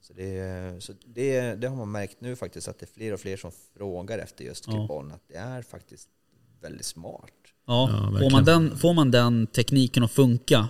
[0.00, 3.20] Så, det, så det, det har man märkt nu faktiskt att det är fler och
[3.20, 4.72] fler som frågar efter just Ja.
[4.72, 5.12] clip-on.
[5.12, 6.08] Att det är faktiskt
[6.60, 7.30] väldigt smart.
[7.66, 10.68] Ja, Ja, får, man den, får man den tekniken att funka,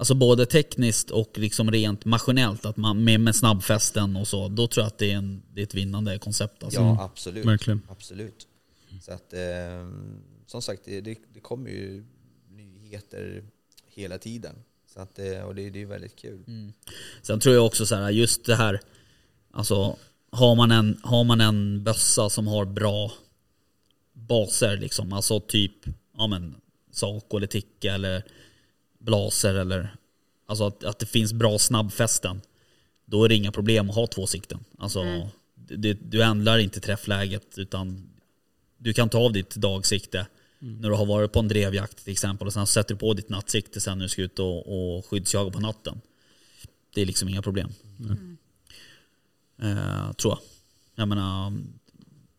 [0.00, 4.66] alltså både tekniskt och liksom rent maskinellt, att man med, med snabbfästen och så, då
[4.66, 6.62] tror jag att det är, en, det är ett vinnande koncept.
[6.62, 6.80] Alltså.
[6.80, 7.46] Ja, absolut.
[7.46, 7.82] Verkligen.
[7.88, 8.46] Absolut.
[9.00, 9.40] Så att, eh,
[10.46, 12.04] som sagt, det, det, det kommer ju
[12.48, 13.44] nyheter
[13.94, 14.54] hela tiden.
[14.94, 16.44] Så att, eh, och det, det är väldigt kul.
[17.22, 18.80] Sen tror jag också så här, just det här,
[19.52, 19.96] alltså
[20.30, 23.12] har man en, har man en bössa som har bra
[24.12, 25.72] baser liksom, alltså typ,
[26.16, 26.54] ja men
[26.90, 28.24] Saco eller Ticka eller
[29.00, 29.96] Blaser eller,
[30.46, 32.40] alltså att, att det finns bra snabbfästen,
[33.04, 34.64] då är det inga problem att ha två sikten.
[34.78, 38.10] Alltså, det, du ändrar inte träffläget utan
[38.78, 40.26] du kan ta av ditt dagsikte
[40.58, 43.28] när du har varit på en drevjakt till exempel och sen sätter du på ditt
[43.28, 46.00] nattsikte sen när du ska ut och, och skyddsjaga på natten.
[46.94, 47.72] Det är liksom inga problem.
[49.62, 50.38] Eh, tror jag.
[50.94, 51.52] Jag menar,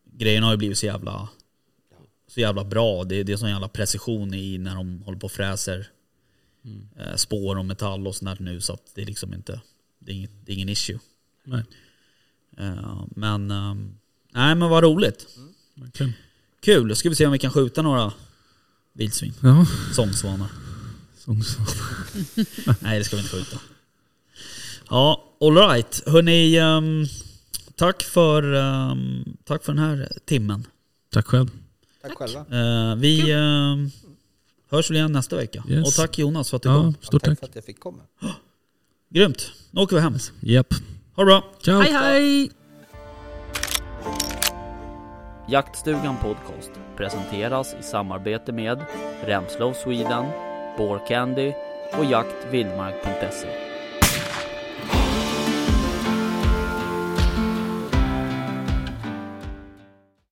[0.03, 1.29] grejerna har ju blivit så jävla,
[2.27, 3.03] så jävla bra.
[3.03, 5.87] Det, det är sån jävla precision i när de håller på och fräser
[6.99, 9.61] eh, spår och metall och sånt nu så att det är liksom inte,
[9.99, 10.99] det är, inget, det är ingen issue.
[11.43, 11.63] Nej,
[12.57, 13.95] Eh, men, ehm,
[14.33, 15.27] nej men vad roligt.
[15.75, 16.13] verkligen.
[16.61, 18.13] Kul, då ska vi se om vi kan skjuta några
[18.93, 19.33] vildsvin.
[19.41, 20.47] Ja, Sångsvanar.
[21.17, 21.59] som så.
[22.79, 23.59] Nej det ska vi inte skjuta.
[24.89, 26.03] Ja, alright.
[26.05, 27.07] Hörni, um,
[27.75, 30.67] tack, för, ehm, tack för den här timmen.
[31.09, 31.49] Tack själv.
[32.01, 32.39] Tack, själva.
[32.39, 33.91] Eh, vi ehm,
[34.71, 35.63] hörs väl igen nästa vecka.
[35.69, 35.87] Yes.
[35.87, 36.95] Och tack Jonas för att du Ja, kom.
[37.01, 37.39] stort tack tack.
[37.39, 37.99] för att jag fick komma.
[39.09, 39.51] Grymt.
[39.71, 40.17] Nu åker vi hem.
[40.39, 40.73] Japp.
[41.15, 41.43] Ha det bra.
[41.65, 41.79] Ciao.
[41.81, 42.51] Hej hej!
[45.49, 48.85] Jaktstugan Podcast presenteras i samarbete med
[49.25, 50.25] Remslow Sweden,
[51.07, 51.53] Candy
[51.97, 53.70] och jaktvildmark.se.